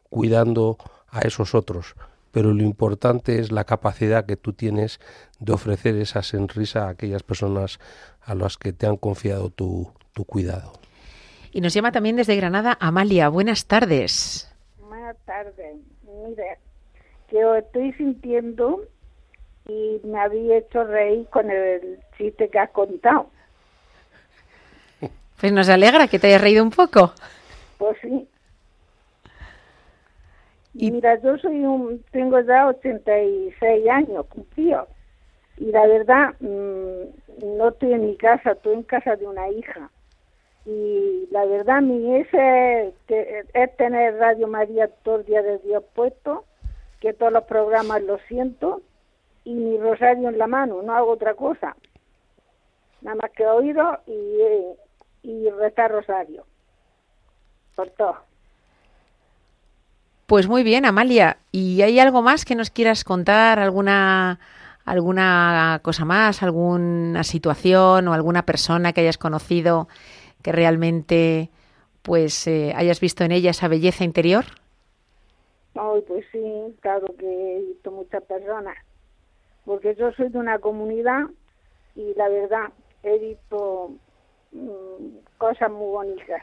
cuidando 0.08 0.78
a 1.08 1.20
esos 1.20 1.54
otros, 1.54 1.94
pero 2.30 2.52
lo 2.52 2.62
importante 2.62 3.38
es 3.38 3.52
la 3.52 3.64
capacidad 3.64 4.26
que 4.26 4.36
tú 4.36 4.52
tienes 4.52 5.00
de 5.38 5.52
ofrecer 5.52 5.96
esa 5.96 6.22
sonrisa 6.22 6.86
a 6.86 6.90
aquellas 6.90 7.22
personas 7.22 7.78
a 8.22 8.34
las 8.34 8.56
que 8.56 8.72
te 8.72 8.86
han 8.86 8.96
confiado 8.96 9.50
tu, 9.50 9.92
tu 10.12 10.24
cuidado. 10.24 10.72
Y 11.52 11.60
nos 11.60 11.72
llama 11.72 11.92
también 11.92 12.16
desde 12.16 12.34
Granada 12.34 12.76
Amalia. 12.80 13.28
Buenas 13.28 13.66
tardes. 13.66 14.52
Buenas 14.78 15.16
tardes. 15.24 15.76
Mire, 16.02 16.58
que 17.28 17.58
estoy 17.58 17.92
sintiendo 17.92 18.82
y 19.68 20.00
me 20.04 20.18
había 20.18 20.58
hecho 20.58 20.84
reír 20.84 21.26
con 21.28 21.50
el 21.50 22.00
chiste 22.18 22.48
que 22.48 22.58
has 22.58 22.70
contado. 22.70 23.30
Pues 25.40 25.52
nos 25.52 25.68
alegra 25.68 26.08
que 26.08 26.18
te 26.18 26.28
hayas 26.28 26.40
reído 26.40 26.62
un 26.62 26.70
poco. 26.70 27.12
Pues 27.78 27.96
sí, 28.00 28.28
y 30.74 30.90
mira, 30.90 31.20
yo 31.20 31.38
soy 31.38 31.64
un, 31.64 32.02
tengo 32.10 32.40
ya 32.40 32.66
86 32.66 33.88
años 33.88 34.26
cumplidos. 34.26 34.88
Y 35.56 35.66
la 35.66 35.86
verdad, 35.86 36.34
mmm, 36.40 37.56
no 37.56 37.68
estoy 37.68 37.92
en 37.92 38.06
mi 38.06 38.16
casa, 38.16 38.52
estoy 38.52 38.74
en 38.74 38.82
casa 38.82 39.14
de 39.14 39.26
una 39.26 39.48
hija. 39.50 39.90
Y 40.66 41.28
la 41.30 41.44
verdad, 41.44 41.80
mi 41.80 42.16
ese 42.16 42.88
es, 42.88 42.94
es 43.54 43.76
tener 43.76 44.16
Radio 44.16 44.48
María 44.48 44.88
todo 45.04 45.16
el 45.20 45.26
día 45.26 45.42
de 45.42 45.58
Dios 45.58 45.84
puesto, 45.94 46.44
que 47.00 47.12
todos 47.12 47.32
los 47.32 47.44
programas 47.44 48.02
lo 48.02 48.18
siento, 48.26 48.80
y 49.44 49.54
mi 49.54 49.78
rosario 49.78 50.28
en 50.28 50.38
la 50.38 50.46
mano, 50.48 50.82
no 50.82 50.92
hago 50.94 51.12
otra 51.12 51.34
cosa. 51.34 51.76
Nada 53.02 53.16
más 53.16 53.30
que 53.32 53.46
oído 53.46 54.00
y, 54.06 54.38
y 55.24 55.50
rezar 55.50 55.90
rosario. 55.90 56.46
Por 57.74 57.90
todo. 57.90 58.18
Pues 60.26 60.46
muy 60.46 60.62
bien, 60.62 60.86
Amalia. 60.86 61.38
¿Y 61.50 61.82
hay 61.82 61.98
algo 61.98 62.22
más 62.22 62.44
que 62.44 62.54
nos 62.54 62.70
quieras 62.70 63.02
contar? 63.02 63.58
¿Alguna, 63.58 64.38
alguna 64.84 65.80
cosa 65.82 66.04
más? 66.04 66.44
¿Alguna 66.44 67.24
situación 67.24 68.06
o 68.06 68.12
alguna 68.14 68.46
persona 68.46 68.92
que 68.92 69.00
hayas 69.00 69.18
conocido 69.18 69.88
que 70.42 70.52
realmente 70.52 71.50
pues 72.04 72.46
eh, 72.46 72.74
hayas 72.76 73.00
visto 73.00 73.24
en 73.24 73.32
ella 73.32 73.50
esa 73.50 73.66
belleza 73.66 74.04
interior. 74.04 74.44
Ay, 75.74 76.02
pues 76.06 76.24
sí, 76.30 76.76
claro 76.80 77.06
que 77.18 77.26
he 77.26 77.60
visto 77.62 77.90
muchas 77.90 78.22
personas, 78.24 78.76
porque 79.64 79.94
yo 79.96 80.12
soy 80.12 80.28
de 80.28 80.38
una 80.38 80.58
comunidad 80.58 81.22
y 81.96 82.12
la 82.14 82.28
verdad 82.28 82.72
he 83.02 83.18
visto 83.18 83.92
cosas 85.38 85.70
muy 85.70 85.86
bonitas. 85.92 86.42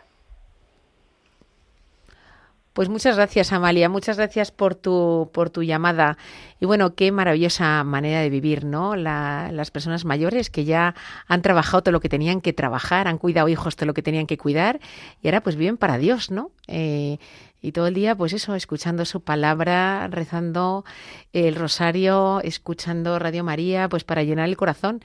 Pues 2.74 2.88
muchas 2.88 3.18
gracias, 3.18 3.51
Amalia. 3.51 3.89
Muchas 3.89 4.16
gracias 4.16 4.49
por 4.51 4.76
tu, 4.76 5.30
por 5.34 5.49
tu 5.49 5.62
llamada. 5.62 6.18
Y 6.62 6.66
bueno, 6.66 6.95
qué 6.95 7.12
maravillosa 7.12 7.84
manera 7.84 8.22
de 8.22 8.30
vivir, 8.30 8.64
¿no? 8.64 8.95
La- 8.95 9.49
las 9.51 9.72
personas 9.72 10.05
mayores 10.05 10.49
que 10.49 10.64
ya 10.64 10.95
han 11.28 11.41
trabajado 11.41 11.84
todo 11.84 11.91
lo 11.91 11.99
que 11.99 12.07
tenían 12.07 12.39
que 12.39 12.53
trabajar, 12.53 13.09
han 13.09 13.18
cuidado 13.18 13.49
hijos 13.49 13.76
todo 13.76 13.88
lo 13.88 13.93
que 13.93 14.01
tenían 14.01 14.26
que 14.26 14.38
cuidar 14.38 14.80
y 15.22 15.28
ahora 15.28 15.41
pues 15.41 15.57
viven 15.57 15.76
para 15.76 15.97
Dios, 15.97 16.32
¿no? 16.32 16.51
Eh, 16.68 17.18
y 17.62 17.74
todo 17.74 17.88
el 17.88 17.93
día, 17.93 18.16
pues 18.16 18.32
eso, 18.32 18.55
escuchando 18.55 19.03
su 19.03 19.22
palabra, 19.22 20.07
rezando 20.07 20.86
el 21.34 21.55
rosario, 21.55 22.39
escuchando 22.41 23.20
Radio 23.20 23.43
María, 23.43 23.89
pues 23.89 24.05
para 24.05 24.24
llenar 24.24 24.47
el 24.47 24.55
corazón 24.55 25.01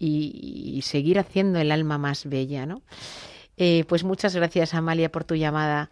y, 0.00 0.72
y 0.76 0.82
seguir 0.82 1.20
haciendo 1.20 1.60
el 1.60 1.70
alma 1.70 1.98
más 1.98 2.28
bella, 2.28 2.66
¿no? 2.66 2.82
Eh, 3.56 3.84
pues 3.88 4.02
muchas 4.02 4.34
gracias, 4.34 4.74
Amalia, 4.74 5.12
por 5.12 5.22
tu 5.22 5.36
llamada. 5.36 5.90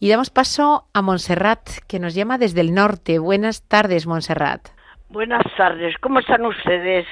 Y 0.00 0.08
damos 0.08 0.30
paso 0.30 0.88
a 0.92 1.02
Montserrat, 1.02 1.68
que 1.86 2.00
nos 2.00 2.14
llama 2.14 2.38
desde 2.38 2.62
el 2.62 2.74
norte. 2.74 3.18
Buenas 3.18 3.62
tardes, 3.62 4.06
Montserrat. 4.06 4.68
Buenas 5.10 5.44
tardes, 5.56 5.94
¿cómo 6.00 6.18
están 6.18 6.44
ustedes? 6.44 7.06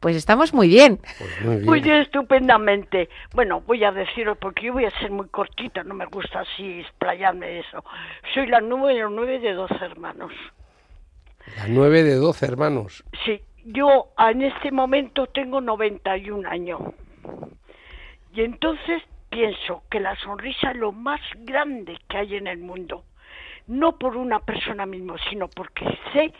Pues 0.00 0.16
estamos 0.16 0.54
muy 0.54 0.68
bien. 0.68 0.98
Pues 1.18 1.40
muy 1.42 1.54
bien. 1.56 1.66
Muy 1.66 1.80
bien, 1.80 1.96
estupendamente. 1.96 3.08
Bueno, 3.34 3.60
voy 3.60 3.84
a 3.84 3.92
decirlo 3.92 4.34
porque 4.36 4.66
yo 4.66 4.72
voy 4.72 4.84
a 4.84 4.90
ser 4.98 5.10
muy 5.10 5.28
cortita, 5.28 5.84
no 5.84 5.94
me 5.94 6.06
gusta 6.06 6.40
así 6.40 6.80
explayarme 6.80 7.60
eso. 7.60 7.84
Soy 8.34 8.46
la 8.46 8.60
número 8.60 9.10
nueve 9.10 9.38
de 9.38 9.52
dos 9.52 9.70
hermanos. 9.80 10.32
La 11.56 11.66
nueve 11.68 12.02
de 12.02 12.14
doce 12.14 12.46
hermanos. 12.46 13.04
Sí, 13.24 13.40
yo 13.64 14.08
en 14.18 14.42
este 14.42 14.70
momento 14.72 15.26
tengo 15.26 15.60
91 15.60 16.48
años. 16.48 16.80
Y 18.34 18.42
entonces 18.42 19.02
pienso 19.30 19.82
que 19.90 20.00
la 20.00 20.16
sonrisa 20.16 20.70
es 20.70 20.76
lo 20.76 20.92
más 20.92 21.20
grande 21.38 21.98
que 22.08 22.18
hay 22.18 22.36
en 22.36 22.46
el 22.46 22.58
mundo. 22.58 23.04
No 23.66 23.98
por 23.98 24.16
una 24.16 24.40
persona 24.40 24.86
mismo, 24.86 25.16
sino 25.30 25.48
porque 25.48 25.86
sé 26.12 26.32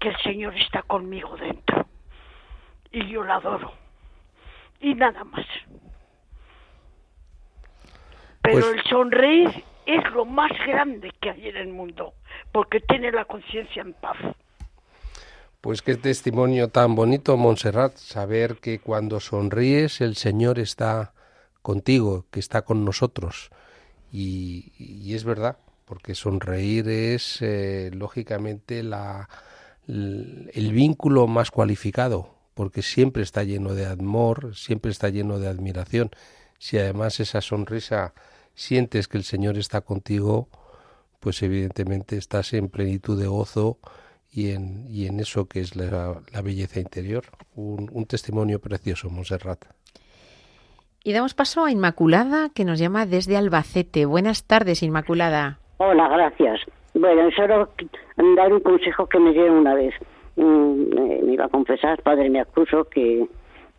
que 0.00 0.08
el 0.08 0.16
Señor 0.22 0.54
está 0.56 0.82
conmigo 0.82 1.36
dentro. 1.36 1.86
Y 2.90 3.06
yo 3.08 3.22
la 3.24 3.36
adoro. 3.36 3.72
Y 4.80 4.94
nada 4.94 5.24
más. 5.24 5.46
Pero 8.42 8.60
Pues- 8.60 8.74
el 8.74 8.82
sonreír 8.84 9.64
es 9.86 10.10
lo 10.12 10.24
más 10.24 10.50
grande 10.66 11.12
que 11.20 11.30
hay 11.30 11.48
en 11.48 11.56
el 11.56 11.68
mundo, 11.68 12.14
porque 12.52 12.80
tiene 12.80 13.12
la 13.12 13.24
conciencia 13.24 13.82
en 13.82 13.94
paz. 13.94 14.16
Pues 15.66 15.82
qué 15.82 15.96
testimonio 15.96 16.68
tan 16.68 16.94
bonito, 16.94 17.36
Montserrat, 17.36 17.96
saber 17.96 18.58
que 18.58 18.78
cuando 18.78 19.18
sonríes 19.18 20.00
el 20.00 20.14
Señor 20.14 20.60
está 20.60 21.12
contigo, 21.60 22.24
que 22.30 22.38
está 22.38 22.62
con 22.62 22.84
nosotros. 22.84 23.50
Y, 24.12 25.12
es 25.12 25.24
verdad, 25.24 25.56
porque 25.84 26.14
sonreír 26.14 26.88
es, 26.88 27.38
eh, 27.42 27.90
lógicamente, 27.92 28.84
la, 28.84 29.28
el 29.88 30.70
vínculo 30.72 31.26
más 31.26 31.50
cualificado, 31.50 32.36
porque 32.54 32.82
siempre 32.82 33.24
está 33.24 33.42
lleno 33.42 33.74
de 33.74 33.86
amor, 33.86 34.54
siempre 34.54 34.92
está 34.92 35.08
lleno 35.08 35.40
de 35.40 35.48
admiración. 35.48 36.10
Si 36.60 36.78
además 36.78 37.18
esa 37.18 37.40
sonrisa 37.40 38.14
sientes 38.54 39.08
que 39.08 39.18
el 39.18 39.24
Señor 39.24 39.58
está 39.58 39.80
contigo, 39.80 40.48
pues 41.18 41.42
evidentemente 41.42 42.16
estás 42.16 42.52
en 42.52 42.68
plenitud 42.68 43.20
de 43.20 43.26
gozo 43.26 43.80
y 44.36 44.50
en, 44.52 44.84
y 44.90 45.06
en 45.06 45.18
eso 45.18 45.48
que 45.48 45.60
es 45.60 45.74
la, 45.76 46.20
la 46.32 46.42
belleza 46.42 46.78
interior. 46.78 47.24
Un, 47.56 47.88
un 47.92 48.04
testimonio 48.06 48.60
precioso, 48.60 49.08
Montserrat. 49.10 49.64
Y 51.02 51.12
damos 51.12 51.34
paso 51.34 51.64
a 51.64 51.70
Inmaculada, 51.70 52.50
que 52.54 52.64
nos 52.64 52.78
llama 52.78 53.06
desde 53.06 53.36
Albacete. 53.36 54.04
Buenas 54.06 54.44
tardes, 54.46 54.82
Inmaculada. 54.82 55.58
Hola, 55.78 56.08
gracias. 56.08 56.60
Bueno, 56.94 57.30
solo 57.36 57.70
dar 58.36 58.52
un 58.52 58.60
consejo 58.60 59.06
que 59.06 59.18
me 59.20 59.32
dieron 59.32 59.58
una 59.58 59.74
vez. 59.74 59.94
Mm, 60.36 61.24
me 61.26 61.32
iba 61.32 61.44
a 61.46 61.48
confesar, 61.48 62.02
padre, 62.02 62.28
me 62.28 62.40
acuso 62.40 62.84
que, 62.84 63.26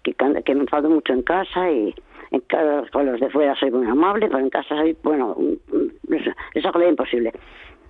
que, 0.04 0.14
que 0.14 0.56
me 0.56 0.62
enfado 0.62 0.90
mucho 0.90 1.14
en 1.14 1.22
casa 1.22 1.70
y 1.70 1.94
en 2.32 2.40
ca- 2.42 2.84
con 2.92 3.06
los 3.06 3.20
de 3.20 3.30
fuera 3.30 3.56
soy 3.60 3.72
muy 3.72 3.88
amable, 3.88 4.28
pero 4.28 4.40
en 4.40 4.50
casa 4.50 4.70
soy, 4.76 4.96
bueno, 5.04 5.36
mm, 5.38 5.76
mm, 5.76 6.14
es, 6.14 6.22
es 6.56 6.66
algo 6.66 6.80
de 6.80 6.90
imposible. 6.90 7.32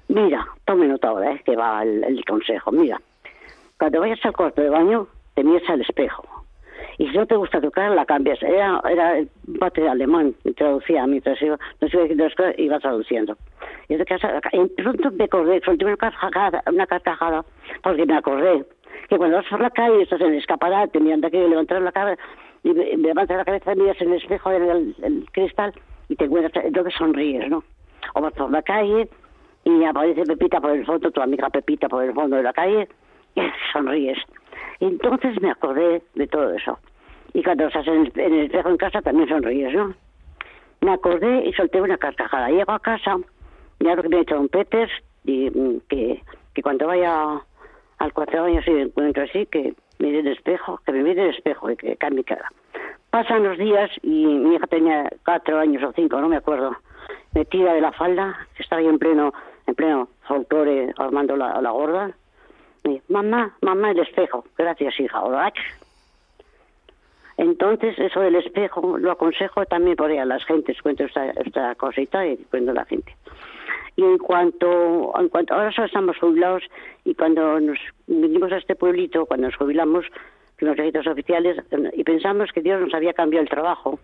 Mira, 0.10 0.48
tome 0.66 0.88
nota 0.88 1.10
ahora, 1.10 1.34
eh, 1.34 1.42
que 1.46 1.56
va 1.56 1.84
el, 1.84 2.04
el 2.04 2.26
consejo. 2.26 2.72
Mira, 2.72 3.02
cuando 3.78 4.00
vayas 4.00 4.24
al 4.26 4.34
cuarto 4.34 4.62
de 4.62 4.70
baño, 4.70 5.08
te 5.36 5.44
miras 5.44 5.70
al 5.70 5.82
espejo. 5.82 6.24
Y 6.98 7.08
si 7.10 7.18
no 7.18 7.26
te 7.28 7.36
gusta 7.36 7.62
tu 7.62 7.70
cara, 7.70 7.94
la 7.94 8.06
cambias. 8.06 8.42
Era, 8.42 8.82
era 8.90 9.20
el 9.20 9.30
de 9.76 9.90
alemán, 9.90 10.34
me 10.44 10.54
traducía 10.54 11.06
mientras 11.06 11.40
iba, 11.42 11.58
no 11.80 11.88
iba 11.88 12.02
diciendo 12.02 12.24
las 12.24 12.36
cosas, 12.36 12.56
iba 12.58 12.80
traduciendo. 12.80 13.38
Y 13.88 13.96
de 13.96 14.06
casa, 14.06 14.42
en 14.52 14.70
pronto 14.70 15.12
me 15.12 15.26
acordé, 15.26 15.62
solté 15.64 15.86
una 15.86 15.98
carcajada, 15.98 16.64
una 16.66 16.88
carcajada, 16.88 17.46
porque 17.84 18.06
me 18.06 18.18
acordé 18.18 18.66
que 19.10 19.18
cuando 19.18 19.38
vas 19.38 19.46
por 19.48 19.62
la 19.62 19.70
calle, 19.70 20.02
estás 20.02 20.22
en 20.22 20.34
el 20.34 20.40
escaparate, 20.40 21.00
mirando 21.00 21.28
aquí, 21.28 21.38
levantar 21.38 21.82
la 21.82 21.92
cara, 21.92 22.18
y 22.64 22.70
me, 22.70 22.86
me 22.98 23.10
levantas 23.10 23.38
la 23.38 23.46
cabeza, 23.46 23.76
miras 23.76 24.02
en 24.02 24.14
el 24.14 24.22
espejo 24.22 24.50
del 24.50 24.64
el, 24.64 24.96
el 25.04 25.32
cristal, 25.32 25.74
y 26.10 26.16
te 26.16 26.26
encuentras, 26.26 26.66
entonces 26.66 26.94
sonríes, 26.98 27.48
¿no? 27.50 27.64
O 28.16 28.22
vas 28.22 28.34
por 28.34 28.52
la 28.52 28.64
calle, 28.64 29.08
y 29.68 29.84
aparece 29.84 30.24
Pepita 30.24 30.62
por 30.62 30.72
el 30.72 30.86
fondo, 30.86 31.12
tu 31.12 31.22
amiga 31.22 31.50
Pepita 31.50 31.90
por 31.90 32.04
el 32.04 32.14
fondo 32.14 32.38
de 32.38 32.44
la 32.44 32.54
calle, 32.54 32.88
y 33.36 33.42
sonríes. 33.74 34.18
Entonces 34.80 35.42
me 35.42 35.52
acordé 35.52 36.02
de 36.16 36.28
todo 36.28 36.54
eso. 36.54 36.80
Y 37.34 37.44
cuando 37.44 37.68
estás 37.68 37.86
en 37.88 38.12
el, 38.16 38.34
espejo 38.46 38.70
en 38.70 38.78
casa 38.78 39.02
también 39.02 39.28
sonríes, 39.28 39.74
¿no? 39.74 39.94
Me 40.80 40.92
acordé 40.92 41.46
y 41.46 41.54
solté 41.54 41.82
una 41.82 41.98
carcajada. 41.98 42.50
Llego 42.50 42.72
a 42.72 42.80
casa, 42.80 43.18
lo 43.80 44.02
que 44.02 44.10
me 44.10 44.18
he 44.18 44.22
hecho 44.22 44.40
un 44.40 44.48
Peters, 44.48 44.92
y 45.26 45.50
mm, 45.50 45.82
que, 45.90 46.24
que 46.54 46.62
cuando 46.62 46.88
vaya 46.88 47.42
al 47.98 48.14
cuatro 48.14 48.46
años 48.46 48.66
y 48.68 48.72
me 48.72 48.82
encuentro 48.84 49.24
así, 49.24 49.48
que 49.48 49.74
mire 50.00 50.20
el 50.20 50.28
espejo, 50.28 50.80
que 50.86 50.94
me 50.94 51.04
mire 51.04 51.24
el 51.24 51.36
espejo 51.36 51.70
y 51.70 51.76
que 51.76 51.98
cambie 51.98 52.24
cara. 52.24 52.50
Pasan 53.10 53.44
los 53.44 53.58
días 53.58 53.90
y 54.02 54.26
mi 54.26 54.56
hija 54.56 54.68
tenía 54.68 55.10
cuatro 55.26 55.60
años 55.60 55.84
o 55.84 55.92
cinco, 55.94 56.22
no 56.22 56.30
me 56.30 56.38
acuerdo. 56.38 56.78
Me 57.34 57.44
tira 57.46 57.74
de 57.74 57.82
la 57.82 57.92
falda, 57.92 58.48
que 58.56 58.64
estaba 58.64 58.82
en 58.82 59.00
pleno, 59.00 59.34
en 59.68 59.76
pleno 59.76 60.10
folclore 60.28 60.94
armando 60.98 61.36
la, 61.38 61.62
la 61.62 61.72
gorda. 61.72 62.12
Y, 62.84 63.02
mamá, 63.10 63.56
mamá, 63.62 63.92
el 63.92 64.00
espejo. 64.00 64.46
Gracias, 64.58 65.00
hija. 65.00 65.22
Entonces, 67.38 67.98
eso 68.00 68.20
del 68.22 68.36
espejo 68.36 68.98
lo 68.98 69.12
aconsejo 69.12 69.64
también 69.66 69.96
por 69.96 70.10
ahí 70.10 70.18
a 70.18 70.26
las 70.26 70.44
gentes, 70.46 70.82
cuento 70.82 71.04
esta, 71.04 71.30
esta 71.32 71.76
cosita 71.76 72.26
y 72.26 72.38
cuento 72.50 72.72
a 72.72 72.76
la 72.76 72.86
gente. 72.86 73.16
Y 73.96 74.04
en 74.04 74.18
cuanto, 74.18 75.12
en 75.20 75.30
cuanto, 75.30 75.54
ahora 75.54 75.72
solo 75.72 75.88
estamos 75.88 76.18
jubilados 76.18 76.64
y 77.04 77.14
cuando 77.14 77.60
nos 77.60 77.78
vinimos 78.08 78.52
a 78.52 78.58
este 78.58 78.76
pueblito, 78.76 79.26
cuando 79.26 79.48
nos 79.48 79.56
jubilamos, 79.56 80.06
los 80.60 80.76
registros 80.76 81.06
oficiales, 81.08 81.58
y 81.94 82.04
pensamos 82.04 82.52
que 82.52 82.62
Dios 82.62 82.82
nos 82.82 82.94
había 82.96 83.14
cambiado 83.14 83.44
el 83.44 83.50
trabajo. 83.50 84.00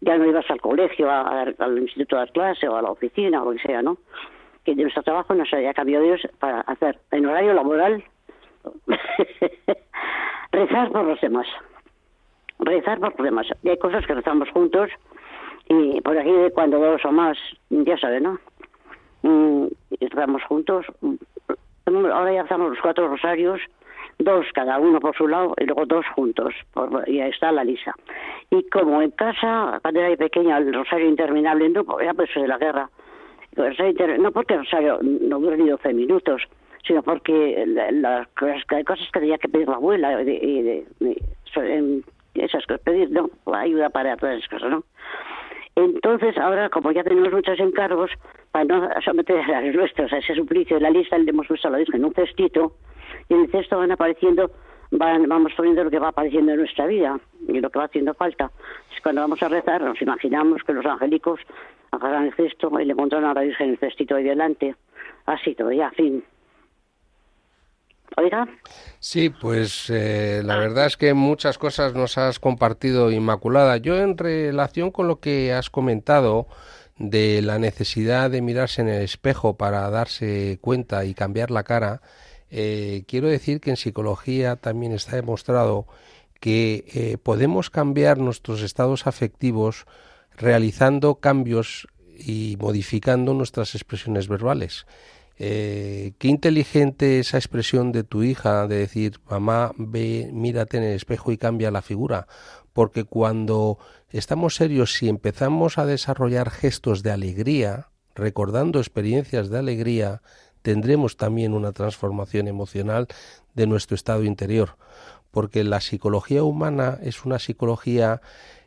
Ya 0.00 0.16
no 0.18 0.26
ibas 0.26 0.48
al 0.50 0.60
colegio, 0.60 1.10
a- 1.10 1.42
a- 1.42 1.54
al 1.58 1.78
instituto 1.78 2.20
de 2.20 2.28
clase 2.28 2.68
o 2.68 2.76
a 2.76 2.82
la 2.82 2.90
oficina 2.90 3.42
o 3.42 3.46
lo 3.46 3.56
que 3.56 3.66
sea, 3.66 3.82
¿no? 3.82 3.96
Que 4.64 4.74
nuestro 4.74 5.02
trabajo 5.02 5.34
nos 5.34 5.52
había 5.52 5.74
cambiado 5.74 6.04
Dios 6.04 6.20
para 6.38 6.60
hacer 6.62 6.98
en 7.10 7.26
horario 7.26 7.52
laboral 7.52 8.04
rezar 10.52 10.90
por 10.90 11.04
los 11.04 11.20
demás 11.20 11.46
rezar 12.58 12.98
por 13.00 13.14
los 13.18 13.24
demás. 13.24 13.46
Y 13.62 13.68
hay 13.70 13.78
cosas 13.78 14.06
que 14.06 14.14
rezamos 14.14 14.48
juntos 14.50 14.90
y 15.68 16.00
por 16.00 16.18
aquí 16.18 16.30
cuando 16.54 16.78
dos 16.78 17.04
o 17.04 17.12
más, 17.12 17.38
ya 17.70 17.96
saben, 17.98 18.24
¿no? 18.24 18.38
Mm, 19.22 19.66
y 19.90 20.06
rezamos 20.06 20.42
juntos. 20.44 20.86
Mm, 21.00 21.14
Ahora 21.86 22.32
ya 22.32 22.42
hacemos 22.42 22.70
los 22.70 22.80
cuatro 22.80 23.08
rosarios, 23.08 23.60
dos 24.18 24.46
cada 24.54 24.78
uno 24.78 25.00
por 25.00 25.14
su 25.14 25.28
lado 25.28 25.54
y 25.58 25.64
luego 25.66 25.84
dos 25.84 26.06
juntos. 26.14 26.54
Por, 26.72 27.06
y 27.06 27.20
ahí 27.20 27.28
está 27.28 27.52
la 27.52 27.62
lisa. 27.62 27.94
Y 28.50 28.66
como 28.70 29.02
en 29.02 29.10
casa, 29.10 29.78
cuando 29.82 30.00
era 30.00 30.16
pequeña, 30.16 30.56
el 30.56 30.72
rosario 30.72 31.08
interminable, 31.08 31.68
no, 31.68 31.84
porque 31.84 32.04
era 32.04 32.14
pues 32.14 32.30
de 32.34 32.48
la 32.48 32.56
guerra. 32.56 32.88
Rosario 33.56 33.90
inter- 33.90 34.18
no 34.18 34.30
porque 34.32 34.58
no 35.02 35.38
dure 35.40 35.56
ni 35.56 35.68
12 35.68 35.92
minutos, 35.94 36.42
sino 36.86 37.02
porque 37.02 37.64
la- 37.66 37.90
la- 37.90 38.28
las 38.40 38.84
cosas 38.84 39.08
que 39.12 39.20
tenía 39.20 39.38
que 39.38 39.48
pedir 39.48 39.68
la 39.68 39.76
abuela 39.76 40.20
y 40.22 40.24
de, 40.24 40.32
de- 40.32 40.86
de- 41.00 41.22
en- 41.56 42.04
esas 42.34 42.66
cosas, 42.66 42.82
pedir 42.82 43.10
no, 43.10 43.30
ayuda 43.52 43.90
para 43.90 44.16
todas 44.16 44.36
esas 44.38 44.48
cosas, 44.50 44.70
¿no? 44.70 44.84
Entonces, 45.76 46.36
ahora, 46.38 46.68
como 46.68 46.92
ya 46.92 47.02
tenemos 47.02 47.32
muchos 47.32 47.58
encargos, 47.58 48.10
para 48.52 48.64
no 48.64 48.88
someter 49.04 49.38
a 49.40 49.60
los 49.62 49.74
nuestros 49.74 50.12
a 50.12 50.18
ese 50.18 50.34
suplicio, 50.34 50.76
en 50.76 50.84
la 50.84 50.90
lista 50.90 51.18
le 51.18 51.30
hemos 51.30 51.46
puesto 51.48 51.66
a 51.68 51.70
la 51.72 51.78
Virgen 51.78 52.04
un 52.04 52.14
cestito, 52.14 52.74
y 53.28 53.34
en 53.34 53.40
el 53.42 53.50
cesto 53.50 53.78
van 53.78 53.90
apareciendo 53.90 54.50
van- 54.90 55.28
vamos 55.28 55.52
poniendo 55.56 55.84
lo 55.84 55.90
que 55.90 55.98
va 55.98 56.08
apareciendo 56.08 56.52
en 56.52 56.58
nuestra 56.58 56.86
vida 56.86 57.18
y 57.48 57.60
lo 57.60 57.70
que 57.70 57.78
va 57.78 57.86
haciendo 57.86 58.14
falta. 58.14 58.50
Cuando 59.02 59.20
vamos 59.20 59.42
a 59.42 59.48
rezar, 59.48 59.82
nos 59.82 60.00
imaginamos 60.00 60.62
que 60.62 60.72
los 60.72 60.86
angélicos 60.86 61.40
agarran 61.90 62.24
el 62.26 62.34
cesto 62.34 62.70
y 62.80 62.84
le 62.86 62.92
encontraron 62.92 63.28
a 63.28 63.34
la 63.34 63.42
Virgen 63.42 63.70
el 63.70 63.78
cestito 63.78 64.16
ahí 64.16 64.24
delante. 64.24 64.74
Así 65.26 65.54
todo, 65.54 65.70
ya, 65.72 65.90
fin. 65.90 66.24
Oiga, 68.16 68.46
Sí, 69.00 69.28
pues 69.28 69.90
eh, 69.90 70.40
la 70.44 70.56
verdad 70.58 70.86
es 70.86 70.96
que 70.96 71.14
muchas 71.14 71.58
cosas 71.58 71.94
nos 71.94 72.16
has 72.16 72.38
compartido, 72.38 73.10
Inmaculada. 73.10 73.76
Yo 73.78 73.96
en 73.98 74.16
relación 74.16 74.90
con 74.92 75.08
lo 75.08 75.18
que 75.20 75.52
has 75.52 75.68
comentado 75.68 76.46
de 76.96 77.42
la 77.42 77.58
necesidad 77.58 78.30
de 78.30 78.40
mirarse 78.40 78.82
en 78.82 78.88
el 78.88 79.02
espejo 79.02 79.56
para 79.56 79.90
darse 79.90 80.58
cuenta 80.60 81.04
y 81.04 81.12
cambiar 81.14 81.50
la 81.50 81.64
cara, 81.64 82.00
eh, 82.56 83.02
quiero 83.08 83.26
decir 83.26 83.60
que 83.60 83.70
en 83.70 83.76
psicología 83.76 84.54
también 84.54 84.92
está 84.92 85.16
demostrado 85.16 85.88
que 86.38 86.84
eh, 86.94 87.18
podemos 87.20 87.68
cambiar 87.68 88.18
nuestros 88.18 88.62
estados 88.62 89.08
afectivos 89.08 89.86
realizando 90.36 91.16
cambios 91.16 91.88
y 92.16 92.56
modificando 92.60 93.34
nuestras 93.34 93.74
expresiones 93.74 94.28
verbales. 94.28 94.86
Eh, 95.36 96.12
qué 96.18 96.28
inteligente 96.28 97.18
esa 97.18 97.38
expresión 97.38 97.90
de 97.90 98.04
tu 98.04 98.22
hija 98.22 98.68
de 98.68 98.76
decir, 98.76 99.18
mamá, 99.28 99.72
ve, 99.76 100.30
mírate 100.32 100.76
en 100.76 100.84
el 100.84 100.94
espejo 100.94 101.32
y 101.32 101.38
cambia 101.38 101.72
la 101.72 101.82
figura. 101.82 102.28
Porque 102.72 103.02
cuando 103.02 103.78
estamos 104.10 104.54
serios, 104.54 104.94
si 104.94 105.08
empezamos 105.08 105.76
a 105.76 105.86
desarrollar 105.86 106.50
gestos 106.50 107.02
de 107.02 107.10
alegría, 107.10 107.88
recordando 108.14 108.78
experiencias 108.78 109.48
de 109.48 109.58
alegría, 109.58 110.22
tendremos 110.64 111.18
también 111.18 111.52
una 111.52 111.72
transformación 111.72 112.48
emocional 112.48 113.06
de 113.52 113.66
nuestro 113.66 113.94
estado 113.94 114.24
interior. 114.24 114.78
Porque 115.30 115.62
la 115.62 115.82
psicología 115.82 116.42
humana 116.42 116.98
es 117.02 117.26
una 117.26 117.38
psicología 117.38 118.22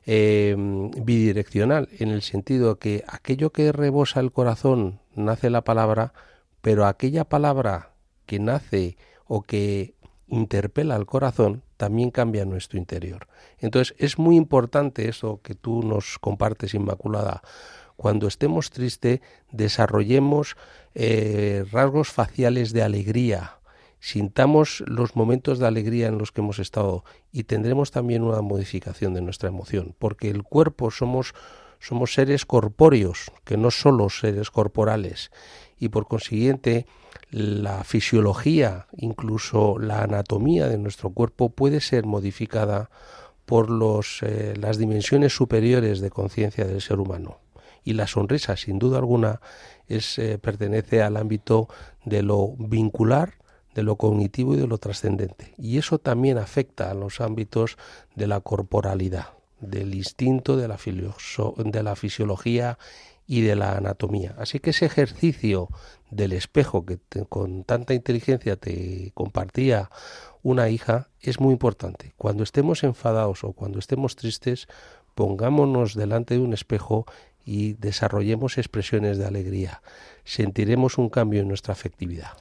eh, 0.06 0.56
bidireccional, 0.58 1.89
en 1.98 2.10
el 2.10 2.22
sentido 2.22 2.78
que 2.78 3.04
aquello 3.08 3.52
que 3.52 3.72
rebosa 3.72 4.20
el 4.20 4.32
corazón 4.32 5.00
nace 5.16 5.50
la 5.50 5.64
palabra, 5.64 6.14
pero 6.62 6.86
aquella 6.86 7.24
palabra 7.24 7.93
que 8.28 8.38
nace 8.38 8.95
o 9.26 9.41
que 9.41 9.95
interpela 10.28 10.93
al 10.93 11.08
corazón 11.08 11.64
también 11.78 12.12
cambia 12.12 12.45
nuestro 12.45 12.78
interior. 12.78 13.28
Entonces 13.58 13.95
es 13.98 14.20
muy 14.20 14.36
importante 14.36 15.10
eso 15.10 15.41
que 15.41 15.56
tú 15.56 15.82
nos 15.82 16.20
compartes, 16.20 16.76
Inmaculada. 16.76 17.41
Cuando 17.98 18.28
estemos 18.28 18.70
tristes, 18.70 19.20
desarrollemos 19.52 20.56
eh, 20.95 21.66
rasgos 21.72 22.10
faciales 22.10 22.72
de 22.72 22.84
alegría, 22.84 23.60
sintamos 24.00 24.84
los 24.86 25.16
momentos 25.16 25.60
de 25.60 25.68
alegría 25.68 26.08
en 26.08 26.18
los 26.18 26.32
que 26.32 26.41
hemos 26.41 26.60
estado 26.60 27.04
y 27.32 27.43
tendremos 27.43 27.91
también 27.91 28.24
una 28.24 28.41
modificación 28.41 29.14
de 29.14 29.22
nuestra 29.22 29.50
emoción, 29.50 29.95
porque 30.00 30.30
el 30.30 30.43
cuerpo 30.43 30.91
somos 30.91 31.34
somos 31.80 32.14
seres 32.14 32.45
corpóreos, 32.45 33.32
que 33.43 33.58
no 33.58 33.70
solo 33.70 34.10
seres 34.10 34.50
corporales, 34.50 35.32
y 35.80 35.89
por 35.89 36.08
consiguiente 36.08 36.88
la 37.30 37.84
fisiología, 37.84 38.88
incluso 38.98 39.78
la 39.78 40.02
anatomía 40.02 40.68
de 40.68 40.78
nuestro 40.78 41.12
cuerpo 41.12 41.50
puede 41.50 41.82
ser 41.82 42.06
modificada 42.06 42.89
por 43.45 43.70
los, 43.70 44.24
eh, 44.24 44.56
las 44.60 44.78
dimensiones 44.78 45.34
superiores 45.36 46.00
de 46.00 46.10
conciencia 46.10 46.66
del 46.66 46.82
ser 46.82 47.00
humano. 47.00 47.39
Y 47.88 47.93
la 47.93 48.05
sonrisa, 48.05 48.57
sin 48.57 48.79
duda 48.79 48.97
alguna, 48.97 49.39
es, 49.88 50.19
eh, 50.19 50.38
pertenece 50.39 51.01
al 51.01 51.15
ámbito 51.15 51.69
de 52.03 52.21
lo 52.21 52.49
vincular, 52.57 53.35
de 53.75 53.83
lo 53.83 53.95
cognitivo 53.95 54.55
y 54.55 54.57
de 54.57 54.67
lo 54.67 54.77
trascendente. 54.77 55.53
Y 55.57 55.77
eso 55.77 55.97
también 55.97 56.38
afecta 56.38 56.91
a 56.91 56.93
los 56.93 57.21
ámbitos 57.21 57.77
de 58.13 58.27
la 58.27 58.41
corporalidad, 58.41 59.27
del 59.61 59.95
instinto, 59.95 60.57
de 60.57 60.67
la, 60.67 60.77
de 60.77 61.83
la 61.83 61.95
fisiología 61.95 62.77
y 63.25 63.39
de 63.39 63.55
la 63.55 63.77
anatomía. 63.77 64.35
Así 64.38 64.59
que 64.59 64.71
ese 64.71 64.85
ejercicio 64.85 65.69
del 66.11 66.33
espejo 66.33 66.85
que 66.85 66.99
con 67.29 67.63
tanta 67.63 67.93
inteligencia 67.93 68.57
te 68.57 69.13
compartía 69.13 69.89
una 70.43 70.67
hija 70.67 71.07
es 71.21 71.39
muy 71.39 71.53
importante. 71.53 72.13
Cuando 72.17 72.43
estemos 72.43 72.83
enfadados 72.83 73.45
o 73.45 73.53
cuando 73.53 73.79
estemos 73.79 74.17
tristes, 74.17 74.67
pongámonos 75.15 75.95
delante 75.95 76.33
de 76.33 76.41
un 76.41 76.53
espejo 76.53 77.05
y 77.48 77.74
desarrollemos 77.74 78.58
expresiones 78.58 79.18
de 79.18 79.26
alegría. 79.26 79.82
Sentiremos 80.26 80.98
un 80.98 81.08
cambio 81.08 81.41
en 81.41 81.48
nuestra 81.48 81.72
afectividad. 81.72 82.34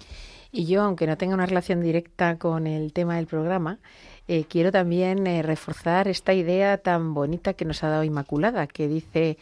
Y 0.51 0.67
yo, 0.67 0.83
aunque 0.83 1.07
no 1.07 1.17
tenga 1.17 1.35
una 1.35 1.47
relación 1.47 1.81
directa 1.81 2.39
con 2.39 2.67
el 2.67 2.93
tema 2.93 3.17
del 3.17 3.27
programa, 3.27 3.79
eh, 4.27 4.45
quiero 4.49 4.73
también 4.73 5.27
eh, 5.29 5.43
reforzar 5.43 6.09
esta 6.09 6.35
idea 6.35 6.79
tan 6.79 7.15
bonita 7.15 7.55
que 7.55 7.65
nos 7.65 7.85
ha 7.85 7.89
dado 7.89 8.03
Inmaculada, 8.03 8.67
que 8.67 8.89
dice, 8.89 9.39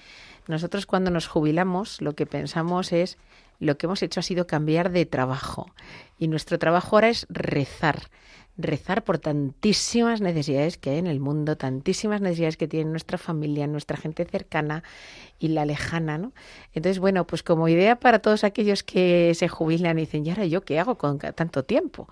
nosotros 0.49 0.85
cuando 0.85 1.11
nos 1.11 1.29
jubilamos 1.29 2.03
lo 2.03 2.12
que 2.12 2.27
pensamos 2.27 2.93
es, 2.93 3.17
lo 3.59 3.79
que 3.79 3.87
hemos 3.87 4.03
hecho 4.03 4.21
ha 4.21 4.23
sido 4.23 4.47
cambiar 4.47 4.91
de 4.91 5.07
trabajo. 5.07 5.71
Y 6.19 6.29
nuestro 6.29 6.59
trabajo 6.59 6.97
ahora 6.97 7.09
es 7.09 7.27
rezar. 7.31 8.11
Rezar 8.57 9.02
por 9.02 9.18
tantísimas 9.18 10.20
necesidades 10.20 10.78
que 10.78 10.90
hay 10.90 10.98
en 10.98 11.09
el 11.09 11.18
mundo, 11.18 11.57
tantísimas 11.57 12.20
necesidades 12.20 12.57
que 12.57 12.68
tiene 12.68 12.90
nuestra 12.90 13.18
familia, 13.18 13.66
nuestra 13.66 13.96
gente 13.96 14.24
cercana 14.24 14.84
y 15.38 15.48
la 15.48 15.64
lejana, 15.64 16.18
¿no? 16.18 16.32
Entonces, 16.72 17.00
bueno, 17.00 17.26
pues 17.26 17.42
como 17.42 17.68
idea 17.68 17.96
para 17.96 18.20
todos 18.20 18.44
aquellos 18.44 18.82
que 18.82 19.32
se 19.34 19.48
jubilan 19.48 19.98
y 19.98 20.02
dicen, 20.02 20.24
¿y 20.24 20.30
ahora 20.30 20.46
yo 20.46 20.64
qué 20.64 20.78
hago 20.78 20.96
con 20.96 21.18
tanto 21.18 21.64
tiempo? 21.64 22.09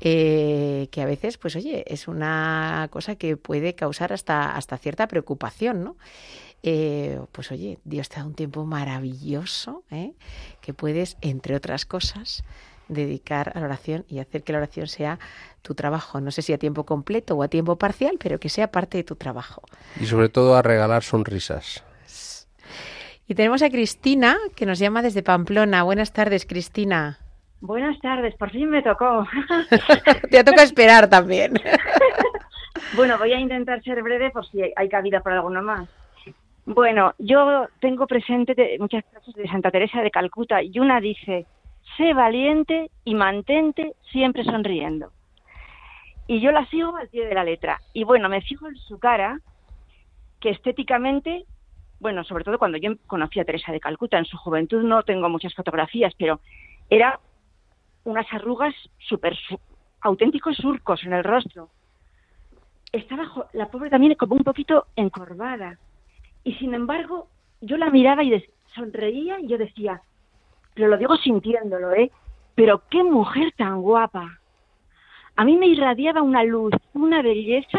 Eh, 0.00 0.88
que 0.92 1.02
a 1.02 1.06
veces, 1.06 1.38
pues 1.38 1.56
oye, 1.56 1.84
es 1.92 2.06
una 2.06 2.88
cosa 2.90 3.16
que 3.16 3.36
puede 3.36 3.74
causar 3.74 4.12
hasta, 4.12 4.54
hasta 4.54 4.78
cierta 4.78 5.08
preocupación, 5.08 5.82
¿no? 5.82 5.96
Eh, 6.62 7.18
pues 7.32 7.50
oye, 7.52 7.78
Dios 7.84 8.08
te 8.08 8.16
da 8.16 8.26
un 8.26 8.34
tiempo 8.34 8.64
maravilloso, 8.64 9.82
¿eh? 9.90 10.12
que 10.60 10.74
puedes, 10.74 11.16
entre 11.22 11.54
otras 11.54 11.86
cosas, 11.86 12.44
dedicar 12.90 13.52
a 13.54 13.60
la 13.60 13.66
oración 13.66 14.04
y 14.08 14.18
hacer 14.18 14.42
que 14.42 14.52
la 14.52 14.58
oración 14.58 14.86
sea 14.86 15.18
tu 15.62 15.74
trabajo. 15.74 16.20
No 16.20 16.30
sé 16.30 16.42
si 16.42 16.52
a 16.52 16.58
tiempo 16.58 16.84
completo 16.84 17.36
o 17.36 17.42
a 17.42 17.48
tiempo 17.48 17.76
parcial, 17.76 18.16
pero 18.22 18.38
que 18.38 18.48
sea 18.48 18.70
parte 18.70 18.98
de 18.98 19.04
tu 19.04 19.16
trabajo. 19.16 19.62
Y 20.00 20.06
sobre 20.06 20.28
todo 20.28 20.54
a 20.56 20.62
regalar 20.62 21.02
sonrisas. 21.02 21.84
Y 23.26 23.34
tenemos 23.34 23.62
a 23.62 23.70
Cristina, 23.70 24.36
que 24.56 24.66
nos 24.66 24.78
llama 24.80 25.02
desde 25.02 25.22
Pamplona. 25.22 25.84
Buenas 25.84 26.12
tardes, 26.12 26.44
Cristina. 26.46 27.18
Buenas 27.60 27.98
tardes, 28.00 28.34
por 28.36 28.50
fin 28.50 28.70
me 28.70 28.82
tocó. 28.82 29.26
Te 30.30 30.42
toca 30.42 30.62
esperar 30.64 31.08
también. 31.08 31.52
bueno, 32.96 33.18
voy 33.18 33.32
a 33.32 33.38
intentar 33.38 33.82
ser 33.84 34.02
breve 34.02 34.30
por 34.30 34.46
si 34.48 34.60
hay 34.74 34.88
cabida 34.88 35.20
para 35.20 35.36
alguno 35.36 35.62
más. 35.62 35.88
Bueno, 36.64 37.14
yo 37.18 37.66
tengo 37.80 38.06
presente 38.06 38.54
de- 38.54 38.76
muchas 38.80 39.04
frases 39.10 39.34
de 39.34 39.46
Santa 39.48 39.70
Teresa 39.70 40.00
de 40.02 40.10
Calcuta 40.10 40.62
y 40.62 40.78
una 40.78 41.00
dice, 41.00 41.46
sé 42.00 42.14
valiente 42.14 42.90
y 43.04 43.14
mantente 43.14 43.92
siempre 44.10 44.42
sonriendo. 44.42 45.12
Y 46.26 46.40
yo 46.40 46.50
la 46.50 46.64
sigo 46.66 46.96
al 46.96 47.08
pie 47.08 47.26
de 47.26 47.34
la 47.34 47.44
letra. 47.44 47.78
Y 47.92 48.04
bueno, 48.04 48.30
me 48.30 48.40
fijo 48.40 48.68
en 48.68 48.76
su 48.76 48.98
cara, 48.98 49.38
que 50.40 50.48
estéticamente, 50.48 51.44
bueno, 51.98 52.24
sobre 52.24 52.44
todo 52.44 52.58
cuando 52.58 52.78
yo 52.78 52.92
conocí 53.06 53.38
a 53.38 53.44
Teresa 53.44 53.70
de 53.70 53.80
Calcuta, 53.80 54.16
en 54.16 54.24
su 54.24 54.38
juventud 54.38 54.82
no 54.82 55.02
tengo 55.02 55.28
muchas 55.28 55.54
fotografías, 55.54 56.14
pero 56.16 56.40
era 56.88 57.20
unas 58.04 58.26
arrugas 58.32 58.74
súper 58.98 59.36
auténticos 60.00 60.56
surcos 60.56 61.04
en 61.04 61.12
el 61.12 61.22
rostro. 61.24 61.68
Estaba 62.92 63.28
la 63.52 63.66
pobre 63.66 63.90
también 63.90 64.14
como 64.14 64.36
un 64.36 64.44
poquito 64.44 64.86
encorvada. 64.96 65.78
Y 66.44 66.54
sin 66.54 66.72
embargo, 66.72 67.28
yo 67.60 67.76
la 67.76 67.90
miraba 67.90 68.24
y 68.24 68.42
sonreía 68.74 69.38
y 69.40 69.48
yo 69.48 69.58
decía, 69.58 70.00
pero 70.74 70.88
lo 70.88 70.96
digo 70.96 71.16
sintiéndolo, 71.16 71.92
¿eh? 71.94 72.10
Pero 72.54 72.82
qué 72.90 73.02
mujer 73.04 73.52
tan 73.56 73.80
guapa. 73.82 74.40
A 75.36 75.44
mí 75.44 75.56
me 75.56 75.66
irradiaba 75.66 76.22
una 76.22 76.44
luz, 76.44 76.72
una 76.94 77.22
belleza 77.22 77.78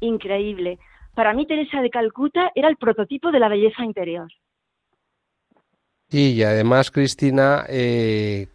increíble. 0.00 0.78
Para 1.14 1.32
mí 1.34 1.46
Teresa 1.46 1.80
de 1.82 1.90
Calcuta 1.90 2.52
era 2.54 2.68
el 2.68 2.76
prototipo 2.76 3.30
de 3.32 3.40
la 3.40 3.48
belleza 3.48 3.84
interior. 3.84 4.28
Sí, 6.10 6.34
y 6.34 6.42
además, 6.42 6.90
Cristina, 6.90 7.64
eh, 7.68 8.46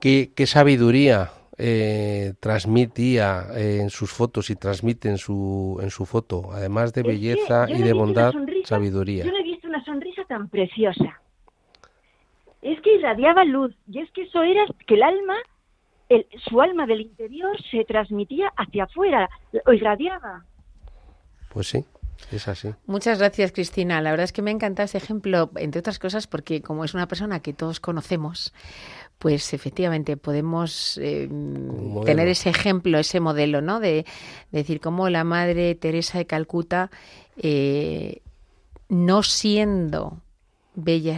qué, 0.00 0.32
qué 0.34 0.46
sabiduría 0.46 1.30
eh, 1.56 2.34
transmitía 2.40 3.46
eh, 3.54 3.78
en 3.80 3.90
sus 3.90 4.12
fotos 4.12 4.50
y 4.50 4.56
transmite 4.56 5.08
en 5.08 5.16
su, 5.18 5.78
en 5.80 5.90
su 5.90 6.04
foto. 6.04 6.50
Además 6.52 6.92
de 6.92 7.00
Es 7.02 7.06
que 7.06 7.12
belleza 7.12 7.66
y 7.70 7.82
de 7.82 7.92
bondad, 7.92 8.32
sonrisa- 8.32 8.66
sabiduría. 8.68 9.24
Yo 9.24 9.30
no 9.30 9.38
he 9.38 9.42
visto 9.44 9.68
una 9.68 9.84
sonrisa 9.84 10.24
tan 10.24 10.48
preciosa. 10.48 11.20
Es 12.62 12.80
que 12.80 12.96
irradiaba 12.96 13.44
luz. 13.44 13.74
Y 13.88 14.00
es 14.00 14.10
que 14.12 14.22
eso 14.22 14.42
era 14.42 14.64
que 14.86 14.94
el 14.94 15.02
alma, 15.02 15.36
el, 16.08 16.26
su 16.48 16.60
alma 16.60 16.86
del 16.86 17.02
interior 17.02 17.56
se 17.70 17.84
transmitía 17.84 18.52
hacia 18.56 18.84
afuera, 18.84 19.28
lo 19.52 19.72
irradiaba. 19.72 20.44
Pues 21.52 21.68
sí, 21.68 21.84
Es 22.32 22.48
así. 22.48 22.68
Muchas 22.86 23.18
gracias, 23.18 23.52
Cristina. 23.52 24.00
La 24.00 24.10
verdad 24.10 24.24
es 24.24 24.32
que 24.32 24.42
me 24.42 24.50
ha 24.50 24.54
encantado 24.54 24.84
ese 24.84 24.98
ejemplo, 24.98 25.50
entre 25.56 25.80
otras 25.80 25.98
cosas, 25.98 26.26
porque 26.26 26.60
como 26.62 26.84
es 26.84 26.94
una 26.94 27.06
persona 27.08 27.40
que 27.40 27.52
todos 27.52 27.78
conocemos, 27.80 28.52
pues 29.18 29.54
efectivamente 29.54 30.16
podemos 30.16 30.98
eh, 30.98 31.28
modelo. 31.30 32.04
tener 32.04 32.28
ese 32.28 32.50
ejemplo, 32.50 32.98
ese 32.98 33.20
modelo, 33.20 33.60
¿no? 33.60 33.80
De, 33.80 34.04
de 34.50 34.58
decir 34.58 34.80
cómo 34.80 35.08
la 35.08 35.24
Madre 35.24 35.74
Teresa 35.74 36.18
de 36.18 36.26
Calcuta, 36.26 36.90
eh, 37.36 38.20
no 38.88 39.22
siendo 39.22 40.20
bella 40.74 41.16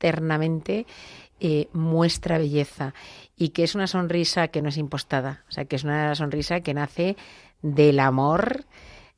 externamente, 0.00 0.86
eh, 1.40 1.68
muestra 1.72 2.38
belleza 2.38 2.94
y 3.36 3.50
que 3.50 3.64
es 3.64 3.74
una 3.74 3.86
sonrisa 3.86 4.48
que 4.48 4.62
no 4.62 4.70
es 4.70 4.78
impostada, 4.78 5.44
o 5.48 5.52
sea, 5.52 5.66
que 5.66 5.76
es 5.76 5.84
una 5.84 6.14
sonrisa 6.14 6.60
que 6.60 6.74
nace 6.74 7.16
del 7.60 8.00
amor 8.00 8.64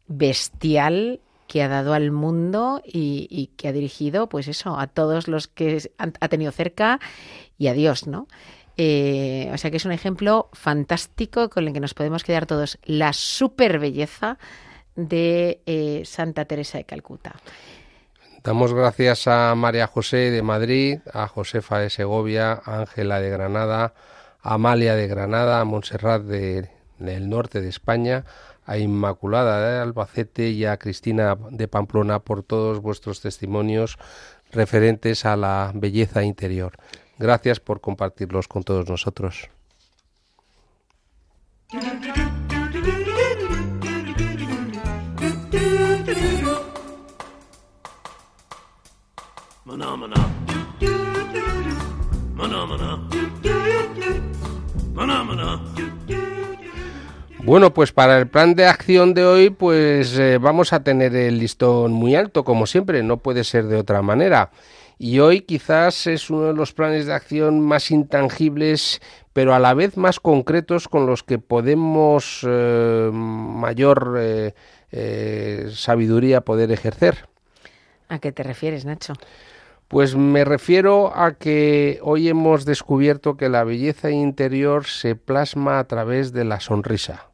bestial 0.08 1.20
que 1.46 1.62
ha 1.62 1.68
dado 1.68 1.94
al 1.94 2.10
mundo 2.10 2.82
y, 2.84 3.50
que 3.56 3.68
ha 3.68 3.72
dirigido, 3.72 4.28
pues 4.28 4.48
eso, 4.48 4.78
a 4.78 4.86
todos 4.88 5.28
los 5.28 5.46
que 5.46 5.90
ha 5.98 6.28
tenido 6.28 6.50
cerca 6.50 6.98
y 7.58 7.68
a 7.68 7.74
Dios, 7.74 8.06
¿no? 8.06 8.26
Eh, 8.76 9.50
o 9.52 9.58
sea 9.58 9.70
que 9.70 9.76
es 9.76 9.84
un 9.84 9.92
ejemplo 9.92 10.48
fantástico 10.52 11.50
con 11.50 11.68
el 11.68 11.74
que 11.74 11.80
nos 11.80 11.94
podemos 11.94 12.24
quedar 12.24 12.46
todos. 12.46 12.78
La 12.84 13.12
super 13.12 13.78
belleza 13.78 14.38
de 14.96 15.60
eh, 15.66 16.02
Santa 16.06 16.46
Teresa 16.46 16.78
de 16.78 16.84
Calcuta. 16.84 17.36
Damos 18.42 18.74
gracias 18.74 19.28
a 19.28 19.54
María 19.54 19.86
José 19.86 20.30
de 20.32 20.42
Madrid, 20.42 20.98
a 21.12 21.28
Josefa 21.28 21.78
de 21.78 21.90
Segovia, 21.90 22.52
a 22.64 22.80
Ángela 22.80 23.20
de 23.20 23.30
Granada, 23.30 23.94
a 24.40 24.54
Amalia 24.54 24.96
de 24.96 25.06
Granada, 25.06 25.60
a 25.60 25.64
Montserrat 25.64 26.22
de- 26.22 26.68
del 26.98 27.28
norte 27.28 27.60
de 27.60 27.68
España, 27.68 28.24
a 28.66 28.78
Inmaculada 28.78 29.60
de 29.70 29.80
Albacete 29.80 30.50
y 30.50 30.64
a 30.64 30.76
Cristina 30.76 31.36
de 31.50 31.68
Pamplona 31.68 32.18
por 32.18 32.42
todos 32.42 32.80
vuestros 32.80 33.20
testimonios 33.20 33.96
referentes 34.50 35.24
a 35.24 35.36
la 35.36 35.70
belleza 35.74 36.24
interior. 36.24 36.72
Gracias 37.18 37.60
por 37.60 37.80
compartirlos 37.80 38.48
con 38.48 38.64
todos 38.64 38.88
nosotros. 38.88 39.50
Maná. 49.76 50.14
Bueno, 57.44 57.74
pues 57.74 57.92
para 57.92 58.18
el 58.18 58.28
plan 58.28 58.54
de 58.54 58.66
acción 58.66 59.14
de 59.14 59.24
hoy, 59.24 59.50
pues 59.50 60.16
eh, 60.18 60.38
vamos 60.38 60.72
a 60.72 60.84
tener 60.84 61.16
el 61.16 61.38
listón 61.38 61.92
muy 61.92 62.14
alto, 62.14 62.44
como 62.44 62.66
siempre, 62.66 63.02
no 63.02 63.16
puede 63.16 63.44
ser 63.44 63.64
de 63.64 63.76
otra 63.76 64.02
manera. 64.02 64.50
Y 64.98 65.18
hoy 65.18 65.40
quizás 65.40 66.06
es 66.06 66.30
uno 66.30 66.44
de 66.44 66.54
los 66.54 66.72
planes 66.72 67.06
de 67.06 67.14
acción 67.14 67.60
más 67.60 67.90
intangibles, 67.90 69.00
pero 69.32 69.54
a 69.54 69.58
la 69.58 69.74
vez 69.74 69.96
más 69.96 70.20
concretos 70.20 70.86
con 70.86 71.06
los 71.06 71.24
que 71.24 71.38
podemos 71.38 72.46
eh, 72.46 73.10
mayor 73.12 74.16
eh, 74.20 74.54
eh, 74.92 75.70
sabiduría 75.72 76.42
poder 76.42 76.70
ejercer. 76.70 77.26
¿A 78.08 78.20
qué 78.20 78.30
te 78.30 78.42
refieres, 78.44 78.84
Nacho? 78.84 79.14
Pues 79.92 80.16
me 80.16 80.46
refiero 80.46 81.14
a 81.14 81.32
que 81.32 81.98
hoy 82.00 82.26
hemos 82.26 82.64
descubierto 82.64 83.36
que 83.36 83.50
la 83.50 83.62
belleza 83.62 84.10
interior 84.10 84.86
se 84.86 85.16
plasma 85.16 85.78
a 85.78 85.84
través 85.84 86.32
de 86.32 86.44
la 86.44 86.60
sonrisa. 86.60 87.26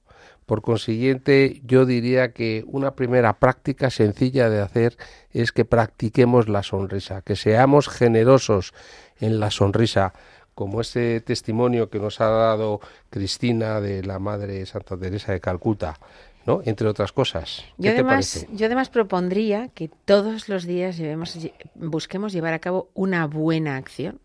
Por 0.45 0.61
consiguiente, 0.61 1.63
yo 1.65 1.87
diría 1.87 2.33
que 2.33 2.65
una 2.67 2.97
primera 2.97 3.39
práctica 3.39 3.91
sencilla 3.91 4.51
de 4.51 4.61
hacer 4.61 4.97
es 5.31 5.53
que 5.53 5.65
practiquemos 5.65 6.49
la 6.49 6.65
sonrisa, 6.65 7.23
que 7.23 7.37
seamos 7.37 7.89
generosos 7.89 8.75
en 9.21 9.39
la 9.39 9.53
sonrisa, 9.53 10.13
como 10.57 10.81
ese 10.81 11.21
testimonio 11.21 11.91
que 11.91 12.01
nos 12.01 12.21
ha 12.21 12.27
dado 12.29 12.81
Cristina 13.09 13.81
de 13.81 14.03
la 14.03 14.19
Madre 14.19 14.67
Santa 14.67 14.97
Teresa 14.97 15.31
de 15.31 15.39
Calcuta, 15.39 16.01
¿no? 16.49 16.63
Entre 16.65 16.89
otras 16.89 17.13
cosas. 17.13 17.63
¿Qué 17.63 17.73
Yo 17.77 17.91
te 17.91 17.91
además, 18.01 18.15
parece? 18.47 18.49
yo 18.57 18.67
además 18.67 18.89
propondría 18.89 19.69
que 19.69 19.89
todos 20.05 20.49
los 20.49 20.65
días 20.65 20.97
llevemos, 20.97 21.37
lle- 21.37 21.53
busquemos 21.75 22.33
llevar 22.33 22.55
a 22.55 22.59
cabo 22.59 22.91
una 22.95 23.27
buena 23.27 23.77
acción 23.77 24.19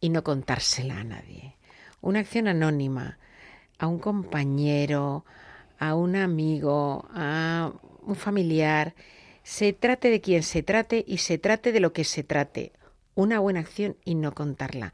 y 0.00 0.08
no 0.08 0.24
contársela 0.24 0.98
a 1.00 1.04
nadie. 1.04 1.56
Una 2.00 2.20
acción 2.20 2.48
anónima, 2.48 3.18
a 3.78 3.86
un 3.86 3.98
compañero, 3.98 5.24
a 5.78 5.94
un 5.94 6.16
amigo, 6.16 7.06
a 7.14 7.70
un 8.02 8.16
familiar. 8.16 8.94
Se 9.42 9.72
trate 9.74 10.08
de 10.10 10.20
quien 10.20 10.42
se 10.42 10.62
trate 10.62 11.04
y 11.06 11.18
se 11.18 11.36
trate 11.38 11.70
de 11.72 11.80
lo 11.80 11.92
que 11.92 12.04
se 12.04 12.22
trate. 12.24 12.72
Una 13.14 13.38
buena 13.40 13.60
acción 13.60 13.96
y 14.04 14.14
no 14.14 14.32
contarla. 14.34 14.92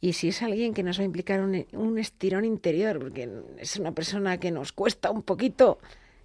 Y 0.00 0.12
si 0.12 0.28
es 0.28 0.42
alguien 0.42 0.74
que 0.74 0.82
nos 0.82 0.98
va 0.98 1.02
a 1.02 1.06
implicar 1.06 1.40
un, 1.40 1.98
estirón 1.98 2.44
interior, 2.44 3.00
porque 3.00 3.28
es 3.58 3.76
una 3.76 3.92
persona 3.92 4.38
que 4.38 4.50
nos 4.50 4.72
cuesta 4.72 5.10
un 5.10 5.22
poquito, 5.22 5.78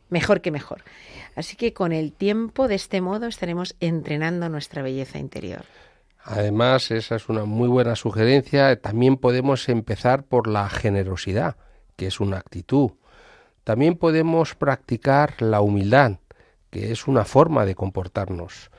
mejor 0.10 0.42
que 0.42 0.52
mejor. 0.52 0.84
Así 1.36 1.56
que 1.56 1.74
con 1.74 1.92
el 1.92 2.14
tiempo, 2.14 2.68
de 2.68 2.76
este 2.76 3.02
modo, 3.02 3.26
estaremos 3.26 3.76
entrenando 3.80 4.48
nuestra 4.50 4.84
belleza 4.84 5.18
interior. 5.18 5.66
Además, 6.24 6.92
esa 6.92 7.16
es 7.16 7.28
una 7.30 7.46
muy 7.46 7.68
buena 7.68 7.96
sugerencia. 7.96 8.80
También 8.80 9.18
podemos 9.18 9.68
empezar 9.68 10.24
por 10.24 10.48
la 10.48 10.70
generosidad, 10.70 11.58
que 11.96 12.08
es 12.08 12.20
una 12.20 12.38
actitud. 12.38 12.92
También 13.64 13.96
podemos 13.96 14.56
practicar 14.56 15.42
la 15.42 15.62
humildad, 15.62 16.20
que 16.70 16.92
es 16.92 17.08
una 17.08 17.26
forma 17.26 17.66
de 17.66 17.76
comportarnos. 17.76 18.70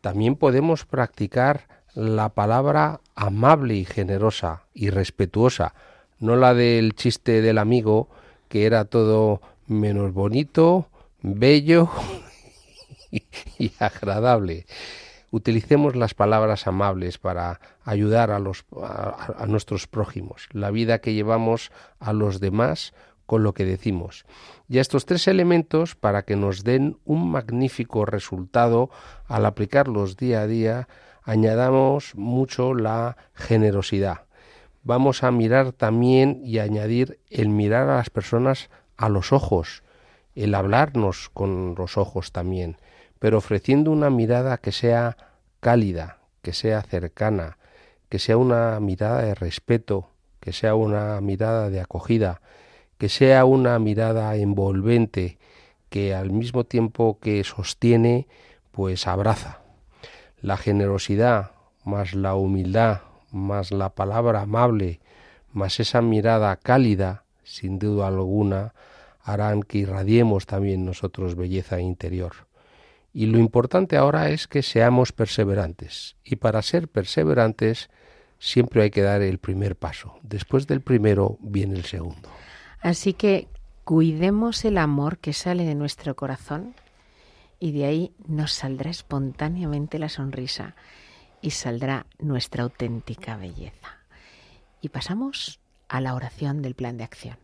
También 0.00 0.36
podemos 0.36 0.84
practicar 0.84 1.68
la 1.94 2.30
palabra 2.30 3.00
amable 3.14 3.74
y 3.74 3.84
generosa 3.84 4.62
y 4.74 4.90
respetuosa, 4.90 5.74
no 6.18 6.36
la 6.36 6.54
del 6.54 6.94
chiste 6.94 7.42
del 7.42 7.58
amigo, 7.58 8.08
que 8.48 8.66
era 8.66 8.84
todo 8.84 9.40
menos 9.66 10.12
bonito, 10.12 10.88
bello 11.20 11.90
y 13.58 13.72
agradable 13.78 14.66
utilicemos 15.32 15.96
las 15.96 16.14
palabras 16.14 16.68
amables 16.68 17.18
para 17.18 17.58
ayudar 17.84 18.30
a, 18.30 18.38
los, 18.38 18.64
a, 18.80 19.46
nuestros 19.48 19.88
prójimos, 19.88 20.48
la 20.52 20.70
vida 20.70 21.00
que 21.00 21.14
llevamos 21.14 21.72
a 21.98 22.12
los 22.12 22.38
demás 22.38 22.92
con 23.26 23.42
lo 23.42 23.54
que 23.54 23.64
decimos. 23.64 24.26
Y 24.68 24.78
estos 24.78 25.06
tres 25.06 25.26
elementos, 25.26 25.96
para 25.96 26.22
que 26.22 26.36
nos 26.36 26.64
den 26.64 26.98
un 27.04 27.30
magnífico 27.30 28.04
resultado 28.04 28.90
al 29.26 29.46
aplicarlos 29.46 30.18
día 30.18 30.42
a 30.42 30.46
día, 30.46 30.88
añadamos 31.22 32.14
mucho 32.14 32.74
la 32.74 33.16
generosidad. 33.34 34.22
Vamos 34.82 35.22
a 35.22 35.30
mirar 35.30 35.72
también 35.72 36.40
y 36.44 36.58
añadir 36.58 37.20
el 37.30 37.48
mirar 37.48 37.88
a 37.88 37.96
las 37.96 38.10
personas 38.10 38.70
a 38.96 39.08
los 39.08 39.32
ojos, 39.32 39.82
el 40.34 40.54
hablarnos 40.54 41.30
con 41.30 41.74
los 41.76 41.96
ojos 41.96 42.32
también 42.32 42.76
pero 43.22 43.38
ofreciendo 43.38 43.92
una 43.92 44.10
mirada 44.10 44.58
que 44.58 44.72
sea 44.72 45.16
cálida, 45.60 46.18
que 46.42 46.52
sea 46.52 46.82
cercana, 46.82 47.56
que 48.08 48.18
sea 48.18 48.36
una 48.36 48.80
mirada 48.80 49.22
de 49.22 49.36
respeto, 49.36 50.08
que 50.40 50.52
sea 50.52 50.74
una 50.74 51.20
mirada 51.20 51.70
de 51.70 51.80
acogida, 51.80 52.40
que 52.98 53.08
sea 53.08 53.44
una 53.44 53.78
mirada 53.78 54.34
envolvente, 54.34 55.38
que 55.88 56.16
al 56.16 56.32
mismo 56.32 56.64
tiempo 56.64 57.20
que 57.20 57.44
sostiene, 57.44 58.26
pues 58.72 59.06
abraza. 59.06 59.61
La 60.42 60.56
generosidad, 60.56 61.52
más 61.84 62.14
la 62.14 62.34
humildad, 62.34 63.00
más 63.30 63.70
la 63.70 63.90
palabra 63.90 64.42
amable, 64.42 65.00
más 65.52 65.80
esa 65.80 66.02
mirada 66.02 66.56
cálida, 66.56 67.24
sin 67.44 67.78
duda 67.78 68.08
alguna, 68.08 68.74
harán 69.22 69.62
que 69.62 69.78
irradiemos 69.78 70.46
también 70.46 70.84
nosotros 70.84 71.36
belleza 71.36 71.80
interior. 71.80 72.32
Y 73.14 73.26
lo 73.26 73.38
importante 73.38 73.96
ahora 73.96 74.30
es 74.30 74.48
que 74.48 74.62
seamos 74.62 75.12
perseverantes. 75.12 76.16
Y 76.24 76.36
para 76.36 76.62
ser 76.62 76.88
perseverantes 76.88 77.90
siempre 78.38 78.82
hay 78.82 78.90
que 78.90 79.02
dar 79.02 79.22
el 79.22 79.38
primer 79.38 79.76
paso. 79.76 80.18
Después 80.22 80.66
del 80.66 80.80
primero 80.80 81.38
viene 81.40 81.76
el 81.76 81.84
segundo. 81.84 82.28
Así 82.80 83.12
que 83.12 83.48
cuidemos 83.84 84.64
el 84.64 84.78
amor 84.78 85.18
que 85.18 85.32
sale 85.32 85.64
de 85.64 85.74
nuestro 85.74 86.16
corazón 86.16 86.74
y 87.62 87.70
de 87.70 87.84
ahí 87.84 88.12
nos 88.26 88.50
saldrá 88.50 88.90
espontáneamente 88.90 90.00
la 90.00 90.08
sonrisa 90.08 90.74
y 91.40 91.50
saldrá 91.50 92.06
nuestra 92.18 92.64
auténtica 92.64 93.36
belleza. 93.36 94.00
Y 94.80 94.88
pasamos 94.88 95.60
a 95.86 96.00
la 96.00 96.16
oración 96.16 96.60
del 96.60 96.74
plan 96.74 96.96
de 96.96 97.04
acción. 97.04 97.38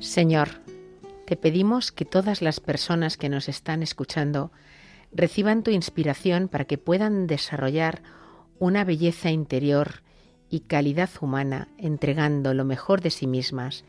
Señor, 0.00 0.48
te 1.28 1.36
pedimos 1.36 1.92
que 1.92 2.04
todas 2.04 2.42
las 2.42 2.58
personas 2.58 3.16
que 3.16 3.28
nos 3.28 3.48
están 3.48 3.84
escuchando 3.84 4.50
reciban 5.12 5.62
tu 5.62 5.70
inspiración 5.70 6.48
para 6.48 6.64
que 6.64 6.76
puedan 6.76 7.28
desarrollar 7.28 8.02
una 8.58 8.82
belleza 8.82 9.30
interior 9.30 10.02
y 10.50 10.60
calidad 10.60 11.10
humana, 11.20 11.68
entregando 11.78 12.52
lo 12.52 12.64
mejor 12.64 13.00
de 13.00 13.10
sí 13.10 13.26
mismas 13.26 13.84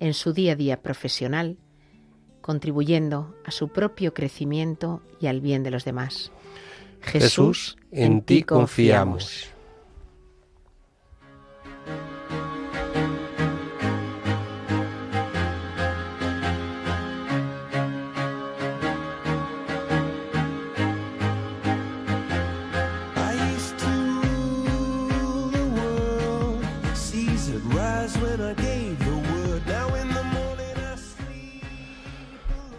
en 0.00 0.14
su 0.14 0.32
día 0.32 0.52
a 0.52 0.56
día 0.56 0.82
profesional, 0.82 1.58
contribuyendo 2.40 3.36
a 3.44 3.50
su 3.50 3.68
propio 3.68 4.14
crecimiento 4.14 5.02
y 5.20 5.26
al 5.26 5.40
bien 5.40 5.62
de 5.62 5.70
los 5.70 5.84
demás. 5.84 6.32
Jesús, 7.02 7.76
en 7.92 8.22
ti 8.22 8.42
confiamos. 8.42 9.52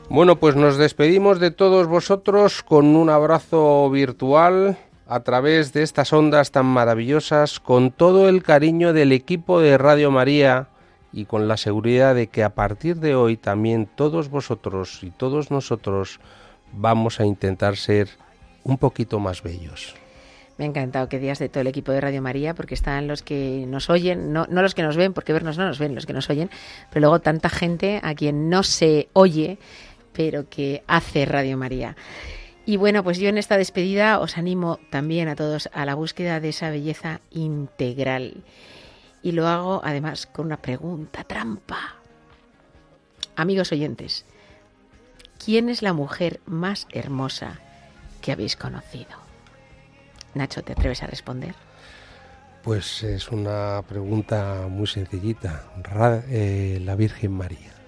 Bueno, 0.09 0.37
pues 0.39 0.55
nos 0.55 0.77
despedimos 0.77 1.39
de 1.39 1.51
todos 1.51 1.85
vosotros 1.85 2.63
con 2.63 2.95
un 2.95 3.11
abrazo 3.11 3.91
virtual 3.91 4.75
a 5.07 5.19
través 5.19 5.71
de 5.71 5.83
estas 5.83 6.11
ondas 6.13 6.49
tan 6.51 6.65
maravillosas, 6.65 7.59
con 7.59 7.91
todo 7.91 8.27
el 8.27 8.41
cariño 8.41 8.91
del 8.91 9.11
equipo 9.11 9.59
de 9.61 9.77
Radio 9.77 10.09
María 10.09 10.67
y 11.13 11.25
con 11.25 11.47
la 11.47 11.57
seguridad 11.57 12.15
de 12.15 12.25
que 12.25 12.43
a 12.43 12.55
partir 12.55 12.95
de 12.97 13.13
hoy 13.13 13.37
también 13.37 13.85
todos 13.85 14.29
vosotros 14.31 15.03
y 15.03 15.11
todos 15.11 15.51
nosotros 15.51 16.19
vamos 16.73 17.19
a 17.19 17.25
intentar 17.25 17.77
ser 17.77 18.09
un 18.63 18.79
poquito 18.79 19.19
más 19.19 19.43
bellos. 19.43 19.95
Me 20.57 20.65
ha 20.65 20.67
encantado 20.67 21.07
que 21.07 21.19
digas 21.19 21.39
de 21.39 21.47
todo 21.47 21.61
el 21.61 21.67
equipo 21.67 21.93
de 21.93 22.01
Radio 22.01 22.21
María, 22.21 22.53
porque 22.53 22.73
están 22.73 23.07
los 23.07 23.21
que 23.21 23.63
nos 23.65 23.89
oyen, 23.89 24.33
no, 24.33 24.45
no 24.49 24.61
los 24.61 24.75
que 24.75 24.83
nos 24.83 24.97
ven, 24.97 25.13
porque 25.13 25.31
vernos 25.31 25.57
no 25.57 25.65
nos 25.65 25.79
ven, 25.79 25.95
los 25.95 26.05
que 26.05 26.11
nos 26.11 26.29
oyen, 26.29 26.49
pero 26.89 27.01
luego 27.01 27.19
tanta 27.19 27.47
gente 27.47 28.01
a 28.03 28.13
quien 28.13 28.49
no 28.49 28.63
se 28.63 29.07
oye, 29.13 29.57
pero 30.13 30.49
que 30.49 30.83
hace 30.87 31.25
Radio 31.25 31.57
María. 31.57 31.95
Y 32.65 32.77
bueno, 32.77 33.03
pues 33.03 33.17
yo 33.17 33.29
en 33.29 33.37
esta 33.37 33.57
despedida 33.57 34.19
os 34.19 34.37
animo 34.37 34.79
también 34.89 35.27
a 35.27 35.35
todos 35.35 35.69
a 35.73 35.85
la 35.85 35.95
búsqueda 35.95 36.39
de 36.39 36.49
esa 36.49 36.69
belleza 36.69 37.19
integral. 37.31 38.43
Y 39.23 39.31
lo 39.31 39.47
hago 39.47 39.81
además 39.83 40.27
con 40.27 40.45
una 40.45 40.61
pregunta 40.61 41.23
trampa. 41.23 41.95
Amigos 43.35 43.71
oyentes, 43.71 44.25
¿quién 45.43 45.69
es 45.69 45.81
la 45.81 45.93
mujer 45.93 46.41
más 46.45 46.87
hermosa 46.91 47.59
que 48.21 48.31
habéis 48.31 48.55
conocido? 48.55 49.17
Nacho, 50.35 50.61
¿te 50.61 50.73
atreves 50.73 51.01
a 51.01 51.07
responder? 51.07 51.55
Pues 52.63 53.03
es 53.03 53.29
una 53.29 53.81
pregunta 53.87 54.67
muy 54.69 54.85
sencillita. 54.85 55.63
Eh, 56.27 56.79
la 56.83 56.95
Virgen 56.95 57.31
María. 57.31 57.78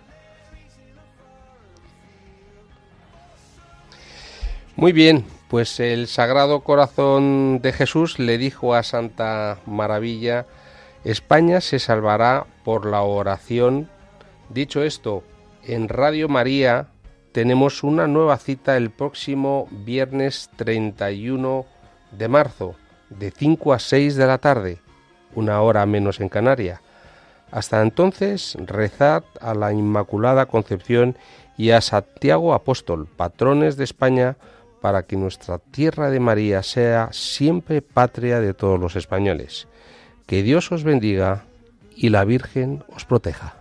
Muy 4.82 4.94
bien, 4.94 5.26
pues 5.48 5.80
el 5.80 6.08
Sagrado 6.08 6.62
Corazón 6.62 7.62
de 7.62 7.72
Jesús 7.72 8.18
le 8.18 8.40
dijo 8.40 8.74
a 8.74 8.82
Santa 8.82 9.60
Maravilla, 9.68 10.48
España 11.04 11.62
se 11.62 11.78
salvará 11.78 12.48
por 12.64 12.88
la 12.88 13.04
oración. 13.04 13.92
Dicho 14.50 14.82
esto, 14.82 15.22
en 15.62 15.88
Radio 15.88 16.30
María 16.30 16.88
tenemos 17.32 17.84
una 17.84 18.08
nueva 18.08 18.40
cita 18.40 18.76
el 18.76 18.90
próximo 18.90 19.68
viernes 19.70 20.50
31 20.56 21.68
de 22.18 22.28
marzo, 22.28 22.74
de 23.12 23.30
5 23.30 23.74
a 23.74 23.78
6 23.78 24.16
de 24.16 24.26
la 24.26 24.40
tarde, 24.40 24.80
una 25.36 25.62
hora 25.62 25.86
menos 25.86 26.20
en 26.22 26.30
Canaria. 26.30 26.82
Hasta 27.52 27.84
entonces, 27.84 28.58
rezad 28.66 29.26
a 29.42 29.54
la 29.54 29.74
Inmaculada 29.74 30.48
Concepción 30.48 31.20
y 31.56 31.70
a 31.70 31.82
Santiago 31.82 32.56
Apóstol, 32.56 33.08
patrones 33.16 33.78
de 33.78 33.84
España, 33.84 34.38
para 34.82 35.04
que 35.04 35.16
nuestra 35.16 35.60
tierra 35.60 36.10
de 36.10 36.20
María 36.20 36.64
sea 36.64 37.10
siempre 37.12 37.82
patria 37.82 38.40
de 38.40 38.54
todos 38.54 38.80
los 38.80 38.96
españoles. 38.96 39.68
Que 40.26 40.44
Dios 40.44 40.72
os 40.72 40.84
bendiga 40.84 41.44
y 41.96 42.10
la 42.10 42.26
Virgen 42.26 42.84
os 42.94 43.06
proteja. 43.06 43.61